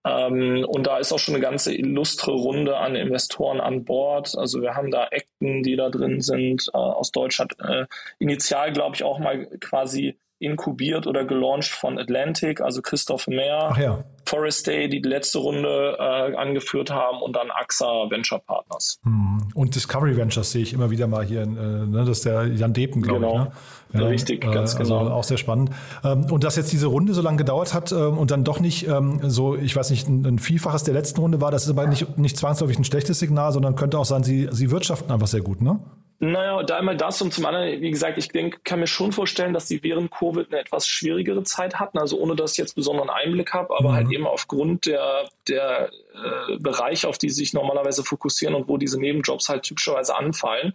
Ähm, 0.05 0.65
und 0.67 0.87
da 0.87 0.99
ist 0.99 1.13
auch 1.13 1.19
schon 1.19 1.35
eine 1.35 1.43
ganze 1.43 1.75
illustre 1.75 2.33
Runde 2.33 2.77
an 2.77 2.97
Investoren 2.97 3.61
an 3.61 3.85
Bord. 3.85 4.37
Also 4.37 4.61
wir 4.61 4.75
haben 4.75 4.91
da 4.91 5.05
Acton, 5.05 5.63
die 5.63 5.77
da 5.77 5.91
drin 5.91 6.21
sind, 6.21 6.69
äh, 6.73 6.77
aus 6.77 7.13
Deutschland. 7.13 7.55
Äh, 7.61 7.87
initial, 8.19 8.73
glaube 8.73 8.97
ich, 8.97 9.05
auch 9.05 9.19
mal 9.19 9.47
quasi 9.61 10.17
inkubiert 10.43 11.07
oder 11.07 11.25
gelauncht 11.25 11.71
von 11.71 11.99
Atlantic, 11.99 12.61
also 12.61 12.83
Christoph 12.83 13.27
Mehr, 13.29 13.75
ja. 13.81 14.05
Forest 14.27 14.67
Day, 14.67 14.89
die 14.89 15.03
die 15.03 15.09
letzte 15.09 15.39
Runde 15.39 15.97
äh, 15.99 16.37
angeführt 16.37 16.91
haben 16.91 17.21
und 17.23 17.35
dann 17.35 17.51
AXA 17.51 18.11
Venture 18.11 18.39
Partners. 18.39 18.99
Hm. 19.03 19.43
Und 19.55 19.75
Discovery 19.75 20.17
Ventures 20.17 20.53
sehe 20.53 20.63
ich 20.63 20.73
immer 20.73 20.91
wieder 20.91 21.07
mal 21.07 21.25
hier, 21.25 21.43
äh, 21.43 21.47
ne, 21.47 22.05
das 22.07 22.19
ist 22.19 22.25
der 22.25 22.47
Jan 22.47 22.73
Depen, 22.73 23.03
glaube 23.03 23.21
genau. 23.21 23.33
ich. 23.35 23.95
Ne? 23.95 24.01
Ja, 24.01 24.09
Richtig, 24.09 24.41
ganz 24.41 24.75
also 24.77 24.99
genau. 24.99 25.11
Auch 25.11 25.25
sehr 25.25 25.37
spannend. 25.37 25.71
Ähm, 26.03 26.27
und 26.31 26.45
dass 26.45 26.57
jetzt 26.57 26.73
diese 26.73 26.87
Runde 26.87 27.13
so 27.13 27.21
lange 27.21 27.37
gedauert 27.37 27.75
hat 27.75 27.93
ähm, 27.93 28.17
und 28.17 28.31
dann 28.31 28.45
doch 28.45 28.61
nicht 28.61 28.89
ähm, 28.89 29.21
so, 29.23 29.57
ich 29.57 29.77
weiß 29.77 29.91
nicht, 29.91 30.09
ein, 30.09 30.39
Vielfaches 30.39 30.85
der 30.85 30.95
letzten 30.95 31.21
Runde 31.21 31.41
war, 31.41 31.51
das 31.51 31.65
ist 31.65 31.71
aber 31.71 31.87
nicht, 31.87 32.17
nicht 32.17 32.37
zwangsläufig 32.37 32.79
ein 32.79 32.85
schlechtes 32.85 33.19
Signal, 33.19 33.53
sondern 33.53 33.77
könnte 33.77 33.99
auch 33.99 34.07
sein, 34.07 34.25
sie, 34.25 34.49
sie 34.51 34.71
wirtschaften 34.71 35.13
einfach 35.13 35.27
sehr 35.27 35.43
gut, 35.43 35.61
ne? 35.61 35.79
Naja, 36.25 36.63
da 36.63 36.79
einmal 36.79 36.97
das 36.97 37.21
und 37.21 37.35
zum 37.35 37.47
anderen, 37.47 37.81
wie 37.81 37.91
gesagt, 37.91 38.17
ich 38.17 38.29
denke, 38.29 38.61
kann 38.63 38.79
mir 38.79 38.87
schon 38.87 39.11
vorstellen, 39.11 39.53
dass 39.53 39.67
sie 39.67 39.83
während 39.83 40.13
Covid 40.13 40.53
eine 40.53 40.61
etwas 40.61 40.87
schwierigere 40.87 41.43
Zeit 41.43 41.81
hatten, 41.81 41.99
also 41.99 42.17
ohne 42.17 42.37
dass 42.37 42.53
ich 42.53 42.59
jetzt 42.59 42.77
besonderen 42.77 43.11
Einblick 43.11 43.53
habe, 43.53 43.77
aber 43.77 43.89
mhm. 43.89 43.95
halt 43.95 44.13
eben 44.13 44.27
aufgrund 44.29 44.87
der, 44.87 45.29
der 45.49 45.91
äh, 46.15 46.59
Bereiche, 46.61 47.09
auf 47.09 47.19
die 47.19 47.29
sie 47.29 47.43
sich 47.43 47.55
normalerweise 47.55 48.05
fokussieren 48.05 48.55
und 48.55 48.69
wo 48.69 48.77
diese 48.77 49.01
Nebenjobs 49.01 49.49
halt 49.49 49.65
typischerweise 49.65 50.15
anfallen. 50.15 50.75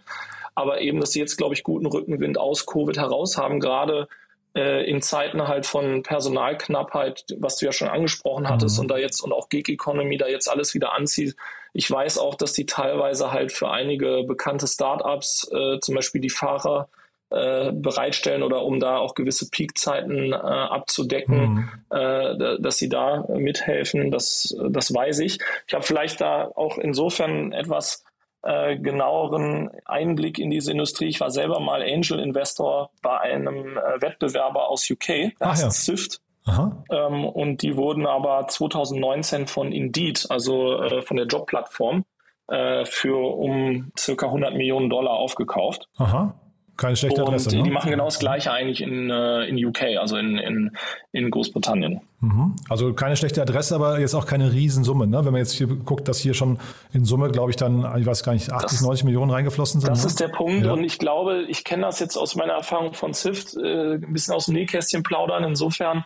Aber 0.54 0.82
eben, 0.82 1.00
dass 1.00 1.12
sie 1.12 1.20
jetzt, 1.20 1.38
glaube 1.38 1.54
ich, 1.54 1.62
guten 1.62 1.86
Rückenwind 1.86 2.36
aus 2.36 2.66
Covid 2.66 2.98
heraus 2.98 3.38
haben, 3.38 3.58
gerade 3.58 4.06
äh, 4.54 4.84
in 4.84 5.00
Zeiten 5.00 5.48
halt 5.48 5.64
von 5.64 6.02
Personalknappheit, 6.02 7.24
was 7.38 7.56
du 7.56 7.64
ja 7.64 7.72
schon 7.72 7.88
angesprochen 7.88 8.50
hattest, 8.50 8.76
mhm. 8.76 8.82
und 8.82 8.88
da 8.88 8.98
jetzt 8.98 9.22
und 9.22 9.32
auch 9.32 9.48
Gig 9.48 9.70
Economy 9.70 10.18
da 10.18 10.28
jetzt 10.28 10.50
alles 10.50 10.74
wieder 10.74 10.92
anzieht, 10.92 11.36
ich 11.78 11.88
weiß 11.88 12.18
auch, 12.18 12.34
dass 12.34 12.54
die 12.54 12.66
teilweise 12.66 13.30
halt 13.30 13.52
für 13.52 13.70
einige 13.70 14.24
bekannte 14.24 14.66
Startups, 14.66 15.48
äh, 15.52 15.78
zum 15.78 15.94
Beispiel 15.94 16.20
die 16.20 16.28
Fahrer, 16.28 16.88
äh, 17.30 17.70
bereitstellen 17.70 18.42
oder 18.42 18.64
um 18.64 18.80
da 18.80 18.96
auch 18.96 19.14
gewisse 19.14 19.48
Peakzeiten 19.48 20.32
äh, 20.32 20.36
abzudecken, 20.36 21.38
mhm. 21.38 21.96
äh, 21.96 22.58
dass 22.58 22.78
sie 22.78 22.88
da 22.88 23.24
mithelfen, 23.28 24.10
das, 24.10 24.56
das 24.70 24.92
weiß 24.92 25.20
ich. 25.20 25.38
Ich 25.68 25.74
habe 25.74 25.84
vielleicht 25.84 26.20
da 26.20 26.50
auch 26.56 26.78
insofern 26.78 27.52
etwas 27.52 28.04
äh, 28.42 28.76
genaueren 28.76 29.70
Einblick 29.84 30.40
in 30.40 30.50
diese 30.50 30.72
Industrie. 30.72 31.06
Ich 31.06 31.20
war 31.20 31.30
selber 31.30 31.60
mal 31.60 31.82
Angel 31.82 32.18
Investor 32.18 32.90
bei 33.02 33.20
einem 33.20 33.76
äh, 33.76 34.02
Wettbewerber 34.02 34.68
aus 34.68 34.90
UK, 34.90 35.32
das 35.38 35.62
ja. 35.62 35.70
SIFT. 35.70 36.20
Ähm, 36.46 37.24
und 37.24 37.62
die 37.62 37.76
wurden 37.76 38.06
aber 38.06 38.46
2019 38.48 39.46
von 39.46 39.72
Indeed, 39.72 40.26
also 40.30 40.80
äh, 40.82 41.02
von 41.02 41.16
der 41.16 41.26
Jobplattform, 41.26 42.04
äh, 42.48 42.84
für 42.84 43.16
um 43.16 43.92
circa 43.98 44.26
100 44.26 44.54
Millionen 44.54 44.88
Dollar 44.88 45.14
aufgekauft. 45.14 45.88
Aha. 45.98 46.34
Keine 46.78 46.94
schlechte 46.94 47.22
Adresse. 47.22 47.50
Und 47.50 47.56
ne? 47.56 47.62
die 47.64 47.70
machen 47.70 47.90
genau 47.90 48.04
das 48.04 48.20
Gleiche 48.20 48.52
eigentlich 48.52 48.80
in, 48.82 49.10
äh, 49.10 49.46
in 49.46 49.62
UK, 49.62 49.98
also 49.98 50.16
in, 50.16 50.38
in, 50.38 50.70
in 51.10 51.28
Großbritannien. 51.28 52.00
Mhm. 52.20 52.54
Also 52.68 52.94
keine 52.94 53.16
schlechte 53.16 53.42
Adresse, 53.42 53.74
aber 53.74 53.98
jetzt 53.98 54.14
auch 54.14 54.26
keine 54.26 54.52
Riesensumme. 54.52 55.08
Ne? 55.08 55.24
Wenn 55.24 55.32
man 55.32 55.40
jetzt 55.40 55.54
hier 55.54 55.66
guckt, 55.66 56.06
dass 56.06 56.20
hier 56.20 56.34
schon 56.34 56.60
in 56.92 57.04
Summe, 57.04 57.30
glaube 57.32 57.50
ich, 57.50 57.56
dann, 57.56 57.84
ich 57.98 58.06
weiß 58.06 58.22
gar 58.22 58.32
nicht, 58.32 58.52
80, 58.52 58.78
das, 58.78 58.82
90 58.82 59.04
Millionen 59.06 59.32
reingeflossen 59.32 59.80
sind. 59.80 59.90
Das 59.90 60.04
ne? 60.04 60.06
ist 60.06 60.20
der 60.20 60.28
Punkt. 60.28 60.66
Ja. 60.66 60.72
Und 60.72 60.84
ich 60.84 61.00
glaube, 61.00 61.42
ich 61.48 61.64
kenne 61.64 61.82
das 61.82 61.98
jetzt 61.98 62.16
aus 62.16 62.36
meiner 62.36 62.52
Erfahrung 62.52 62.94
von 62.94 63.12
SIFT, 63.12 63.56
äh, 63.56 63.94
ein 63.94 64.12
bisschen 64.12 64.34
aus 64.34 64.46
dem 64.46 64.54
Nähkästchen 64.54 65.02
plaudern. 65.02 65.42
Insofern 65.42 66.04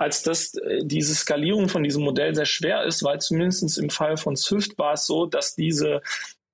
als 0.00 0.22
dass 0.22 0.54
äh, 0.54 0.80
diese 0.82 1.14
Skalierung 1.14 1.68
von 1.68 1.82
diesem 1.82 2.02
Modell 2.02 2.34
sehr 2.34 2.46
schwer 2.46 2.84
ist, 2.84 3.04
weil 3.04 3.20
zumindest 3.20 3.78
im 3.78 3.90
Fall 3.90 4.16
von 4.16 4.34
Swift 4.34 4.78
war 4.78 4.94
es 4.94 5.04
so, 5.04 5.26
dass 5.26 5.54
diese 5.54 6.00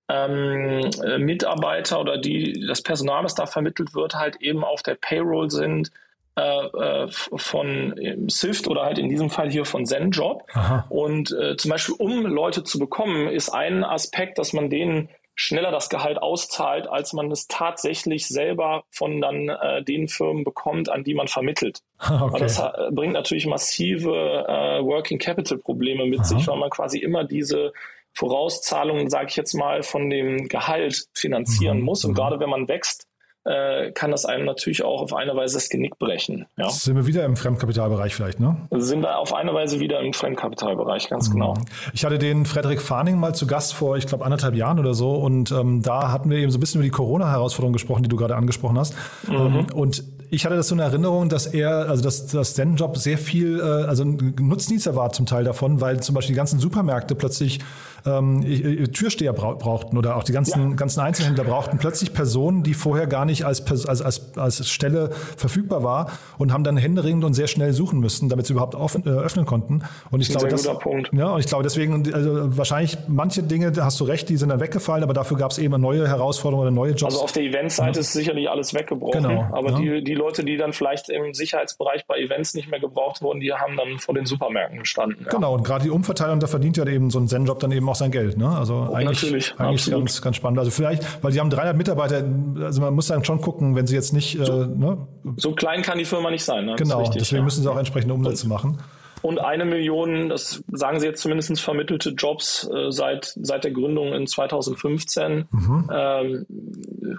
ähm, 0.08 0.90
äh, 1.04 1.18
Mitarbeiter 1.18 2.00
oder 2.00 2.18
die, 2.18 2.66
das 2.66 2.82
Personal, 2.82 3.22
das 3.22 3.36
da 3.36 3.46
vermittelt 3.46 3.94
wird, 3.94 4.16
halt 4.16 4.42
eben 4.42 4.64
auf 4.64 4.82
der 4.82 4.96
Payroll 4.96 5.48
sind 5.48 5.92
äh, 6.36 6.42
äh 6.42 7.08
von 7.08 7.94
Swift 8.28 8.66
oder 8.66 8.82
halt 8.84 8.98
in 8.98 9.08
diesem 9.08 9.30
Fall 9.30 9.48
hier 9.48 9.64
von 9.64 9.86
ZenJob. 9.86 10.42
Und 10.88 11.30
äh, 11.30 11.56
zum 11.56 11.70
Beispiel, 11.70 11.94
um 11.98 12.26
Leute 12.26 12.64
zu 12.64 12.80
bekommen, 12.80 13.28
ist 13.28 13.50
ein 13.50 13.84
Aspekt, 13.84 14.38
dass 14.38 14.54
man 14.54 14.70
denen 14.70 15.08
schneller 15.36 15.70
das 15.70 15.88
Gehalt 15.88 16.18
auszahlt, 16.18 16.88
als 16.88 17.12
man 17.12 17.30
es 17.30 17.46
tatsächlich 17.46 18.26
selber 18.26 18.82
von 18.90 19.20
dann 19.20 19.52
den 19.86 20.08
Firmen 20.08 20.44
bekommt, 20.44 20.88
an 20.88 21.04
die 21.04 21.14
man 21.14 21.28
vermittelt. 21.28 21.82
Okay. 22.26 22.38
Das 22.40 22.58
äh, 22.58 22.70
bringt 22.90 23.14
natürlich 23.14 23.46
massive 23.46 24.10
äh, 24.10 24.84
Working 24.84 25.18
Capital 25.18 25.58
Probleme 25.58 26.06
mit 26.06 26.20
Aha. 26.20 26.26
sich, 26.26 26.46
weil 26.46 26.58
man 26.58 26.70
quasi 26.70 26.98
immer 26.98 27.24
diese 27.24 27.72
Vorauszahlungen, 28.12 29.10
sage 29.10 29.26
ich 29.28 29.36
jetzt 29.36 29.54
mal, 29.54 29.82
von 29.82 30.08
dem 30.10 30.48
Gehalt 30.48 31.06
finanzieren 31.12 31.78
mhm. 31.78 31.84
muss. 31.84 32.04
Und 32.04 32.12
mhm. 32.12 32.16
gerade 32.16 32.40
wenn 32.40 32.50
man 32.50 32.68
wächst, 32.68 33.06
äh, 33.46 33.92
kann 33.92 34.10
das 34.10 34.24
einem 34.24 34.44
natürlich 34.44 34.82
auch 34.82 35.02
auf 35.02 35.14
eine 35.14 35.36
Weise 35.36 35.54
das 35.54 35.68
Genick 35.68 35.98
brechen. 35.98 36.46
Ja. 36.56 36.68
Sind 36.68 36.96
wir 36.96 37.06
wieder 37.06 37.24
im 37.24 37.36
Fremdkapitalbereich 37.36 38.14
vielleicht, 38.14 38.40
ne? 38.40 38.56
Sind 38.72 39.02
wir 39.02 39.18
auf 39.18 39.32
eine 39.32 39.54
Weise 39.54 39.78
wieder 39.78 40.00
im 40.00 40.12
Fremdkapitalbereich, 40.12 41.08
ganz 41.08 41.28
mhm. 41.28 41.34
genau. 41.34 41.54
Ich 41.92 42.04
hatte 42.04 42.18
den 42.18 42.44
Frederik 42.44 42.82
Farning 42.82 43.20
mal 43.20 43.34
zu 43.34 43.46
Gast 43.46 43.74
vor, 43.74 43.96
ich 43.96 44.06
glaube, 44.06 44.24
anderthalb 44.24 44.56
Jahren 44.56 44.80
oder 44.80 44.94
so. 44.94 45.14
Und 45.14 45.52
ähm, 45.52 45.82
da 45.82 46.10
hatten 46.10 46.28
wir 46.28 46.38
eben 46.38 46.50
so 46.50 46.58
ein 46.58 46.60
bisschen 46.60 46.80
über 46.80 46.86
die 46.86 46.90
Corona-Herausforderung 46.90 47.72
gesprochen, 47.72 48.02
die 48.02 48.08
du 48.08 48.16
gerade 48.16 48.34
angesprochen 48.34 48.78
hast. 48.78 48.96
Mhm. 49.28 49.34
Ähm, 49.34 49.66
und 49.74 50.02
ich 50.30 50.44
hatte 50.44 50.56
das 50.56 50.68
so 50.68 50.74
in 50.74 50.80
Erinnerung, 50.80 51.28
dass 51.28 51.46
er, 51.46 51.88
also 51.88 52.02
dass 52.02 52.26
das 52.26 52.54
Zen-Job 52.54 52.96
sehr 52.96 53.18
viel, 53.18 53.60
äh, 53.60 53.62
also 53.62 54.04
Nutznießer 54.04 54.96
war 54.96 55.12
zum 55.12 55.26
Teil 55.26 55.44
davon, 55.44 55.80
weil 55.80 56.00
zum 56.00 56.14
Beispiel 56.14 56.34
die 56.34 56.38
ganzen 56.38 56.58
Supermärkte 56.58 57.14
plötzlich 57.14 57.60
ähm, 58.06 58.92
Türsteher 58.92 59.32
brauchten 59.32 59.98
oder 59.98 60.16
auch 60.16 60.24
die 60.24 60.32
ganzen, 60.32 60.70
ja. 60.70 60.76
ganzen 60.76 61.00
Einzelhändler 61.00 61.44
brauchten 61.44 61.78
plötzlich 61.78 62.12
Personen, 62.12 62.62
die 62.62 62.74
vorher 62.74 63.06
gar 63.06 63.24
nicht 63.24 63.44
als, 63.44 63.66
als, 63.86 64.00
als, 64.00 64.36
als 64.36 64.68
Stelle 64.68 65.10
verfügbar 65.36 65.82
war 65.82 66.10
und 66.38 66.52
haben 66.52 66.64
dann 66.64 66.76
händeringend 66.76 67.24
und 67.24 67.34
sehr 67.34 67.46
schnell 67.46 67.72
suchen 67.72 68.00
müssen, 68.00 68.28
damit 68.28 68.46
sie 68.46 68.52
überhaupt 68.52 68.74
offen, 68.74 69.04
äh, 69.06 69.10
öffnen 69.10 69.46
konnten. 69.46 69.82
Und 70.10 70.20
ich 70.20 70.28
glaube, 70.28 70.48
das, 70.48 70.64
ja, 70.64 71.30
und 71.30 71.40
ich 71.40 71.46
glaube 71.46 71.64
deswegen, 71.64 72.12
also 72.12 72.56
wahrscheinlich 72.56 72.96
manche 73.08 73.42
Dinge, 73.42 73.72
da 73.72 73.84
hast 73.84 74.00
du 74.00 74.04
recht, 74.04 74.28
die 74.28 74.36
sind 74.36 74.48
dann 74.48 74.60
weggefallen, 74.60 75.02
aber 75.02 75.14
dafür 75.14 75.36
gab 75.36 75.50
es 75.50 75.58
eben 75.58 75.80
neue 75.80 76.08
Herausforderungen 76.08 76.68
oder 76.68 76.74
neue 76.74 76.92
Jobs. 76.92 77.14
Also 77.14 77.24
auf 77.24 77.32
der 77.32 77.42
Eventseite 77.42 77.98
ja. 77.98 78.00
ist 78.00 78.12
sicherlich 78.12 78.48
alles 78.48 78.74
weggebrochen, 78.74 79.22
genau, 79.22 79.48
aber 79.52 79.72
ja. 79.72 79.78
die, 79.78 80.04
die 80.04 80.14
Leute, 80.14 80.44
die 80.44 80.56
dann 80.56 80.72
vielleicht 80.72 81.08
im 81.08 81.34
Sicherheitsbereich 81.34 82.06
bei 82.06 82.18
Events 82.18 82.54
nicht 82.54 82.70
mehr 82.70 82.80
gebraucht 82.80 83.22
wurden, 83.22 83.40
die 83.40 83.52
haben 83.52 83.76
dann 83.76 83.98
vor 83.98 84.14
den 84.14 84.26
Supermärkten 84.26 84.80
gestanden. 84.80 85.26
Genau, 85.30 85.54
und 85.54 85.64
gerade 85.64 85.84
die 85.84 85.90
Umverteilung, 85.90 86.40
da 86.40 86.46
verdient 86.46 86.76
ja 86.76 86.86
eben 86.86 87.10
so 87.10 87.18
ein 87.18 87.28
Zen-Job 87.28 87.58
dann 87.60 87.72
eben 87.72 87.88
auch 87.88 87.95
sein 87.98 88.10
Geld. 88.10 88.36
Ne? 88.36 88.48
Also 88.48 88.86
oh, 88.88 88.94
eigentlich, 88.94 89.22
natürlich, 89.22 89.54
eigentlich 89.58 89.90
ganz, 89.90 90.22
ganz 90.22 90.36
spannend. 90.36 90.58
Also 90.58 90.70
vielleicht, 90.70 91.22
weil 91.22 91.32
die 91.32 91.40
haben 91.40 91.50
300 91.50 91.76
Mitarbeiter, 91.76 92.24
also 92.60 92.80
man 92.80 92.94
muss 92.94 93.06
dann 93.08 93.24
schon 93.24 93.40
gucken, 93.40 93.74
wenn 93.74 93.86
sie 93.86 93.94
jetzt 93.94 94.12
nicht... 94.12 94.38
So, 94.42 94.62
äh, 94.62 94.66
ne? 94.66 94.98
so 95.36 95.52
klein 95.52 95.82
kann 95.82 95.98
die 95.98 96.04
Firma 96.04 96.30
nicht 96.30 96.44
sein. 96.44 96.66
Ne? 96.66 96.76
Genau, 96.76 97.00
richtig, 97.00 97.22
deswegen 97.22 97.40
ja. 97.40 97.44
müssen 97.44 97.62
sie 97.62 97.70
auch 97.70 97.78
entsprechende 97.78 98.14
Umsätze 98.14 98.48
machen 98.48 98.78
und 99.22 99.40
eine 99.40 99.64
Million, 99.64 100.28
das 100.28 100.62
sagen 100.70 101.00
sie 101.00 101.06
jetzt 101.06 101.22
zumindest 101.22 101.60
vermittelte 101.60 102.10
Jobs 102.10 102.68
äh, 102.72 102.90
seit, 102.90 103.34
seit 103.40 103.64
der 103.64 103.70
Gründung 103.70 104.12
in 104.12 104.26
2015. 104.26 105.46
Mhm. 105.50 105.90
Ähm, 105.92 106.46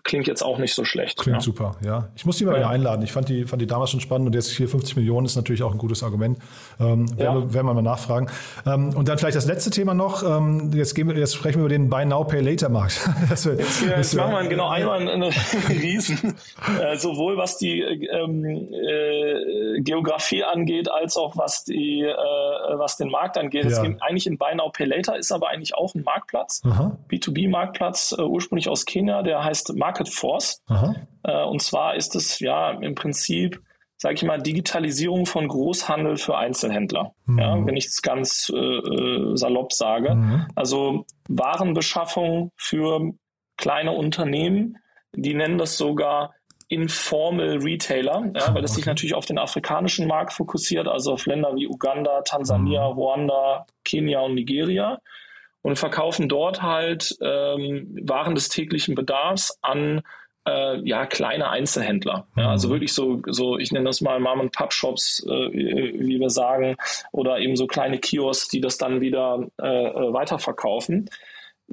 klingt 0.03 0.27
jetzt 0.27 0.41
auch 0.41 0.57
nicht 0.57 0.73
so 0.73 0.85
schlecht. 0.85 1.19
Klingt 1.19 1.37
ja. 1.37 1.41
super, 1.41 1.75
ja. 1.83 2.09
Ich 2.15 2.25
muss 2.25 2.37
die 2.37 2.45
mal 2.45 2.51
ja. 2.51 2.59
wieder 2.59 2.69
einladen. 2.69 3.03
Ich 3.03 3.11
fand 3.11 3.29
die, 3.29 3.45
fand 3.45 3.61
die 3.61 3.67
damals 3.67 3.91
schon 3.91 3.99
spannend 3.99 4.27
und 4.27 4.35
jetzt 4.35 4.49
hier 4.49 4.67
50 4.67 4.95
Millionen 4.95 5.25
ist 5.25 5.35
natürlich 5.35 5.63
auch 5.63 5.71
ein 5.71 5.77
gutes 5.77 6.03
Argument. 6.03 6.37
Ähm, 6.79 7.09
werden, 7.17 7.19
ja. 7.19 7.35
wir, 7.35 7.53
werden 7.53 7.67
wir 7.67 7.73
mal 7.73 7.81
nachfragen. 7.81 8.27
Ähm, 8.65 8.95
und 8.95 9.07
dann 9.07 9.17
vielleicht 9.17 9.37
das 9.37 9.45
letzte 9.45 9.69
Thema 9.69 9.93
noch. 9.93 10.23
Ähm, 10.23 10.71
jetzt, 10.73 10.93
gehen 10.93 11.07
wir, 11.07 11.17
jetzt 11.17 11.35
sprechen 11.35 11.59
wir 11.59 11.65
über 11.65 11.69
den 11.69 11.89
Buy 11.89 12.05
Now, 12.05 12.23
Pay 12.23 12.41
Later 12.41 12.69
Markt. 12.69 13.09
das 13.29 13.45
wird, 13.45 13.59
jetzt, 13.59 13.81
das 13.81 13.89
jetzt 13.89 14.15
machen 14.15 14.31
wir 14.31 14.47
genau 14.47 14.69
einmal 14.69 14.99
einen, 14.99 15.09
einen 15.09 15.33
Riesen, 15.69 16.35
äh, 16.81 16.95
sowohl 16.97 17.37
was 17.37 17.57
die 17.57 17.81
ähm, 17.81 18.45
äh, 18.45 19.81
Geografie 19.81 20.43
angeht, 20.43 20.89
als 20.89 21.17
auch 21.17 21.37
was 21.37 21.63
die 21.63 21.96
äh, 22.01 22.79
was 22.79 22.97
den 22.97 23.09
Markt 23.09 23.37
angeht. 23.37 23.65
Es 23.65 23.77
ja. 23.77 23.83
geht 23.83 24.01
eigentlich 24.01 24.27
in 24.27 24.37
Buy 24.37 24.55
Now 24.55 24.69
Pay 24.69 24.85
Later, 24.85 25.17
ist 25.17 25.31
aber 25.31 25.49
eigentlich 25.49 25.75
auch 25.75 25.93
ein 25.95 26.03
Marktplatz, 26.03 26.61
B2B-Marktplatz, 27.09 28.15
äh, 28.17 28.21
ursprünglich 28.21 28.69
aus 28.69 28.85
Kenia, 28.85 29.21
der 29.21 29.43
heißt 29.43 29.75
Market 29.75 30.09
Force. 30.09 30.61
Äh, 31.23 31.43
und 31.43 31.61
zwar 31.61 31.95
ist 31.95 32.15
es 32.15 32.39
ja 32.39 32.71
im 32.71 32.95
Prinzip 32.95 33.61
sage 33.97 34.13
ich 34.13 34.23
mal, 34.23 34.39
Digitalisierung 34.39 35.25
von 35.25 35.47
Großhandel 35.47 36.17
für 36.17 36.37
Einzelhändler, 36.37 37.13
mhm. 37.25 37.39
ja, 37.39 37.65
wenn 37.65 37.75
ich 37.75 37.87
es 37.87 38.01
ganz 38.01 38.51
äh, 38.53 38.57
äh, 38.57 39.35
salopp 39.35 39.73
sage. 39.73 40.13
Mhm. 40.15 40.47
Also 40.55 41.05
Warenbeschaffung 41.27 42.51
für 42.55 43.13
kleine 43.57 43.91
Unternehmen, 43.91 44.77
die 45.13 45.33
nennen 45.33 45.57
das 45.57 45.77
sogar 45.77 46.33
Informal 46.69 47.59
Retailer, 47.61 48.29
ja, 48.35 48.53
weil 48.53 48.63
es 48.63 48.75
sich 48.75 48.85
natürlich 48.85 49.15
auf 49.15 49.25
den 49.25 49.37
afrikanischen 49.37 50.07
Markt 50.07 50.33
fokussiert, 50.33 50.87
also 50.87 51.13
auf 51.13 51.25
Länder 51.25 51.55
wie 51.55 51.67
Uganda, 51.67 52.21
Tansania, 52.21 52.89
mhm. 52.89 52.95
Ruanda, 52.97 53.65
Kenia 53.85 54.19
und 54.19 54.35
Nigeria 54.35 54.99
und 55.61 55.77
verkaufen 55.77 56.29
dort 56.29 56.61
halt 56.61 57.17
ähm, 57.21 57.97
Waren 58.03 58.35
des 58.35 58.49
täglichen 58.49 58.95
Bedarfs 58.95 59.57
an 59.61 60.01
äh, 60.47 60.79
ja 60.87 61.05
kleine 61.05 61.49
Einzelhändler. 61.49 62.27
Ja, 62.35 62.51
also 62.51 62.67
mhm. 62.67 62.71
wirklich 62.73 62.93
so, 62.93 63.21
so 63.27 63.57
ich 63.57 63.71
nenne 63.71 63.85
das 63.85 64.01
mal 64.01 64.19
Mom 64.19 64.41
and 64.41 64.51
Pub 64.51 64.73
Shops, 64.73 65.25
äh, 65.27 65.29
wie 65.29 66.19
wir 66.19 66.29
sagen, 66.29 66.77
oder 67.11 67.39
eben 67.39 67.55
so 67.55 67.67
kleine 67.67 67.99
Kiosks, 67.99 68.47
die 68.47 68.61
das 68.61 68.77
dann 68.77 69.01
wieder 69.01 69.47
äh, 69.61 69.67
äh 69.67 70.13
weiterverkaufen. 70.13 71.09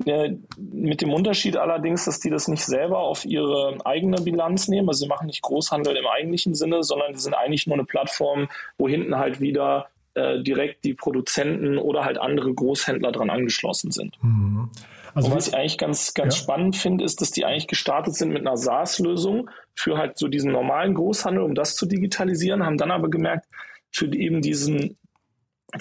Äh, 0.07 0.37
mit 0.59 1.03
dem 1.03 1.13
Unterschied 1.13 1.57
allerdings, 1.57 2.05
dass 2.05 2.19
die 2.19 2.31
das 2.31 2.49
nicht 2.49 2.65
selber 2.65 2.99
auf 2.99 3.25
ihre 3.25 3.79
eigene 3.85 4.21
Bilanz 4.21 4.67
nehmen. 4.67 4.89
Also 4.89 5.05
sie 5.05 5.09
machen 5.09 5.29
nicht 5.29 5.43
Großhandel 5.43 5.97
im 5.97 6.07
eigentlichen 6.07 6.55
Sinne, 6.55 6.83
sondern 6.83 7.13
die 7.13 7.21
sind 7.21 7.35
eigentlich 7.35 7.69
nur 7.69 7.77
eine 7.77 7.85
Plattform, 7.85 8.49
wo 8.77 8.89
hinten 8.89 9.17
halt 9.17 9.41
wieder 9.41 9.87
äh, 10.15 10.43
direkt 10.43 10.85
die 10.85 10.95
Produzenten 10.95 11.79
oder 11.79 12.05
halt 12.05 12.19
andere 12.19 12.53
Großhändler 12.53 13.13
dran 13.13 13.31
angeschlossen 13.31 13.93
sind. 13.93 14.17
Mhm. 14.21 14.69
Also 15.15 15.29
Und 15.29 15.37
was 15.37 15.49
ich 15.49 15.55
eigentlich 15.55 15.79
ganz, 15.79 16.13
ganz 16.13 16.35
ja. 16.37 16.43
spannend 16.43 16.77
finde, 16.77 17.05
ist, 17.05 17.21
dass 17.21 17.31
die 17.31 17.45
eigentlich 17.45 17.69
gestartet 17.69 18.17
sind 18.17 18.33
mit 18.33 18.45
einer 18.45 18.57
SaaS-Lösung 18.57 19.49
für 19.77 19.97
halt 19.97 20.19
so 20.19 20.27
diesen 20.27 20.51
normalen 20.51 20.95
Großhandel, 20.95 21.45
um 21.45 21.55
das 21.55 21.77
zu 21.77 21.87
digitalisieren, 21.87 22.67
haben 22.67 22.79
dann 22.79 22.91
aber 22.91 23.09
gemerkt, 23.11 23.47
für 23.93 24.13
eben 24.13 24.43
diesen 24.43 24.97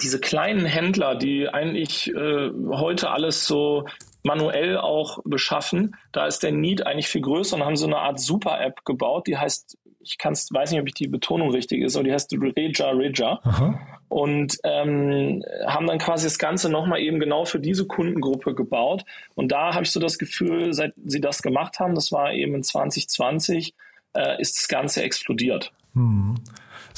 diese 0.00 0.20
kleinen 0.20 0.66
Händler, 0.66 1.14
die 1.14 1.48
eigentlich 1.48 2.12
äh, 2.14 2.50
heute 2.70 3.10
alles 3.10 3.46
so 3.46 3.86
manuell 4.22 4.78
auch 4.78 5.20
beschaffen, 5.24 5.96
da 6.12 6.26
ist 6.26 6.42
der 6.42 6.52
Need 6.52 6.86
eigentlich 6.86 7.08
viel 7.08 7.20
größer 7.20 7.56
und 7.56 7.64
haben 7.64 7.76
so 7.76 7.86
eine 7.86 7.98
Art 7.98 8.18
Super-App 8.18 8.84
gebaut, 8.84 9.26
die 9.26 9.36
heißt, 9.36 9.78
ich 10.00 10.18
kann's, 10.18 10.48
weiß 10.52 10.70
nicht, 10.70 10.80
ob 10.80 10.88
ich 10.88 10.94
die 10.94 11.08
Betonung 11.08 11.50
richtig 11.50 11.82
ist, 11.82 11.96
aber 11.96 12.04
die 12.04 12.12
heißt 12.12 12.32
Reja 12.32 12.90
Reja. 12.90 13.40
Aha. 13.42 13.78
Und 14.08 14.58
ähm, 14.64 15.42
haben 15.66 15.86
dann 15.86 15.98
quasi 15.98 16.26
das 16.26 16.38
Ganze 16.38 16.70
nochmal 16.70 17.00
eben 17.00 17.18
genau 17.18 17.44
für 17.46 17.58
diese 17.58 17.86
Kundengruppe 17.86 18.54
gebaut. 18.54 19.04
Und 19.34 19.50
da 19.50 19.74
habe 19.74 19.84
ich 19.84 19.90
so 19.90 19.98
das 19.98 20.18
Gefühl, 20.18 20.72
seit 20.72 20.92
sie 21.04 21.20
das 21.20 21.42
gemacht 21.42 21.80
haben, 21.80 21.94
das 21.94 22.12
war 22.12 22.32
eben 22.32 22.54
in 22.54 22.62
2020, 22.62 23.74
äh, 24.14 24.40
ist 24.40 24.58
das 24.58 24.68
Ganze 24.68 25.02
explodiert. 25.02 25.72
Mhm. 25.94 26.36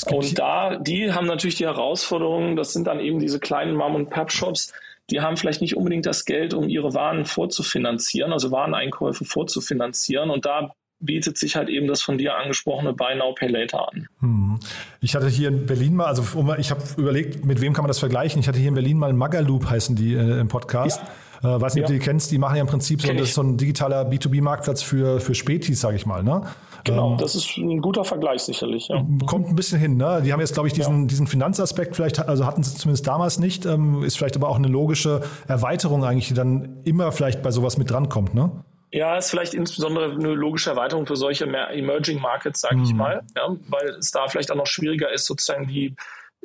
Und 0.05 0.39
da, 0.39 0.77
die 0.77 1.13
haben 1.13 1.27
natürlich 1.27 1.57
die 1.57 1.65
Herausforderungen, 1.65 2.57
das 2.57 2.73
sind 2.73 2.87
dann 2.87 3.01
eben 3.01 3.19
diese 3.19 3.41
kleinen 3.41 3.75
Mom- 3.75 3.95
und 3.95 4.11
Pub-Shops, 4.11 4.73
die 5.11 5.21
haben 5.21 5.37
vielleicht 5.37 5.61
nicht 5.61 5.77
unbedingt 5.77 6.05
das 6.05 6.25
Geld, 6.25 6.53
um 6.53 6.69
ihre 6.69 6.93
Waren 6.93 7.25
vorzufinanzieren, 7.25 8.33
also 8.33 8.51
Wareneinkäufe 8.51 9.25
vorzufinanzieren. 9.25 10.31
Und 10.31 10.45
da 10.45 10.73
bietet 10.99 11.39
sich 11.39 11.57
halt 11.57 11.69
eben 11.69 11.87
das 11.87 12.03
von 12.03 12.19
dir 12.19 12.37
angesprochene 12.37 12.93
Buy 12.93 13.17
Now 13.17 13.35
Pay 13.35 13.49
Later 13.49 13.93
an. 13.93 14.09
Hm. 14.21 14.61
Ich 15.01 15.15
hatte 15.15 15.29
hier 15.29 15.49
in 15.49 15.67
Berlin 15.67 15.95
mal, 15.95 16.07
also 16.07 16.25
ich 16.59 16.71
habe 16.71 16.83
überlegt, 16.97 17.45
mit 17.45 17.61
wem 17.61 17.73
kann 17.73 17.83
man 17.83 17.89
das 17.89 17.99
vergleichen? 17.99 18.41
Ich 18.41 18.49
hatte 18.49 18.59
hier 18.59 18.69
in 18.69 18.75
Berlin 18.75 18.99
mal 18.99 19.13
Magaloop 19.13 19.69
heißen 19.69 19.95
die 19.95 20.15
äh, 20.15 20.41
im 20.41 20.49
Podcast. 20.49 21.01
Ja. 21.01 21.09
Äh, 21.43 21.61
weiß 21.61 21.75
nicht, 21.75 21.85
ob 21.85 21.89
du 21.89 21.95
die 21.95 22.01
kennst, 22.01 22.31
die 22.31 22.39
machen 22.39 22.57
ja 22.57 22.63
im 22.63 22.67
Prinzip 22.67 23.03
so, 23.03 23.25
so 23.25 23.43
ein 23.43 23.57
digitaler 23.57 24.09
B2B-Marktplatz 24.09 24.83
für, 24.83 25.21
für 25.21 25.35
Spätis, 25.35 25.81
sage 25.81 25.97
ich 25.97 26.07
mal. 26.07 26.23
Ne? 26.23 26.43
Genau, 26.85 27.13
ähm, 27.13 27.19
das 27.19 27.35
ist 27.35 27.57
ein 27.57 27.81
guter 27.81 28.05
Vergleich 28.05 28.43
sicherlich. 28.43 28.89
Ja. 28.89 29.05
Kommt 29.27 29.49
ein 29.49 29.57
bisschen 29.57 29.79
hin. 29.79 29.97
Ne? 29.97 30.23
Die 30.25 30.33
haben 30.33 30.41
jetzt, 30.41 30.55
glaube 30.55 30.69
ich, 30.69 30.75
diesen, 30.75 31.03
ja. 31.03 31.07
diesen 31.07 31.27
Finanzaspekt 31.27 31.97
vielleicht, 31.97 32.21
also 32.29 32.47
hatten 32.47 32.63
sie 32.63 32.77
zumindest 32.77 33.07
damals 33.07 33.39
nicht, 33.39 33.67
ähm, 33.67 34.03
ist 34.03 34.17
vielleicht 34.17 34.37
aber 34.37 34.49
auch 34.49 34.57
eine 34.57 34.69
logische 34.69 35.23
Erweiterung 35.49 36.05
eigentlich, 36.05 36.29
die 36.29 36.35
dann 36.35 36.81
immer 36.85 37.13
vielleicht 37.13 37.43
bei 37.43 37.51
sowas 37.51 37.77
mit 37.77 37.91
drankommt. 37.91 38.35
Ne? 38.35 38.51
Ja, 38.93 39.17
ist 39.17 39.31
vielleicht 39.31 39.55
insbesondere 39.55 40.13
eine 40.13 40.33
logische 40.33 40.71
Erweiterung 40.71 41.07
für 41.07 41.17
solche 41.17 41.45
Emerging 41.45 42.21
Markets, 42.21 42.61
sage 42.61 42.77
mhm. 42.77 42.85
ich 42.85 42.95
mal, 42.95 43.23
ja, 43.37 43.49
weil 43.69 43.89
es 43.99 44.11
da 44.13 44.29
vielleicht 44.29 44.51
auch 44.53 44.57
noch 44.57 44.67
schwieriger 44.67 45.13
ist, 45.13 45.27
sozusagen 45.27 45.67
die 45.67 45.95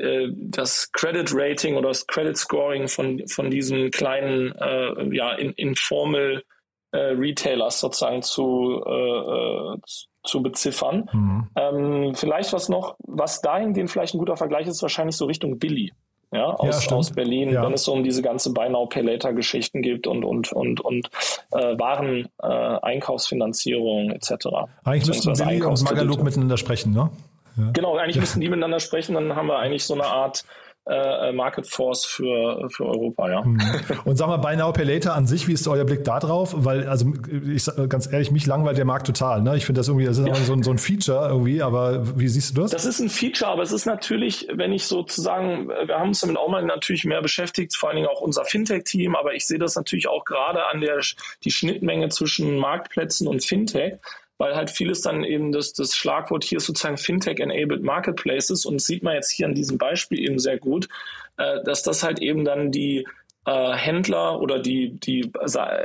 äh, 0.01 0.29
das 0.35 0.91
Credit 0.91 1.29
Rating 1.33 1.75
oder 1.75 1.89
das 1.89 2.05
Credit 2.07 2.37
Scoring 2.37 2.87
von, 2.87 3.25
von 3.27 3.49
diesen 3.49 3.91
kleinen 3.91 4.53
äh, 4.55 5.15
ja, 5.15 5.33
in, 5.33 5.51
informal 5.53 6.43
äh, 6.91 6.97
Retailers 6.97 7.79
sozusagen 7.79 8.21
zu, 8.21 8.83
äh, 8.85 9.75
äh 9.75 9.77
zu 10.23 10.43
beziffern. 10.43 11.09
Mhm. 11.11 11.47
Ähm, 11.55 12.15
vielleicht 12.15 12.53
was 12.53 12.69
noch, 12.69 12.95
was 12.99 13.41
dahingehend 13.41 13.89
vielleicht 13.89 14.13
ein 14.13 14.19
guter 14.19 14.37
Vergleich 14.37 14.67
ist, 14.67 14.81
wahrscheinlich 14.83 15.15
so 15.15 15.25
Richtung 15.25 15.57
Billy. 15.57 15.91
Ja, 16.33 16.53
aus, 16.53 16.85
ja, 16.85 16.95
aus 16.95 17.11
Berlin, 17.11 17.49
ja. 17.49 17.61
wenn 17.61 17.73
es 17.73 17.83
so 17.83 17.91
um 17.91 18.03
diese 18.05 18.21
ganze 18.21 18.53
Buy 18.53 18.69
Now 18.69 18.85
Pay 18.85 19.01
Later 19.01 19.33
Geschichten 19.33 19.81
gibt 19.81 20.07
und 20.07 20.23
und 20.23 20.53
und 20.53 20.79
und 20.79 21.09
äh, 21.51 21.77
Waren 21.77 22.29
äh, 22.41 22.47
Einkaufsfinanzierung 22.47 24.11
etc. 24.11 24.47
Eigentlich 24.85 25.07
müssten 25.07 25.33
Billy 25.33 25.61
und 25.61 25.83
Magaluk 25.83 26.23
miteinander 26.23 26.55
sprechen, 26.55 26.93
ne? 26.93 27.09
Ja. 27.57 27.71
Genau, 27.73 27.97
eigentlich 27.97 28.19
müssten 28.19 28.41
die 28.41 28.49
miteinander 28.49 28.79
sprechen, 28.79 29.15
dann 29.15 29.35
haben 29.35 29.47
wir 29.47 29.59
eigentlich 29.59 29.85
so 29.85 29.93
eine 29.93 30.05
Art 30.05 30.43
äh, 30.87 31.31
Market 31.31 31.67
Force 31.67 32.05
für, 32.05 32.67
für 32.69 32.85
Europa, 32.85 33.29
ja. 33.29 33.43
Mhm. 33.43 33.61
Und 34.03 34.17
sag 34.17 34.27
mal, 34.27 34.37
Buy 34.37 34.55
Now 34.55 34.71
Pay 34.71 34.83
Later 34.83 35.15
an 35.15 35.27
sich, 35.27 35.47
wie 35.47 35.53
ist 35.53 35.67
euer 35.67 35.85
Blick 35.85 36.03
da 36.03 36.19
drauf? 36.19 36.53
Weil, 36.57 36.87
also 36.87 37.13
ich 37.53 37.65
ganz 37.87 38.11
ehrlich, 38.11 38.31
mich 38.31 38.47
langweilt 38.47 38.79
der 38.79 38.85
Markt 38.85 39.05
total. 39.05 39.41
Ne? 39.43 39.57
Ich 39.57 39.65
finde 39.65 39.79
das 39.79 39.87
irgendwie, 39.87 40.05
das 40.05 40.17
ist 40.17 40.27
ja. 40.27 40.33
so, 40.35 40.53
ein, 40.53 40.63
so 40.63 40.71
ein 40.71 40.79
Feature 40.79 41.27
irgendwie, 41.29 41.61
aber 41.61 42.19
wie 42.19 42.27
siehst 42.27 42.57
du 42.57 42.63
das? 42.63 42.71
Das 42.71 42.85
ist 42.85 42.99
ein 42.99 43.09
Feature, 43.09 43.51
aber 43.51 43.61
es 43.61 43.71
ist 43.71 43.85
natürlich, 43.85 44.47
wenn 44.51 44.73
ich 44.73 44.87
sozusagen, 44.87 45.69
wir 45.69 45.99
haben 45.99 46.09
uns 46.09 46.21
damit 46.21 46.37
auch 46.37 46.49
mal 46.49 46.63
natürlich 46.63 47.05
mehr 47.05 47.21
beschäftigt, 47.21 47.75
vor 47.75 47.89
allen 47.89 47.97
Dingen 47.97 48.09
auch 48.09 48.21
unser 48.21 48.45
Fintech-Team, 48.45 49.15
aber 49.15 49.35
ich 49.35 49.45
sehe 49.45 49.59
das 49.59 49.75
natürlich 49.75 50.07
auch 50.07 50.25
gerade 50.25 50.65
an 50.65 50.81
der 50.81 50.99
die 51.43 51.51
Schnittmenge 51.51 52.09
zwischen 52.09 52.57
Marktplätzen 52.57 53.27
und 53.27 53.43
Fintech 53.43 53.97
weil 54.41 54.55
halt 54.55 54.71
vieles 54.71 55.01
dann 55.01 55.23
eben 55.23 55.51
das, 55.51 55.71
das 55.73 55.95
Schlagwort 55.95 56.43
hier 56.43 56.59
sozusagen 56.59 56.97
Fintech-enabled 56.97 57.83
Marketplaces 57.83 58.65
und 58.65 58.81
sieht 58.81 59.03
man 59.03 59.13
jetzt 59.13 59.29
hier 59.29 59.45
an 59.45 59.53
diesem 59.53 59.77
Beispiel 59.77 60.19
eben 60.19 60.39
sehr 60.39 60.57
gut, 60.57 60.89
äh, 61.37 61.63
dass 61.63 61.83
das 61.83 62.01
halt 62.01 62.19
eben 62.23 62.43
dann 62.43 62.71
die 62.71 63.05
äh, 63.45 63.73
Händler 63.73 64.41
oder 64.41 64.57
die, 64.57 64.99
die 64.99 65.31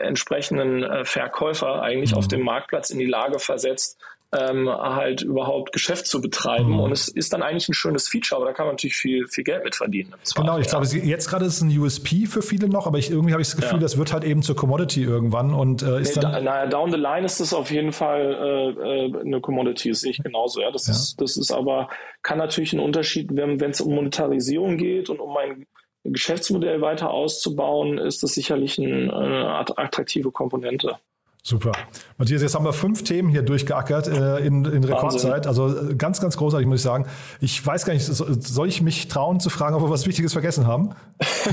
entsprechenden 0.02 0.84
äh, 0.84 1.04
Verkäufer 1.04 1.82
eigentlich 1.82 2.12
mhm. 2.12 2.16
auf 2.16 2.28
dem 2.28 2.40
Marktplatz 2.40 2.88
in 2.88 2.98
die 2.98 3.04
Lage 3.04 3.40
versetzt, 3.40 3.98
ähm, 4.33 4.68
halt 4.68 5.22
überhaupt 5.22 5.72
Geschäft 5.72 6.07
zu 6.07 6.20
betreiben. 6.20 6.72
Mhm. 6.72 6.81
Und 6.81 6.93
es 6.93 7.09
ist 7.09 7.33
dann 7.33 7.43
eigentlich 7.43 7.68
ein 7.68 7.74
schönes 7.74 8.09
Feature, 8.09 8.41
aber 8.41 8.51
da 8.51 8.53
kann 8.55 8.66
man 8.66 8.74
natürlich 8.74 8.97
viel, 8.97 9.27
viel 9.29 9.45
Geld 9.45 9.64
mit 9.64 9.77
verdienen. 9.77 10.14
Genau, 10.35 10.59
ich 10.59 10.66
ja. 10.66 10.79
glaube, 10.79 10.87
jetzt 10.87 11.29
gerade 11.29 11.45
ist 11.45 11.57
es 11.57 11.62
ein 11.62 11.79
USP 11.79 12.27
für 12.27 12.43
viele 12.43 12.68
noch, 12.68 12.87
aber 12.87 12.99
ich, 12.99 13.11
irgendwie 13.11 13.33
habe 13.33 13.43
ich 13.43 13.49
das 13.49 13.57
Gefühl, 13.57 13.79
ja. 13.79 13.83
das 13.83 13.99
wird 13.99 14.12
halt 14.12 14.24
eben 14.24 14.43
zur 14.43 14.57
Commodity 14.57 15.03
irgendwann 15.03 15.55
und 15.55 15.83
äh, 15.83 16.01
ist 16.01 16.16
nee, 16.16 16.22
dann. 16.22 16.33
Da, 16.33 16.41
naja, 16.41 16.66
down 16.66 16.91
the 16.91 16.97
line 16.97 17.24
ist 17.24 17.41
das 17.41 17.55
auf 17.55 17.70
jeden 17.70 17.93
Fall 17.93 18.74
äh, 18.81 19.07
äh 19.07 19.20
eine 19.20 19.41
Commodity, 19.41 19.91
das 19.91 20.01
sehe 20.01 20.11
ich 20.11 20.22
genauso. 20.22 20.61
Ja, 20.61 20.70
das 20.70 20.87
ja. 20.87 20.93
ist, 20.93 21.20
das 21.20 21.37
ist 21.37 21.53
aber, 21.53 21.89
kann 22.22 22.39
natürlich 22.39 22.72
ein 22.72 22.81
Unterschied, 22.81 23.29
wenn 23.33 23.61
es 23.61 23.81
um 23.81 23.95
Monetarisierung 23.95 24.77
geht 24.77 25.09
und 25.09 25.20
um 25.20 25.37
ein 25.37 25.66
Geschäftsmodell 26.05 26.81
weiter 26.81 27.11
auszubauen, 27.11 27.99
ist 27.99 28.22
das 28.22 28.35
sicherlich 28.35 28.79
eine, 28.79 29.12
eine 29.12 29.49
attraktive 29.77 30.31
Komponente. 30.31 30.99
Super. 31.47 31.70
Matthias, 32.18 32.42
jetzt 32.42 32.57
haben 32.57 32.64
wir 32.64 32.72
fünf 32.72 33.05
Themen 33.05 33.28
hier 33.28 33.42
durchgeackert 33.42 34.09
äh, 34.09 34.38
in, 34.38 34.64
in 34.64 34.82
Rekordzeit. 34.82 35.47
Also 35.47 35.90
äh, 35.90 35.94
ganz, 35.94 36.20
ganz 36.20 36.36
großartig, 36.36 36.66
muss 36.66 36.80
ich 36.80 36.82
sagen. 36.82 37.07
Ich 37.40 37.64
weiß 37.64 37.84
gar 37.84 37.94
nicht, 37.94 38.05
soll 38.05 38.66
ich 38.66 38.82
mich 38.82 39.07
trauen 39.07 39.38
zu 39.38 39.49
fragen, 39.49 39.76
ob 39.76 39.82
wir 39.82 39.88
was 39.88 40.09
Wichtiges 40.09 40.32
vergessen 40.32 40.66
haben? 40.66 40.97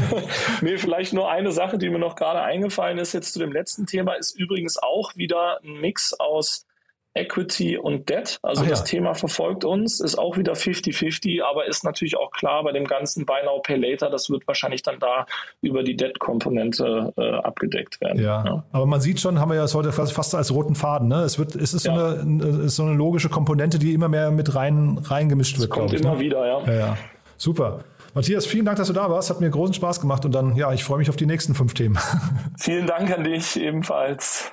nee, 0.62 0.80
vielleicht 0.80 1.14
nur 1.14 1.30
eine 1.30 1.52
Sache, 1.52 1.78
die 1.78 1.92
mir 1.92 2.00
noch 2.00 2.16
gerade 2.16 2.42
eingefallen 2.42 2.98
ist, 2.98 3.14
jetzt 3.14 3.34
zu 3.34 3.40
dem 3.40 3.52
letzten 3.52 3.86
Thema, 3.86 4.14
ist 4.14 4.32
übrigens 4.32 4.82
auch 4.82 5.16
wieder 5.16 5.60
ein 5.64 5.80
Mix 5.80 6.14
aus 6.14 6.66
Equity 7.16 7.78
und 7.78 8.10
Debt. 8.10 8.40
Also 8.42 8.64
Ach 8.64 8.70
das 8.70 8.80
ja. 8.80 8.86
Thema 8.86 9.14
verfolgt 9.14 9.66
uns, 9.66 10.00
ist 10.00 10.18
auch 10.18 10.38
wieder 10.38 10.54
50-50, 10.54 11.44
aber 11.44 11.68
ist 11.68 11.84
natürlich 11.84 12.18
auch 12.18 12.32
klar 12.32 12.64
bei 12.64 12.72
dem 12.72 12.86
ganzen 12.86 13.26
Buy 13.26 13.44
Now 13.46 13.62
Pay 13.62 13.78
Later, 13.78 14.10
das 14.10 14.30
wird 14.30 14.48
wahrscheinlich 14.48 14.82
dann 14.82 15.00
da 15.00 15.26
über 15.62 15.84
die 15.84 15.96
Debt-Komponente 15.96 17.14
äh, 17.18 17.32
abgedeckt 17.36 18.02
werden. 18.02 18.22
Ja. 18.22 18.44
ja. 18.46 18.64
aber 18.72 18.86
man 18.86 19.02
sieht 19.02 19.20
schon, 19.20 19.40
haben 19.40 19.50
wir 19.50 19.56
ja 19.56 19.74
heute 19.74 19.92
fast, 19.92 20.34
als 20.34 20.54
roten 20.54 20.76
Faden. 20.76 21.08
Ne? 21.08 21.22
Es, 21.22 21.38
wird, 21.38 21.56
es 21.56 21.74
ist, 21.74 21.86
ja. 21.86 21.96
so, 21.96 22.22
eine, 22.22 22.46
ist 22.66 22.76
so 22.76 22.84
eine 22.84 22.94
logische 22.94 23.30
Komponente, 23.30 23.78
die 23.78 23.94
immer 23.94 24.10
mehr 24.10 24.32
mit 24.32 24.56
rein 24.56 24.98
reingemischt 25.04 25.60
wird. 25.60 25.70
Das 25.70 25.78
kommt 25.78 25.94
ich, 25.94 26.02
immer 26.02 26.16
ne? 26.16 26.20
wieder, 26.20 26.46
ja. 26.46 26.64
ja. 26.66 26.74
ja. 26.74 26.98
Super. 27.38 27.84
Matthias, 28.16 28.46
vielen 28.46 28.66
Dank, 28.66 28.78
dass 28.78 28.88
du 28.88 28.94
da 28.94 29.10
warst. 29.10 29.32
Hat 29.32 29.42
mir 29.42 29.50
großen 29.50 29.74
Spaß 29.74 30.00
gemacht 30.00 30.24
und 30.24 30.34
dann, 30.34 30.56
ja, 30.56 30.72
ich 30.72 30.84
freue 30.84 31.00
mich 31.00 31.10
auf 31.10 31.16
die 31.16 31.26
nächsten 31.26 31.56
fünf 31.56 31.74
Themen. 31.74 31.98
Vielen 32.60 32.86
Dank 32.86 33.12
an 33.12 33.24
dich 33.24 33.60
ebenfalls. 33.60 34.53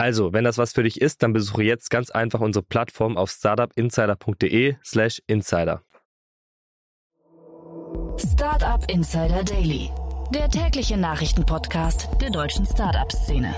Also, 0.00 0.32
wenn 0.32 0.44
das 0.44 0.56
was 0.56 0.72
für 0.72 0.82
dich 0.82 0.98
ist, 1.02 1.22
dann 1.22 1.34
besuche 1.34 1.62
jetzt 1.62 1.90
ganz 1.90 2.08
einfach 2.08 2.40
unsere 2.40 2.64
Plattform 2.64 3.18
auf 3.18 3.30
startupinsider.de/slash 3.30 5.20
insider. 5.26 5.82
Startup 8.16 8.82
Insider 8.90 9.44
Daily, 9.44 9.90
der 10.34 10.48
tägliche 10.48 10.96
Nachrichtenpodcast 10.96 12.08
der 12.18 12.30
deutschen 12.30 12.64
Startup-Szene. 12.64 13.54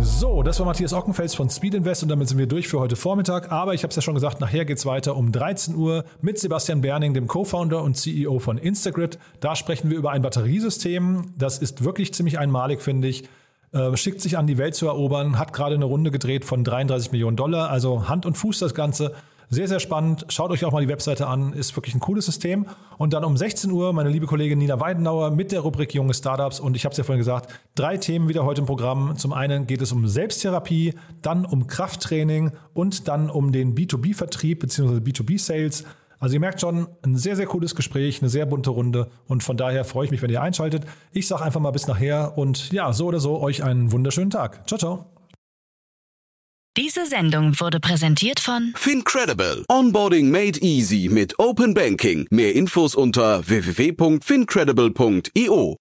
So, 0.00 0.42
das 0.42 0.58
war 0.58 0.64
Matthias 0.64 0.94
Ockenfels 0.94 1.34
von 1.34 1.50
Speed 1.50 1.74
Invest 1.74 2.02
und 2.02 2.08
damit 2.08 2.26
sind 2.30 2.38
wir 2.38 2.46
durch 2.46 2.66
für 2.66 2.80
heute 2.80 2.96
Vormittag. 2.96 3.52
Aber 3.52 3.74
ich 3.74 3.82
habe 3.82 3.90
es 3.90 3.96
ja 3.96 4.00
schon 4.00 4.14
gesagt, 4.14 4.40
nachher 4.40 4.64
geht 4.64 4.78
es 4.78 4.86
weiter 4.86 5.16
um 5.16 5.32
13 5.32 5.74
Uhr 5.74 6.06
mit 6.22 6.38
Sebastian 6.38 6.80
Berning, 6.80 7.12
dem 7.12 7.26
Co-Founder 7.26 7.82
und 7.82 7.98
CEO 7.98 8.38
von 8.38 8.56
Instagrid. 8.56 9.18
Da 9.40 9.54
sprechen 9.54 9.90
wir 9.90 9.98
über 9.98 10.12
ein 10.12 10.22
Batteriesystem. 10.22 11.34
Das 11.36 11.58
ist 11.58 11.84
wirklich 11.84 12.14
ziemlich 12.14 12.38
einmalig, 12.38 12.80
finde 12.80 13.08
ich 13.08 13.28
äh, 13.74 13.96
schickt 13.96 14.20
sich 14.20 14.38
an, 14.38 14.46
die 14.46 14.56
Welt 14.56 14.74
zu 14.74 14.86
erobern, 14.86 15.38
hat 15.38 15.52
gerade 15.52 15.74
eine 15.74 15.84
Runde 15.84 16.10
gedreht 16.10 16.44
von 16.44 16.64
33 16.64 17.12
Millionen 17.12 17.36
Dollar, 17.36 17.70
also 17.70 18.08
Hand 18.08 18.24
und 18.24 18.36
Fuß 18.36 18.60
das 18.60 18.74
Ganze. 18.74 19.12
Sehr, 19.50 19.68
sehr 19.68 19.80
spannend. 19.80 20.24
Schaut 20.30 20.50
euch 20.50 20.64
auch 20.64 20.72
mal 20.72 20.80
die 20.80 20.88
Webseite 20.88 21.26
an, 21.26 21.52
ist 21.52 21.76
wirklich 21.76 21.94
ein 21.94 22.00
cooles 22.00 22.24
System. 22.26 22.66
Und 22.98 23.12
dann 23.12 23.24
um 23.24 23.36
16 23.36 23.70
Uhr 23.70 23.92
meine 23.92 24.08
liebe 24.08 24.26
Kollegin 24.26 24.58
Nina 24.58 24.80
Weidenauer 24.80 25.30
mit 25.30 25.52
der 25.52 25.60
Rubrik 25.60 25.94
Junge 25.94 26.14
Startups. 26.14 26.60
Und 26.60 26.76
ich 26.76 26.84
habe 26.84 26.92
es 26.92 26.98
ja 26.98 27.04
vorhin 27.04 27.20
gesagt, 27.20 27.52
drei 27.74 27.96
Themen 27.96 28.28
wieder 28.28 28.44
heute 28.44 28.62
im 28.62 28.66
Programm. 28.66 29.16
Zum 29.16 29.32
einen 29.32 29.66
geht 29.66 29.82
es 29.82 29.92
um 29.92 30.08
Selbsttherapie, 30.08 30.94
dann 31.20 31.44
um 31.44 31.66
Krafttraining 31.66 32.52
und 32.72 33.06
dann 33.06 33.28
um 33.28 33.52
den 33.52 33.74
B2B-Vertrieb 33.74 34.60
bzw. 34.60 34.98
B2B-Sales. 34.98 35.84
Also 36.24 36.34
ihr 36.36 36.40
merkt 36.40 36.60
schon, 36.62 36.88
ein 37.02 37.16
sehr, 37.16 37.36
sehr 37.36 37.44
cooles 37.44 37.74
Gespräch, 37.74 38.22
eine 38.22 38.30
sehr 38.30 38.46
bunte 38.46 38.70
Runde 38.70 39.10
und 39.26 39.42
von 39.42 39.58
daher 39.58 39.84
freue 39.84 40.06
ich 40.06 40.10
mich, 40.10 40.22
wenn 40.22 40.30
ihr 40.30 40.40
einschaltet. 40.40 40.86
Ich 41.12 41.28
sage 41.28 41.44
einfach 41.44 41.60
mal 41.60 41.70
bis 41.70 41.86
nachher 41.86 42.38
und 42.38 42.72
ja, 42.72 42.94
so 42.94 43.08
oder 43.08 43.20
so 43.20 43.42
euch 43.42 43.62
einen 43.62 43.92
wunderschönen 43.92 44.30
Tag. 44.30 44.66
Ciao, 44.66 44.78
ciao. 44.78 45.04
Diese 46.78 47.04
Sendung 47.04 47.60
wurde 47.60 47.78
präsentiert 47.78 48.40
von 48.40 48.72
Fincredible. 48.74 49.66
Onboarding 49.68 50.30
made 50.30 50.58
easy 50.62 51.10
mit 51.12 51.38
Open 51.38 51.74
Banking. 51.74 52.26
Mehr 52.30 52.54
Infos 52.54 52.94
unter 52.94 53.46
www.fincredible.io. 53.46 55.76